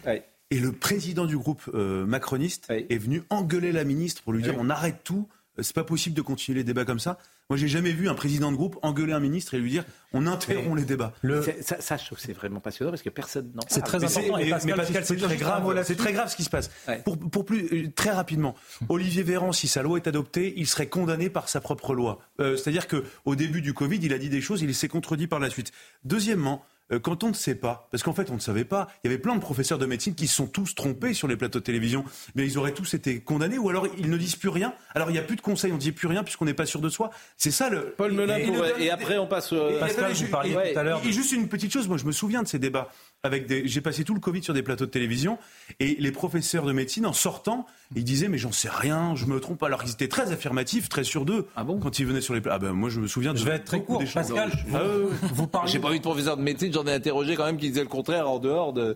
Et 0.52 0.60
le 0.60 0.72
président 0.72 1.26
du 1.26 1.38
groupe 1.38 1.64
euh, 1.74 2.06
macroniste 2.06 2.68
est 2.70 2.98
venu 2.98 3.24
engueuler 3.30 3.72
la 3.72 3.84
ministre 3.84 4.22
pour 4.22 4.34
lui 4.34 4.44
dire 4.44 4.56
on 4.58 4.70
arrête 4.70 5.04
tout, 5.04 5.28
euh, 5.58 5.64
c'est 5.64 5.76
pas 5.76 5.84
possible 5.84 6.16
de 6.16 6.22
continuer 6.22 6.60
les 6.60 6.64
débats 6.64 6.86
comme 6.86 7.00
ça. 7.00 7.18
Moi, 7.50 7.58
j'ai 7.58 7.68
jamais 7.68 7.92
vu 7.92 8.10
un 8.10 8.16
président 8.16 8.52
de 8.52 8.58
groupe 8.58 8.80
engueuler 8.82 9.14
un 9.14 9.20
ministre 9.20 9.54
et 9.54 9.60
lui 9.60 9.70
dire 9.70 9.84
on 10.14 10.26
interrompt 10.26 10.78
les 10.78 10.86
débats. 10.86 11.14
Ça, 11.62 11.80
ça, 11.80 11.98
je 11.98 12.06
trouve 12.06 12.18
c'est 12.18 12.34
vraiment 12.34 12.60
passionnant 12.60 12.92
parce 12.92 13.04
que 13.04 13.10
personne 13.10 13.52
n'en 13.54 13.62
C'est 13.68 13.82
très 13.82 14.04
important. 14.04 14.38
Mais, 14.38 14.50
Pascal, 14.50 15.06
c'est 15.06 15.18
très 15.18 15.38
grave. 15.38 15.84
c'est 15.86 15.96
très 15.96 16.14
grave 16.14 16.30
ce 16.30 16.36
qui 16.36 16.44
se 16.44 16.50
passe. 16.50 16.72
Pour, 17.04 17.20
pour, 17.20 17.46
plus 17.46 17.68
euh, 17.72 17.92
très 17.94 18.10
rapidement, 18.10 18.56
Olivier 18.90 19.22
Véran, 19.22 19.52
si 19.52 19.68
sa 19.68 19.84
loi 19.84 19.98
est 19.98 20.08
adoptée, 20.08 20.54
il 20.58 20.66
serait 20.66 20.88
condamné 20.88 21.30
par 21.30 21.48
sa 21.48 21.62
propre 21.62 21.94
loi. 21.94 22.20
C'est-à-dire 22.40 22.88
que 22.88 23.04
au 23.26 23.36
début 23.36 23.62
du 23.62 23.74
Covid, 23.74 24.00
il 24.02 24.14
a 24.14 24.18
dit 24.18 24.30
des 24.30 24.42
choses, 24.42 24.62
il 24.62 24.74
s'est 24.74 24.88
contredit 24.88 25.28
par 25.28 25.40
la 25.40 25.50
suite. 25.50 25.72
Deuxièmement. 26.04 26.66
Euh, 26.92 27.00
quand 27.00 27.24
on 27.24 27.30
ne 27.30 27.34
sait 27.34 27.56
pas, 27.56 27.88
parce 27.92 28.04
qu'en 28.04 28.14
fait 28.14 28.30
on 28.30 28.36
ne 28.36 28.40
savait 28.40 28.66
pas, 28.66 28.88
il 29.04 29.08
y 29.08 29.14
avait 29.14 29.22
plein 29.22 29.36
de 29.36 29.40
professeurs 29.40 29.80
de 29.80 29.86
médecine 29.86 30.14
qui 30.14 30.28
se 30.28 30.36
sont 30.36 30.48
tous 30.48 30.76
trompés 30.76 31.14
sur 31.14 31.28
les 31.28 31.36
plateaux 31.36 31.60
de 31.60 31.64
télévision, 31.64 32.06
mais 32.36 32.46
ils 32.46 32.58
auraient 32.58 32.74
tous 32.74 32.94
été 32.94 33.20
condamnés, 33.22 33.58
ou 33.58 33.70
alors 33.70 33.88
ils 33.98 34.10
ne 34.10 34.18
disent 34.18 34.36
plus 34.36 34.50
rien. 34.50 34.74
Alors 34.94 35.10
il 35.10 35.14
n'y 35.14 35.20
a 35.20 35.24
plus 35.24 35.36
de 35.36 35.42
conseils, 35.42 35.72
on 35.72 35.76
ne 35.76 35.80
dit 35.80 35.92
plus 35.92 36.08
rien 36.08 36.24
puisqu'on 36.24 36.46
n'est 36.46 36.54
pas 36.54 36.66
sûr 36.66 36.82
de 36.82 36.90
soi. 36.90 37.10
C'est 37.38 37.52
ça 37.52 37.70
le. 37.70 37.96
Paul 37.98 38.12
Melun, 38.12 38.38
et, 38.78 38.90
après 38.92 39.18
on 39.18 39.28
passe. 39.28 39.54
Pascal, 39.80 40.14
vous 40.14 40.28
parliez 40.28 40.54
tout 40.54 40.80
à 40.80 40.84
l'heure. 40.84 41.02
Et 41.06 41.12
juste 41.12 41.32
une 41.32 41.48
petite 41.48 41.72
chose, 41.74 41.88
moi 41.88 41.98
je 41.98 42.06
me 42.06 42.12
souviens 42.12 42.44
de 42.44 42.48
ces 42.48 42.60
débats 42.60 42.90
avec 43.26 43.48
des. 43.48 43.68
J'ai 43.68 43.82
passé 43.82 44.04
tout 44.04 44.14
le 44.14 44.20
Covid 44.20 44.44
sur 44.44 44.54
des 44.54 44.64
plateaux 44.64 44.86
de 44.86 44.92
télévision, 44.92 45.38
et 45.80 45.96
les 46.00 46.12
professeurs 46.12 46.66
de 46.66 46.72
médecine 46.72 47.06
en 47.06 47.14
sortant, 47.14 47.66
ils 47.96 48.04
disaient 48.04 48.28
mais 48.28 48.38
j'en 48.38 48.52
sais 48.52 48.70
rien, 48.70 49.16
je 49.16 49.26
me 49.26 49.40
trompe. 49.40 49.62
Alors 49.64 49.84
ils 49.84 49.92
étaient 49.92 50.08
très 50.08 50.32
affirmatifs, 50.32 50.90
très 50.90 51.04
sûrs 51.04 51.26
d'eux. 51.26 51.48
Ah 51.56 51.64
bon 51.64 51.80
Quand 51.80 52.00
ils 52.00 52.06
venaient 52.06 52.22
sur 52.22 52.34
les. 52.34 52.42
Ah 52.50 52.60
ben 52.60 52.74
moi 52.74 52.90
je 52.90 53.00
me 53.00 53.08
souviens 53.08 53.34
de. 53.34 53.38
Je 53.38 53.46
vais 53.46 53.56
être 53.56 53.66
très 53.66 53.82
court. 53.82 54.04
Pascal, 54.14 54.52
vous, 54.68 54.78
ah, 54.78 55.28
vous 55.34 55.48
parlez. 55.48 55.72
J'ai 55.72 55.80
pas 55.80 55.90
vu 55.90 55.98
de 55.98 56.04
professeur 56.04 56.38
de 56.38 56.44
médecine, 56.44 56.72
j'en 56.72 56.86
ai 56.86 56.94
interrogé 56.94 57.36
quand 57.36 57.46
même 57.46 57.58
qui 57.58 57.70
disait 57.70 57.82
le 57.82 57.90
contraire 57.90 58.30
en 58.30 58.40
dehors 58.40 58.74
de. 58.74 58.96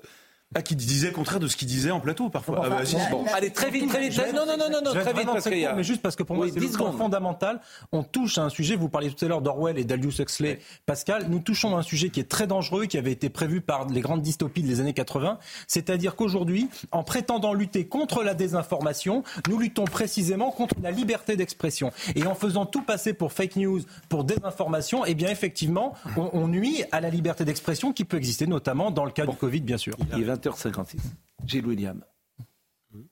Ah, 0.55 0.63
qui 0.63 0.75
disait 0.75 1.09
le 1.09 1.13
contraire 1.13 1.39
de 1.39 1.47
ce 1.47 1.55
qu'il 1.55 1.67
disait 1.67 1.91
en 1.91 1.99
plateau 1.99 2.29
parfois. 2.29 2.63
Ah, 2.63 2.69
bah, 2.69 2.81
bon, 3.11 3.23
allez, 3.35 3.51
très 3.51 3.69
vite, 3.69 3.87
très 3.87 4.09
vite. 4.09 4.19
Non, 4.33 4.47
non, 4.47 4.57
non, 4.57 4.67
non, 4.67 4.81
non 4.83 4.99
très 4.99 5.13
vite. 5.13 5.27
Parce 5.27 5.43
très 5.43 5.61
court, 5.61 5.73
Mais 5.75 5.83
juste 5.83 6.01
parce 6.01 6.15
que 6.15 6.23
pour 6.23 6.35
moi, 6.35 6.47
c'est 6.51 6.59
fondamental. 6.97 7.61
On 7.91 8.01
touche 8.01 8.39
à 8.39 8.45
un 8.45 8.49
sujet, 8.49 8.75
vous 8.75 8.89
parliez 8.89 9.11
tout 9.11 9.23
à 9.23 9.27
l'heure 9.27 9.43
d'Orwell 9.43 9.77
et 9.77 9.83
d'Aldous 9.83 10.19
Huxley. 10.19 10.59
Pascal, 10.87 11.27
nous 11.29 11.37
touchons 11.37 11.75
à 11.75 11.79
un 11.79 11.81
sujet 11.83 12.09
qui 12.09 12.19
est 12.19 12.27
très 12.27 12.47
dangereux, 12.47 12.87
qui 12.87 12.97
avait 12.97 13.11
été 13.11 13.29
prévu 13.29 13.61
par 13.61 13.87
les 13.89 14.01
grandes 14.01 14.23
dystopies 14.23 14.63
des 14.63 14.79
années 14.79 14.93
80. 14.93 15.37
C'est-à-dire 15.67 16.15
qu'aujourd'hui, 16.15 16.67
en 16.91 17.03
prétendant 17.03 17.53
lutter 17.53 17.85
contre 17.85 18.23
la 18.23 18.33
désinformation, 18.33 19.23
nous 19.47 19.59
luttons 19.59 19.85
précisément 19.85 20.49
contre 20.49 20.73
la 20.81 20.89
liberté 20.89 21.35
d'expression. 21.35 21.91
Et 22.15 22.25
en 22.25 22.33
faisant 22.33 22.65
tout 22.65 22.81
passer 22.81 23.13
pour 23.13 23.33
fake 23.33 23.57
news, 23.57 23.81
pour 24.09 24.23
désinformation, 24.23 25.05
eh 25.05 25.13
bien, 25.13 25.29
effectivement, 25.29 25.93
on, 26.17 26.47
nuit 26.47 26.85
à 26.91 27.01
la 27.01 27.11
liberté 27.11 27.45
d'expression 27.45 27.93
qui 27.93 28.03
peut 28.03 28.17
exister, 28.17 28.47
notamment 28.47 28.89
dans 28.89 29.05
le 29.05 29.11
cas 29.11 29.27
du 29.27 29.35
Covid, 29.35 29.61
bien 29.61 29.77
sûr. 29.77 29.93
Il 30.17 30.25
20h56. 30.39 30.97
Gilles 31.45 31.65
William. 31.65 32.03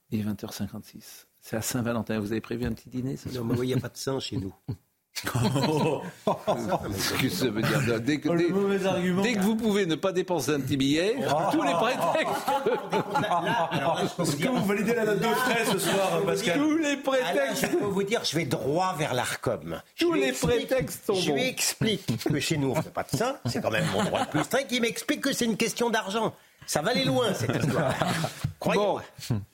Il 0.09 0.19
est 0.19 0.23
20h56. 0.23 1.25
C'est 1.39 1.57
à 1.57 1.61
Saint-Valentin. 1.61 2.19
Vous 2.19 2.31
avez 2.31 2.41
prévu 2.41 2.65
un 2.65 2.73
petit 2.73 2.89
dîner 2.89 3.15
Non, 3.33 3.43
mais 3.43 3.55
il 3.57 3.67
n'y 3.67 3.73
a 3.73 3.79
pas 3.79 3.89
de 3.89 3.97
sang 3.97 4.19
chez 4.19 4.37
nous. 4.37 4.53
ce 5.17 7.13
que 7.19 7.29
ça 7.29 7.49
veut 7.49 7.63
dire 7.63 7.99
dès 8.01 8.19
que, 8.19 8.29
oh, 8.29 8.35
dès, 8.35 9.33
que 9.33 9.39
vous 9.39 9.55
pouvez 9.55 9.87
ne 9.87 9.95
pas 9.95 10.11
dépenser 10.11 10.51
un 10.51 10.59
petit 10.59 10.77
billet, 10.77 11.15
oh. 11.27 11.31
tous 11.51 11.63
les 11.63 11.73
prétextes. 11.73 12.51
Est-ce 14.19 14.35
que 14.35 14.47
vous 14.47 14.63
validez 14.63 14.93
la 14.93 15.05
note 15.05 15.19
de 15.19 15.25
frais 15.25 15.65
ce 15.65 15.79
soir, 15.79 16.21
Pascal 16.23 16.59
Tous 16.59 16.77
les 16.77 16.97
prétextes. 16.97 17.61
je 17.61 17.77
peux 17.77 17.85
vous 17.85 18.03
dire, 18.03 18.23
je 18.23 18.35
vais 18.35 18.45
droit 18.45 18.95
vers 18.95 19.15
l'Arcom. 19.15 19.81
Tous 19.97 20.13
les 20.13 20.33
prétextes 20.33 21.07
sont 21.07 21.15
Je 21.15 21.31
lui 21.31 21.47
explique 21.47 22.23
que 22.23 22.39
chez 22.39 22.57
nous, 22.57 22.71
on 22.71 22.77
ne 22.77 22.81
fait 22.83 22.91
pas 22.91 23.03
de 23.11 23.17
ça. 23.17 23.41
C'est 23.45 23.59
quand 23.61 23.71
même 23.71 23.87
mon 23.93 24.03
droit 24.03 24.19
le 24.19 24.27
plus 24.27 24.43
strict. 24.43 24.71
Il 24.71 24.81
m'explique 24.81 25.21
que 25.21 25.33
c'est 25.33 25.45
une 25.45 25.57
question 25.57 25.89
d'argent. 25.89 26.35
Ça 26.67 26.81
va 26.81 26.91
aller 26.91 27.05
loin, 27.05 27.33
cette 27.33 27.55
histoire. 27.55 27.93
bon, 28.65 28.99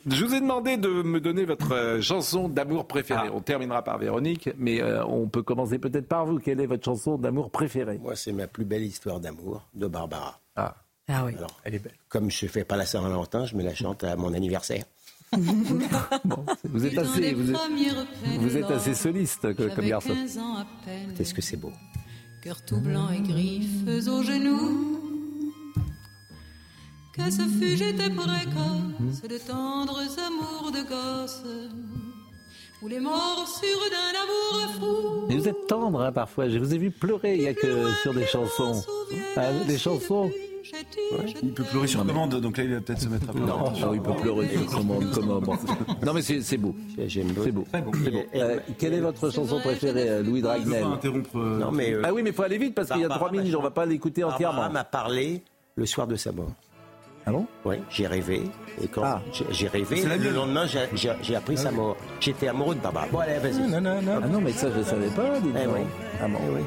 je 0.08 0.26
vous 0.26 0.34
ai 0.34 0.42
demandé 0.42 0.78
de 0.78 0.90
me 0.90 1.22
donner 1.22 1.46
votre 1.46 1.72
euh, 1.72 2.02
chanson 2.02 2.50
d'amour 2.50 2.88
préférée. 2.88 3.28
Ah. 3.30 3.36
On 3.36 3.40
terminera 3.40 3.84
par 3.84 4.00
Véronique, 4.00 4.50
mais 4.58 4.82
euh, 4.82 5.06
on 5.06 5.28
peut 5.28 5.44
commencer 5.44 5.78
peut-être 5.78 6.08
par 6.08 6.26
vous. 6.26 6.40
Quelle 6.40 6.60
est 6.60 6.66
votre 6.66 6.84
chanson 6.84 7.20
d'amour 7.20 7.52
préférée? 7.52 8.00
Moi, 8.00 8.16
c'est 8.16 8.32
ma 8.32 8.48
plus 8.48 8.66
belle 8.66 8.82
histoire 8.82 9.20
d'amour 9.20 9.62
de 9.76 9.86
Barbara. 9.86 10.42
Ah, 10.56 10.76
ah 11.08 11.24
oui. 11.26 11.34
elle 11.64 11.76
est 11.76 11.80
belle. 11.80 11.94
Comme 12.10 12.32
je 12.32 12.46
ne 12.46 12.50
fais 12.50 12.64
pas 12.64 12.78
la 12.78 12.88
Saint-Valentin, 12.88 13.46
je 13.46 13.56
me 13.56 13.64
la 13.64 13.76
chante 13.76 14.04
à 14.04 14.16
mon 14.16 14.34
anniversaire. 14.34 14.86
vous 15.34 16.86
êtes 16.86 16.98
assez, 16.98 17.34
vous 17.34 18.58
êtes, 18.58 18.72
assez 18.72 18.94
soliste 18.96 19.54
comme 19.56 19.86
garçon. 19.86 20.16
Qu'est-ce 21.16 21.34
que 21.34 21.42
c'est 21.42 21.58
beau. 21.58 21.72
Cœur 22.42 22.64
tout 22.66 22.80
blanc 22.80 23.10
et 23.10 23.22
griffes 23.22 24.08
aux 24.08 24.24
genoux 24.24 25.13
que 27.14 27.30
ce 27.32 27.44
fut 27.44 27.78
j'étais 27.78 28.10
précoce 28.10 29.22
de 29.30 29.38
tendres 29.38 30.02
amours 30.18 30.72
de 30.72 30.82
gosse 30.82 31.44
ou 32.82 32.88
les 32.88 33.00
morsures 33.00 33.80
d'un 33.92 34.20
amour 34.20 34.74
fou. 34.74 35.26
Mais 35.30 35.38
vous 35.38 35.48
êtes 35.48 35.68
tendre 35.68 36.02
hein, 36.02 36.12
parfois, 36.12 36.50
je 36.50 36.58
vous 36.58 36.74
ai 36.74 36.78
vu 36.78 36.92
pleurer 36.92 37.36
il 37.36 37.44
y 37.44 37.48
a 37.48 37.54
que 37.54 37.94
sur 38.02 38.14
des 38.14 38.26
chansons. 38.26 38.84
Ah, 39.38 39.52
des 39.68 39.78
chansons 39.78 40.32
Il 41.44 41.54
peut 41.54 41.64
pleurer 41.64 41.88
sur 41.88 42.06
commande, 42.06 42.42
donc 42.42 42.58
là 42.58 42.64
il 42.64 42.74
va 42.74 42.82
peut-être 42.82 43.02
se 43.02 43.08
mettre 43.08 43.30
à 43.30 43.34
pleurer. 43.34 43.48
Non, 43.48 43.94
il 43.94 44.02
peut 44.02 44.16
pleurer 44.20 44.50
sur 44.50 44.78
commande. 44.78 45.06
Non 46.04 46.14
mais 46.14 46.22
c'est 46.24 46.58
beau. 46.58 46.76
C'est 47.08 47.52
beau. 47.52 47.64
beau. 47.64 47.66
Euh, 48.36 48.60
quelle 48.80 48.96
est 48.96 49.02
votre 49.02 49.30
chanson 49.30 49.60
préférée, 49.60 50.10
euh, 50.10 50.24
Louis 50.24 50.42
Dragnel 50.42 50.84
interrompre. 50.84 51.38
Euh, 51.38 51.60
non, 51.60 51.72
mais, 51.72 51.96
Ah 52.04 52.12
oui, 52.12 52.24
mais 52.24 52.32
il 52.32 52.36
faut 52.36 52.44
aller 52.44 52.58
vite 52.58 52.74
parce 52.74 52.90
qu'il 52.90 53.02
y 53.02 53.06
a 53.06 53.10
trois 53.10 53.32
minutes, 53.32 53.54
on 53.54 53.60
ne 53.60 53.64
va 53.64 53.72
pas 53.72 53.86
l'écouter 53.86 54.24
entièrement. 54.24 54.70
m'a 54.72 54.84
parlé 54.84 55.44
le 55.76 55.86
soir 55.86 56.08
de 56.08 56.16
sa 56.16 56.32
mort. 56.32 56.52
Ah 57.26 57.32
bon? 57.32 57.46
Oui, 57.64 57.78
j'ai 57.90 58.08
rêvé. 58.08 58.44
Et 58.82 58.88
quand 58.88 59.04
ah. 59.06 59.22
j'ai 59.50 59.68
rêvé, 59.68 60.04
le 60.04 60.30
lendemain, 60.32 60.66
j'ai 60.94 61.36
appris 61.36 61.58
sa 61.58 61.72
mort. 61.72 61.96
J'étais 62.20 62.50
amoureux 62.50 62.76
de 62.76 62.82
Barbara. 62.82 63.08
Bon, 63.12 63.20
allez, 63.20 63.38
vas-y. 63.40 63.62
Non, 63.70 63.80
non, 63.82 64.02
non. 64.02 64.20
Ah 64.24 64.28
non, 64.28 64.42
mais 64.42 64.52
ça, 64.52 64.68
je 64.74 64.80
ne 64.80 64.84
savais 64.84 65.08
pas, 65.08 65.40
dis 65.40 65.50
eh 65.56 65.68
oui. 65.68 65.80
Ah 66.22 66.28
bon. 66.28 66.40
Eh 66.50 66.56
oui. 66.56 66.62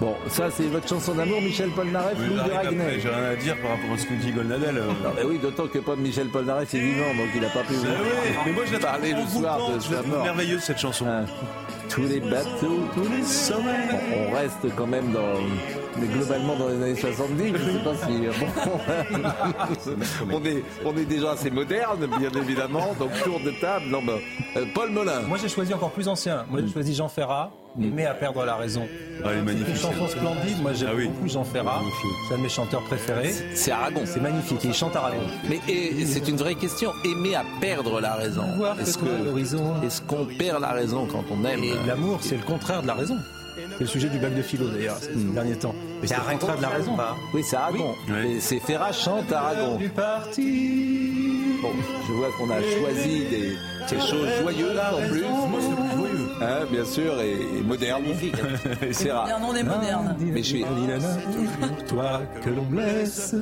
Bon, 0.00 0.14
ça 0.28 0.50
c'est 0.50 0.62
votre 0.64 0.88
chanson 0.88 1.12
d'amour, 1.12 1.42
Michel 1.42 1.68
Polnareff, 1.70 2.16
Oui, 2.18 2.28
Louis 2.28 2.36
de 2.36 2.54
Ragnel. 2.54 3.00
J'ai 3.00 3.08
rien 3.10 3.24
à 3.32 3.36
dire 3.36 3.54
par 3.60 3.72
rapport 3.72 3.92
à 3.92 3.98
ce 3.98 4.06
que 4.06 4.14
dit 4.14 4.32
Golnadel. 4.32 4.78
euh. 4.78 4.86
Non, 4.86 5.10
mais 5.14 5.24
oui, 5.24 5.38
d'autant 5.38 5.66
que 5.66 5.78
pas 5.78 5.94
Michel 5.94 6.28
Polnareff 6.28 6.72
est 6.72 6.78
vivant, 6.78 7.14
donc 7.18 7.26
il 7.34 7.42
n'a 7.42 7.48
pas 7.50 7.60
pu 7.64 7.74
C'est 7.74 7.86
vrai, 7.86 7.96
mais 8.46 8.52
moi 8.52 8.64
je 8.64 8.78
parler 8.78 9.12
le 9.12 9.26
soir 9.26 9.72
de 9.74 9.78
sa 9.78 10.02
mort. 10.02 10.24
merveilleuse 10.24 10.62
cette 10.62 10.78
chanson. 10.78 11.06
Hein. 11.06 11.26
Tous 11.90 12.00
les 12.02 12.20
bateaux, 12.20 12.80
tous 12.94 13.08
les 13.14 13.22
sommets. 13.24 13.88
On, 13.92 14.30
on 14.30 14.34
reste 14.36 14.74
quand 14.74 14.86
même 14.86 15.12
dans, 15.12 15.34
mais 15.98 16.06
globalement 16.06 16.56
dans 16.56 16.68
les 16.68 16.76
années 16.82 16.94
70, 16.96 17.52
je 17.52 17.72
sais 17.72 17.84
pas 17.84 17.94
si. 17.94 18.26
Bon, 20.26 20.40
on, 20.40 20.44
est, 20.44 20.64
on 20.84 20.96
est 20.96 21.04
déjà 21.04 21.32
assez 21.32 21.50
moderne, 21.50 22.06
bien 22.18 22.30
évidemment, 22.40 22.94
donc 22.98 23.10
tour 23.22 23.40
de 23.40 23.50
table. 23.60 23.86
Non, 23.88 24.02
ben, 24.02 24.18
euh, 24.56 24.64
Paul 24.74 24.90
Molin. 24.90 25.20
Moi, 25.22 25.38
j'ai 25.40 25.48
choisi 25.48 25.74
encore 25.74 25.90
plus 25.90 26.08
ancien. 26.08 26.44
Moi, 26.48 26.60
j'ai 26.64 26.72
choisi 26.72 26.94
Jean 26.94 27.08
Ferrat, 27.08 27.50
Aimer 27.80 28.06
à 28.06 28.14
perdre 28.14 28.44
la 28.44 28.56
raison. 28.56 28.86
Ah, 29.24 29.32
est 29.32 29.42
magnifique. 29.42 29.68
une 29.68 29.76
chanson 29.76 30.08
splendide. 30.08 30.60
Moi, 30.60 30.72
j'aime 30.72 30.88
Ah 30.90 30.96
oui. 30.96 31.08
beaucoup 31.08 31.28
Jean 31.28 31.44
Ferrat. 31.44 31.80
C'est 32.28 32.34
un 32.34 32.38
de 32.38 32.42
mes 32.42 32.48
chanteurs 32.48 32.82
préférés. 32.82 33.32
C'est 33.54 33.70
Aragon. 33.70 34.02
C'est 34.04 34.20
magnifique. 34.20 34.58
Il 34.64 34.74
chante 34.74 34.96
Aragon. 34.96 35.22
Mais 35.48 35.60
et, 35.68 36.04
c'est 36.06 36.26
une 36.28 36.36
vraie 36.36 36.56
question. 36.56 36.92
Aimer 37.04 37.36
à 37.36 37.44
perdre 37.60 38.00
la 38.00 38.14
raison. 38.14 38.42
Est-ce 38.80 40.00
qu'on 40.02 40.24
perd 40.38 40.60
la 40.60 40.70
raison 40.72 41.06
quand 41.06 41.24
on 41.30 41.44
aime? 41.44 41.62
Et 41.62 41.74
l'amour, 41.86 42.18
c'est 42.22 42.36
le 42.36 42.42
contraire 42.42 42.82
de 42.82 42.88
la 42.88 42.94
raison. 42.94 43.16
C'est 43.80 43.84
le 43.84 43.90
sujet 43.92 44.08
du 44.10 44.18
bac 44.18 44.34
de 44.36 44.42
philo 44.42 44.68
d'ailleurs, 44.68 44.98
ces 45.00 45.14
derniers 45.32 45.56
temps. 45.56 45.74
Mais 46.02 46.06
c'est 46.06 46.14
contraire 46.16 46.58
de 46.58 46.62
la 46.62 46.68
raison. 46.68 46.92
Oui, 47.32 47.42
c'est 47.42 47.56
Aragon. 47.56 47.94
C'est 48.38 48.58
Ferrat 48.60 48.92
chante 48.92 49.32
Aragon. 49.32 49.76
Du 49.76 49.88
parti. 49.88 51.00
Bon, 51.62 51.70
je 52.06 52.12
vois 52.12 52.28
qu'on 52.38 52.50
a 52.50 52.60
choisi 52.60 53.24
des, 53.30 53.56
des 53.90 54.00
choses 54.06 54.28
joyeuses 54.42 54.78
en 54.78 55.08
plus. 55.08 55.24
Hein, 56.42 56.64
bien 56.70 56.84
sûr, 56.86 57.20
et, 57.20 57.32
et 57.58 57.62
moderne. 57.62 58.02
C'est 58.92 59.12
rare. 59.12 59.28
On 59.42 59.54
est 59.54 59.62
moderne. 59.62 60.16
Mais 60.18 60.42
je 60.42 60.48
suis. 60.48 60.64
Pour 60.64 61.84
toi 61.86 62.22
que 62.42 62.48
l'on 62.48 62.62
blesse, 62.62 63.34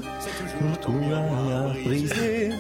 pour 0.58 0.80
tout 0.80 0.98
rien 0.98 1.72
briser, 1.84 2.50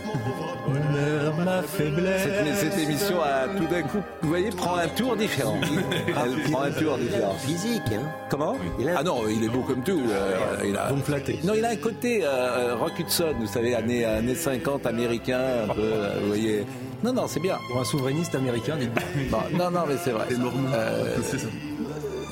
meurt 0.92 1.38
ma 1.44 1.62
faiblesse. 1.62 2.22
Cette, 2.22 2.70
cette 2.72 2.78
émission 2.78 3.20
a 3.20 3.48
tout 3.48 3.66
d'un 3.66 3.82
coup, 3.82 3.98
vous 4.22 4.28
voyez, 4.28 4.50
prend 4.50 4.76
un 4.76 4.88
tour 4.88 5.16
différent. 5.16 5.58
Elle 6.06 6.52
prend 6.52 6.62
un 6.62 6.70
tour 6.70 6.98
différent. 6.98 7.34
Hein. 7.76 8.02
Comment 8.30 8.56
Ah 8.96 9.02
non, 9.02 9.22
il 9.28 9.44
est 9.44 9.48
beau 9.48 9.60
comme 9.60 9.82
tout. 9.82 10.00
euh, 10.10 10.64
il 10.64 10.76
a... 10.76 10.88
Vous 10.88 10.96
me 10.96 11.02
flattez. 11.02 11.38
Non, 11.44 11.54
il 11.56 11.64
a 11.64 11.70
un 11.70 11.76
côté 11.76 12.24
euh, 12.24 12.28
euh, 12.28 12.76
Rock 12.76 12.98
Hudson, 12.98 13.34
vous 13.38 13.46
savez, 13.46 13.74
années, 13.74 14.04
années 14.04 14.34
50 14.34 14.86
américain, 14.86 15.40
un 15.68 15.74
peu, 15.74 15.80
euh, 15.80 16.18
vous 16.20 16.28
voyez. 16.28 16.64
Non, 17.02 17.12
non, 17.12 17.26
c'est 17.28 17.40
bien. 17.40 17.56
Pour 17.70 17.80
un 17.80 17.84
souverainiste 17.84 18.34
américain, 18.34 18.76
dites 18.76 18.90
Bon, 19.30 19.38
non, 19.56 19.70
non, 19.70 19.80
mais 19.86 19.96
c'est 20.02 20.10
vrai. 20.10 20.26
Euh, 20.74 21.16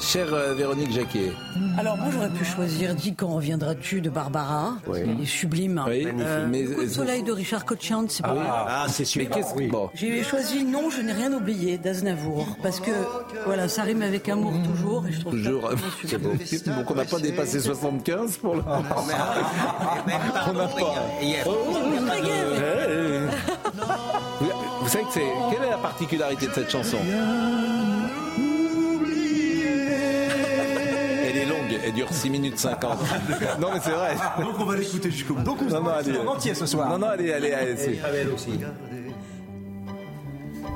chère 0.01 0.32
euh, 0.34 0.55
Véronique 0.55 0.93
Jacquet, 0.93 1.32
Alors 1.79 1.97
moi 1.97 2.07
j'aurais 2.12 2.31
pu 2.31 2.45
choisir 2.45 2.95
Dis 2.95 3.14
quand 3.14 3.29
reviendras-tu 3.29 4.01
de 4.01 4.09
Barbara. 4.11 4.74
Il 4.95 5.22
est 5.22 5.27
sublime. 5.27 5.83
Oui, 5.87 6.07
Euh, 6.18 6.47
mais- 6.51 6.64
Coup 6.64 6.83
de 6.85 6.89
soleil 6.89 7.22
de 7.22 7.33
Richard 7.33 7.64
Cochian, 7.64 8.05
c'est 8.09 8.22
pas 8.22 8.35
Ah, 8.68 8.87
c'est 8.89 9.01
mais 9.01 9.05
super. 9.05 9.31
qu'est-ce 9.37 9.55
que. 9.55 9.70
Bon. 9.70 9.91
J'ai 9.95 10.22
choisi 10.22 10.64
Non, 10.64 10.89
je 10.91 11.03
n'ai 11.03 11.12
rien 11.12 11.33
oublié 11.33 11.79
d'Aznavour 11.79 12.47
parce 12.62 12.81
que 12.81 12.91
voilà, 13.45 13.68
ça 13.68 13.83
rime 13.83 14.03
avec 14.03 14.29
amour 14.29 14.53
toujours 14.64 15.07
et 15.07 15.12
je 15.12 15.20
trouve 15.20 15.33
ça 15.33 15.39
Toujours, 15.51 15.70
c'est 16.01 16.07
super. 16.57 16.72
beau. 16.74 16.81
Donc 16.83 16.91
on 16.91 16.95
n'a 16.95 17.05
pas 17.05 17.18
dépassé 17.20 17.61
75 17.61 18.37
pour 18.39 18.55
le 18.57 18.62
moment. 18.62 18.83
On 20.49 20.53
n'a 20.53 20.66
pas. 20.68 20.95
Hier. 21.22 21.47
Ouais. 21.47 21.53
Vous, 24.41 24.47
vous 24.83 24.89
savez 24.89 25.05
que 25.05 25.11
c'est. 25.12 25.20
Quelle 25.51 25.64
est 25.66 25.70
la 25.70 25.79
particularité 25.79 26.47
de 26.47 26.53
cette 26.53 26.70
chanson? 26.70 26.99
Elle 31.77 31.89
elle 31.89 31.93
dure 31.95 32.09
6 32.11 32.31
minutes 32.31 32.59
50. 32.59 32.99
Non 33.61 33.68
mais 33.72 33.81
c'est 33.83 33.91
vrai. 33.91 34.14
Donc 34.41 34.55
on 34.59 34.64
va 34.64 34.77
l'écouter 34.77 35.11
jusqu'au 35.11 35.35
bout. 35.35 35.43
Donc 35.43 35.61
Non, 35.62 35.83
non, 35.83 35.91
allez. 35.91 36.18
en 36.18 36.27
entier 36.33 36.55
ce 36.55 36.66
soir. 36.66 36.89
Non, 36.91 36.99
non, 36.99 37.09
allez, 37.09 37.33
allez, 37.33 37.53
allez. 37.53 37.77
c'est- 37.77 37.99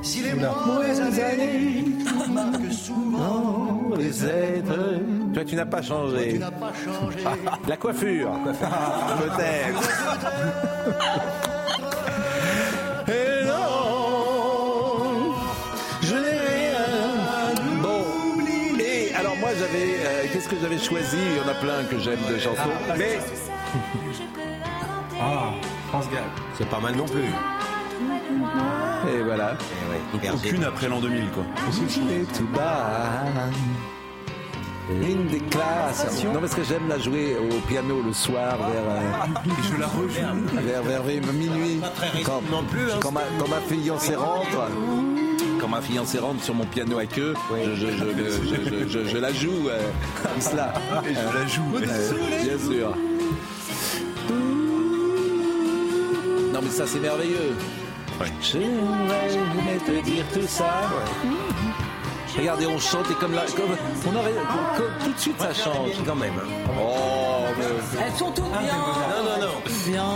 Si 0.03 0.21
les 0.23 0.33
mauvaises 0.33 0.99
années 0.99 1.85
marquent 2.33 2.71
souvent, 2.71 3.91
les 3.97 4.25
êtres. 4.25 4.99
Toi, 5.33 5.45
tu 5.45 5.55
n'as 5.55 5.65
pas 5.65 5.81
changé. 5.81 6.29
tu 6.33 6.39
n'as 6.39 6.49
pas 6.51 6.71
changé. 6.73 7.17
La 7.67 7.77
coiffure. 7.77 8.31
Peut-être. 8.45 9.89
J'avais, 19.71 19.95
euh, 20.05 20.25
qu'est-ce 20.31 20.47
que 20.49 20.55
j'avais 20.61 20.77
choisi? 20.77 21.17
Il 21.17 21.37
y 21.37 21.39
en 21.39 21.47
a 21.49 21.53
plein 21.55 21.83
que 21.89 21.97
j'aime 21.99 22.19
de 22.29 22.37
chansons, 22.37 22.69
mais 22.97 23.19
Ah, 25.21 25.51
France 25.89 26.09
Gall. 26.09 26.23
C'est 26.57 26.67
pas 26.67 26.79
mal 26.79 26.95
non 26.95 27.05
plus. 27.05 27.21
et 27.21 29.21
voilà. 29.23 29.55
Eh 29.59 30.17
ouais, 30.17 30.31
Aucune 30.33 30.63
après 30.63 30.87
l'an 30.87 30.99
2000, 30.99 31.29
quoi. 31.29 31.43
Tout 32.37 32.47
bas. 32.47 32.89
Une 34.89 35.27
déclaration. 35.27 36.33
Non, 36.33 36.39
parce 36.41 36.55
que 36.55 36.63
j'aime 36.63 36.87
la 36.89 36.97
jouer 36.97 37.37
au 37.37 37.59
piano 37.67 38.01
le 38.01 38.11
soir 38.11 38.57
vers, 38.57 38.67
euh, 38.67 39.11
je 39.71 39.77
la 39.79 39.87
rejoue. 39.87 40.09
vers, 40.53 40.81
vers 40.83 41.03
minuit. 41.33 41.79
Quand, 42.25 42.41
non 42.51 42.63
plus, 42.63 42.91
hein. 42.91 42.97
quand, 42.99 43.11
ma, 43.11 43.21
quand 43.39 43.47
ma 43.47 43.61
fiancée 43.61 44.15
rentre. 44.15 44.67
Quand 45.61 45.67
ma 45.67 45.81
fiancée 45.81 46.17
rentre 46.17 46.43
sur 46.43 46.55
mon 46.55 46.65
piano 46.65 46.97
à 46.97 47.05
queue, 47.05 47.35
je, 47.75 49.17
la 49.17 49.31
joue 49.31 49.69
euh, 49.69 49.79
comme 50.23 50.41
cela. 50.41 50.73
Et 51.07 51.13
je 51.13 51.37
la 51.37 51.47
joue. 51.47 51.75
Euh, 51.75 52.43
bien 52.43 52.57
sûr. 52.57 52.95
Non 56.51 56.59
mais 56.63 56.69
ça 56.69 56.87
c'est 56.87 56.99
merveilleux. 56.99 57.53
J'aimerais 58.41 59.77
te 59.85 60.03
dire 60.03 60.25
tout 60.33 60.47
ça. 60.47 60.89
Regardez, 62.37 62.65
on 62.65 62.79
chante 62.79 63.11
et 63.11 63.15
comme 63.15 63.33
là, 63.33 63.43
comme 63.55 63.75
on 64.11 64.15
aurait, 64.17 64.33
comme- 64.77 65.05
tout 65.05 65.11
de 65.13 65.19
suite 65.19 65.39
ça 65.39 65.53
change. 65.53 65.91
quand 66.05 66.15
même. 66.15 66.33
hein. 66.37 66.71
Oh, 66.79 67.43
mais- 67.59 68.01
Elles 68.05 68.13
sont 68.17 68.31
toutes 68.31 68.45
bien. 68.49 68.77
Non, 68.77 69.23
non, 69.23 69.47
non. 69.47 69.53
Toutes 69.65 69.91
bien. 69.91 70.15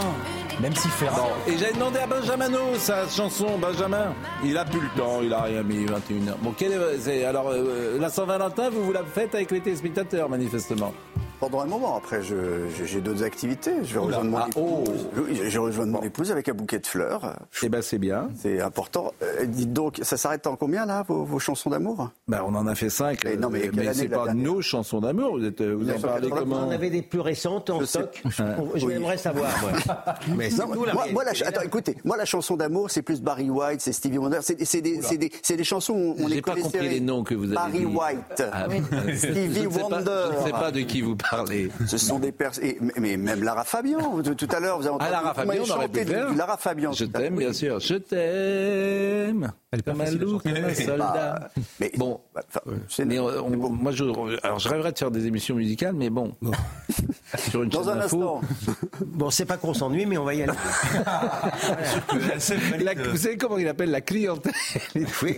Même 0.62 0.76
si 0.76 0.88
Ferrat. 0.88 1.16
Bon, 1.18 1.52
et 1.52 1.58
j'avais 1.58 1.74
demandé 1.74 2.00
à 2.00 2.08
Benjamino 2.08 2.76
sa 2.78 3.08
chanson, 3.10 3.58
Benjamin. 3.58 4.14
Il 4.44 4.58
a 4.58 4.64
plus 4.64 4.80
le 4.80 4.88
temps, 4.98 5.22
il 5.22 5.34
a 5.34 5.42
rien 5.42 5.64
mis, 5.64 5.86
21h. 5.86 6.36
Bon, 6.42 6.54
quelle 6.58 6.72
est, 7.08 7.26
alors, 7.26 7.50
euh, 7.50 8.00
la 8.00 8.10
Saint-Valentin, 8.10 8.70
vous 8.70 8.84
vous 8.84 8.94
la 8.94 9.04
faites 9.04 9.36
avec 9.36 9.52
les 9.52 9.60
téléspectateurs, 9.60 10.30
manifestement. 10.30 10.94
Pendant 11.40 11.60
un 11.62 11.66
moment, 11.66 11.98
après, 11.98 12.22
j'ai 12.24 13.02
d'autres 13.02 13.24
activités. 13.24 13.72
Je 13.84 13.94
vais 13.94 14.00
rejoindre 14.00 14.30
mon 14.32 14.38
Ah, 14.38 14.48
oh. 14.56 14.84
épouse. 14.86 15.08
Oui, 15.18 15.42
je 15.48 15.60
rejoins 15.60 15.86
mon 15.86 16.02
épouse 16.02 16.32
avec 16.32 16.48
un 16.50 16.54
bouquet 16.54 16.80
de 16.80 16.88
fleurs. 16.88 17.36
Eh 17.62 17.70
ben, 17.70 17.82
c'est 17.82 17.98
bien. 17.98 18.30
C'est 18.42 18.62
important. 18.62 19.12
Euh, 19.22 19.46
dites 19.46 19.74
donc, 19.74 20.00
ça 20.02 20.16
s'arrête 20.18 20.48
en 20.48 20.56
combien, 20.56 20.86
là, 20.86 21.04
vos, 21.08 21.24
vos 21.26 21.38
chansons 21.40 21.70
d'amour? 21.70 22.10
Ben, 22.28 22.42
on 22.48 22.56
en 22.56 22.66
a 22.68 22.74
fait 22.74 22.90
cinq. 22.90 23.26
Mais 23.26 23.36
non, 23.36 23.50
mais 23.50 23.68
euh, 23.68 23.72
année 23.80 23.94
c'est 23.94 24.08
pas 24.08 24.34
nos 24.34 24.62
chansons 24.62 25.02
d'amour. 25.02 25.38
Vous, 25.38 25.46
êtes, 25.46 25.60
euh, 25.62 25.74
vous 25.76 25.90
en 25.90 26.00
parlez 26.00 26.22
1980, 26.28 26.40
comment 26.40 26.68
On 26.68 26.72
avait 26.72 26.90
des 26.90 27.02
plus 27.02 27.20
récentes 27.20 27.70
en 27.70 27.80
Je 27.82 27.86
stock. 27.86 28.24
Je 28.26 28.44
j'aimerais 28.88 29.18
savoir, 29.18 29.52
moi. 29.62 29.72
Mais 30.38 30.50
Non, 30.50 30.68
tout, 30.68 30.86
la 30.86 30.94
moi, 30.94 31.04
réalité. 31.04 31.14
moi, 31.14 31.24
la 31.26 31.34
ch- 31.34 31.44
attends, 31.48 31.62
écoutez, 31.62 31.98
moi, 32.06 32.16
la 32.18 32.26
chanson 32.26 32.56
d'amour, 32.56 32.90
c'est 32.90 33.02
plus 33.02 33.22
Barry 33.22 33.50
White, 33.50 33.82
c'est 33.82 33.94
Stevie 33.94 34.18
Wonder, 34.18 34.40
c'est 34.42 34.64
c'est 34.66 34.82
des, 34.82 35.02
c'est 35.02 35.18
des, 35.18 35.32
c'est 35.42 35.58
des 35.58 35.64
chansons 35.64 35.94
où 35.94 36.16
on 36.18 36.28
J'ai 36.30 36.36
les 36.36 36.42
pas 36.42 36.52
connaissait. 36.54 36.72
compris 36.72 36.90
les 36.90 37.00
noms 37.02 37.24
que 37.24 37.36
vous 37.36 37.46
avez 37.46 37.56
Barry. 37.56 37.86
White, 37.86 38.44
Ah, 38.52 38.68
oui. 38.70 38.82
Stevie 39.18 39.68
pas- 39.68 39.82
Wonder. 39.84 40.24
je 40.32 40.40
ne 40.40 40.46
sais 40.46 40.52
pas 40.52 40.72
de 40.72 40.80
qui 40.82 41.02
vous 41.02 41.16
parlez. 41.16 41.25
Ce 41.88 41.98
sont 41.98 42.20
des 42.20 42.32
personnes. 42.32 42.66
Mais, 42.98 43.18
même 43.18 43.44
Lara 43.44 43.64
Fabian, 43.64 44.22
tout 44.22 44.48
à 44.52 44.60
l'heure, 44.60 44.78
vous 44.78 44.86
avez 44.86 44.96
entendu. 44.96 45.10
Ah, 45.10 45.22
Lara 45.22 45.34
Fabian, 45.34 45.64
on 45.68 45.72
aurait 45.72 45.88
pu 45.88 46.06
faire. 46.06 46.34
Lara 46.36 46.58
Fabian. 46.58 46.92
Je 46.92 47.06
t'aime, 47.06 47.36
bien 47.36 47.54
sûr. 47.54 47.80
Je 47.80 47.96
t'aime. 47.96 49.52
Elle 49.76 49.80
est 49.80 49.84
pas 49.84 49.92
Comme 49.92 50.02
un 50.02 50.12
loup, 50.12 50.40
comme 50.40 50.52
un 50.54 50.74
soldat. 50.74 51.12
Bah, 51.14 51.50
mais 51.80 51.92
Bon, 51.98 52.22
bah, 52.34 52.42
enfin, 52.48 52.62
c'est- 52.88 53.06
mais 53.06 53.20
on- 53.20 53.26
on- 53.28 53.70
moi, 53.70 53.92
je, 53.92 54.04
alors, 54.44 54.60
je 54.60 54.70
rêverais 54.70 54.92
de 54.94 54.98
faire 54.98 55.12
des 55.12 55.26
émissions 55.28 55.56
musicales, 55.56 55.94
mais 55.96 56.10
bon. 56.10 56.34
Sur 57.50 57.64
une 57.64 57.70
Dans 57.70 57.90
un 57.90 57.96
d'info. 57.98 58.38
instant. 58.38 58.42
Bon, 59.06 59.30
c'est 59.30 59.46
pas 59.46 59.58
qu'on 59.58 59.74
s'ennuie, 59.74 60.06
mais 60.06 60.18
on 60.18 60.24
va 60.24 60.34
y 60.36 60.44
aller. 60.44 60.54
La- 62.84 62.94
vous 62.94 63.18
savez 63.18 63.38
comment 63.38 63.58
il 63.58 63.68
appelle 63.68 63.92
la 63.92 64.02
clientèle? 64.02 64.54
Oui. 65.22 65.38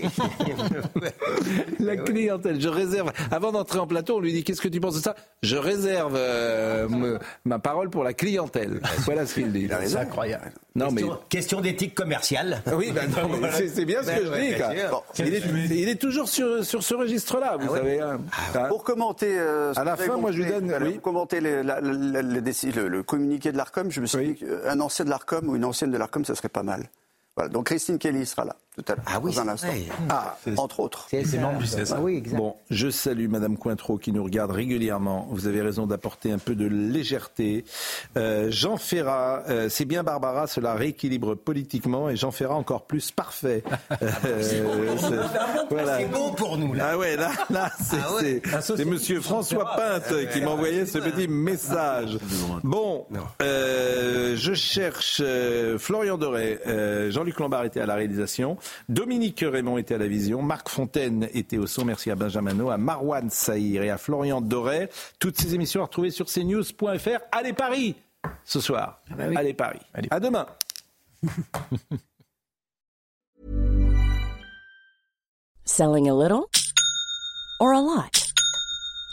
La 1.80 1.98
clientèle, 1.98 2.60
je 2.62 2.70
réserve. 2.70 3.12
Avant 3.32 3.52
d'entrer 3.52 3.80
en 3.80 3.88
plateau, 3.88 4.18
on 4.18 4.20
lui 4.20 4.34
dit 4.34 4.44
Qu'est-ce 4.44 4.62
que 4.62 4.68
tu 4.68 4.80
penses 4.80 4.96
de 4.96 5.02
ça? 5.02 5.16
Je 5.42 5.56
réserve 5.58 6.14
euh, 6.16 6.88
me- 6.90 7.20
ma 7.46 7.60
parole 7.60 7.90
pour 7.90 8.04
la 8.04 8.14
clientèle. 8.14 8.82
Voilà 9.06 9.26
ce 9.26 9.36
qu'il 9.36 9.52
dit. 9.52 9.68
C'est 9.86 9.98
incroyable. 9.98 10.52
Non, 10.78 10.92
mais. 10.92 11.02
Question, 11.02 11.20
question 11.30 11.62
d'éthique 11.62 11.96
commerciale. 11.96 12.62
Oui, 12.74 12.92
bah 12.94 13.02
c'est 13.74 13.84
bien 13.86 14.02
ce 14.04 14.08
que 14.12 14.26
je 14.26 14.32
dis. 14.40 14.82
Bon, 14.92 15.02
il, 15.20 15.34
est, 15.34 15.42
il 15.82 15.90
est 15.90 15.96
toujours 16.00 16.30
sur, 16.30 16.64
sur 16.64 16.84
ce 16.84 16.94
registre-là, 16.94 17.58
vous 17.60 17.76
savez. 17.76 18.00
hein. 18.00 18.20
Hein 18.56 18.66
Pour 18.70 18.84
commenter. 18.84 19.38
euh, 19.40 19.74
À 19.76 19.84
la 19.84 19.96
vous 19.96 20.04
fin, 20.04 20.18
moi, 20.18 20.32
je 20.32 20.38
lui 20.38 20.52
montré 20.52 20.62
donne- 20.62 20.84
oui. 20.88 20.94
Pour 20.94 21.02
commenter 21.02 21.42
les- 21.42 21.64
la- 21.64 21.82
la- 21.82 21.92
la- 21.92 22.22
le, 22.22 22.42
déci- 22.42 22.72
le- 22.74 22.88
le 22.88 23.04
communiqué 23.04 23.52
de 23.52 23.58
l'ARCOM, 23.58 23.90
je 23.92 24.00
me 24.02 24.06
suis 24.06 24.34
dit 24.34 24.36
qu'un 24.36 24.80
ancien 24.80 25.04
de 25.04 25.10
l'ARCOM 25.10 25.50
ou 25.50 25.56
une 25.56 25.66
ancienne 25.66 25.92
de 25.92 25.98
l'ARCOM, 25.98 26.24
ça 26.26 26.36
serait 26.36 26.48
pas 26.50 26.64
mal. 26.64 26.84
Voilà, 27.36 27.50
donc 27.50 27.66
Christine 27.68 27.98
Kelly 27.98 28.26
sera 28.26 28.46
là. 28.46 28.56
Tout 28.78 28.92
à 28.92 28.96
l'heure. 28.96 29.06
Ah 29.08 29.20
oui, 29.22 29.34
dans 29.36 29.42
un 29.50 29.58
c'est 29.58 29.68
instant. 29.68 29.94
Ah, 30.10 30.38
entre 30.58 30.80
autres. 30.80 31.08
C'est 31.10 31.24
C'est 31.26 31.38
ça. 31.38 31.42
membre 31.42 31.60
du 31.60 31.66
CSA. 31.66 31.96
Ah 31.98 32.02
oui, 32.02 32.18
exact. 32.18 32.38
Bon, 32.38 32.56
je 32.70 32.90
salue 32.90 33.28
Madame 33.28 33.58
Cointreau 33.58 33.98
qui 33.98 34.12
nous 34.12 34.24
regarde 34.24 34.52
régulièrement. 34.52 35.28
Vous 35.32 35.48
avez 35.48 35.62
raison 35.62 35.88
d'apporter 35.88 36.32
un 36.32 36.38
peu 36.38 36.56
de 36.56 36.66
légèreté. 36.68 37.66
Euh, 38.18 38.52
Jean 38.52 38.78
Ferrat, 38.78 39.44
euh, 39.50 39.68
c'est 39.70 39.86
bien 39.86 40.04
Barbara, 40.04 40.48
cela 40.48 40.74
rééquilibre 40.76 41.36
politiquement 41.36 42.10
et 42.10 42.16
Jean 42.16 42.32
Ferrat 42.32 42.56
encore 42.56 42.86
plus 42.86 43.12
parfait. 43.12 43.64
Euh, 44.26 44.42
c'est- 44.42 44.62
voilà. 45.70 45.98
C'est 46.00 46.06
bon 46.12 46.32
pour 46.34 46.58
nous, 46.58 46.74
là. 46.74 46.90
Ah 46.92 46.98
ouais, 46.98 47.16
là, 47.16 47.32
là 47.50 47.72
c'est 47.82 47.98
Ah 48.04 48.14
ouais. 48.16 48.42
c'est- 48.62 48.78
c'est 48.78 48.86
Monsieur 48.86 49.22
François 49.22 49.76
Pinte 49.76 50.14
qui 50.34 50.42
m'envoyait 50.42 50.86
ce 50.86 50.98
petit 51.00 51.28
message. 51.28 52.18
Bon, 52.64 53.06
euh, 53.42 54.36
je 54.36 54.54
cherche 54.54 55.22
euh, 55.24 55.78
Florian 55.78 56.18
Doré, 56.18 56.60
euh, 56.68 57.12
Jean-Luc 57.12 57.40
Lombard 57.40 57.66
était 57.66 57.80
à 57.82 57.86
la 57.86 57.96
réalisation, 57.96 58.58
Dominique 58.90 59.44
Raymond 59.48 59.78
était 59.78 59.96
à 59.96 59.98
la 59.98 60.08
vision, 60.08 60.42
Marc 60.42 60.70
Fontaine 60.70 61.28
était 61.34 61.58
au 61.58 61.68
son, 61.68 61.86
merci 61.86 62.12
à 62.12 62.16
Benjamin 62.16 62.58
à 62.70 62.78
Marwan 62.78 63.30
Saïr 63.30 63.84
et 63.84 63.90
à 63.90 63.98
Florian 63.98 64.42
Doré. 64.42 64.90
Toutes 65.20 65.38
ces 65.38 65.54
émissions 65.56 65.82
à 65.82 65.86
retrouver 65.86 66.12
sur 66.12 66.26
cnews.fr. 66.26 67.20
Allez 67.32 67.54
Paris 67.54 67.96
ce 68.44 68.60
soir. 68.60 69.02
Allez 69.36 69.54
Paris. 69.54 69.80
À 70.10 70.20
demain. 70.20 70.48
Selling 75.66 76.10
a 76.10 76.14
little 76.14 76.50
or 77.60 77.74
a 77.74 77.82
lot? 77.82 78.27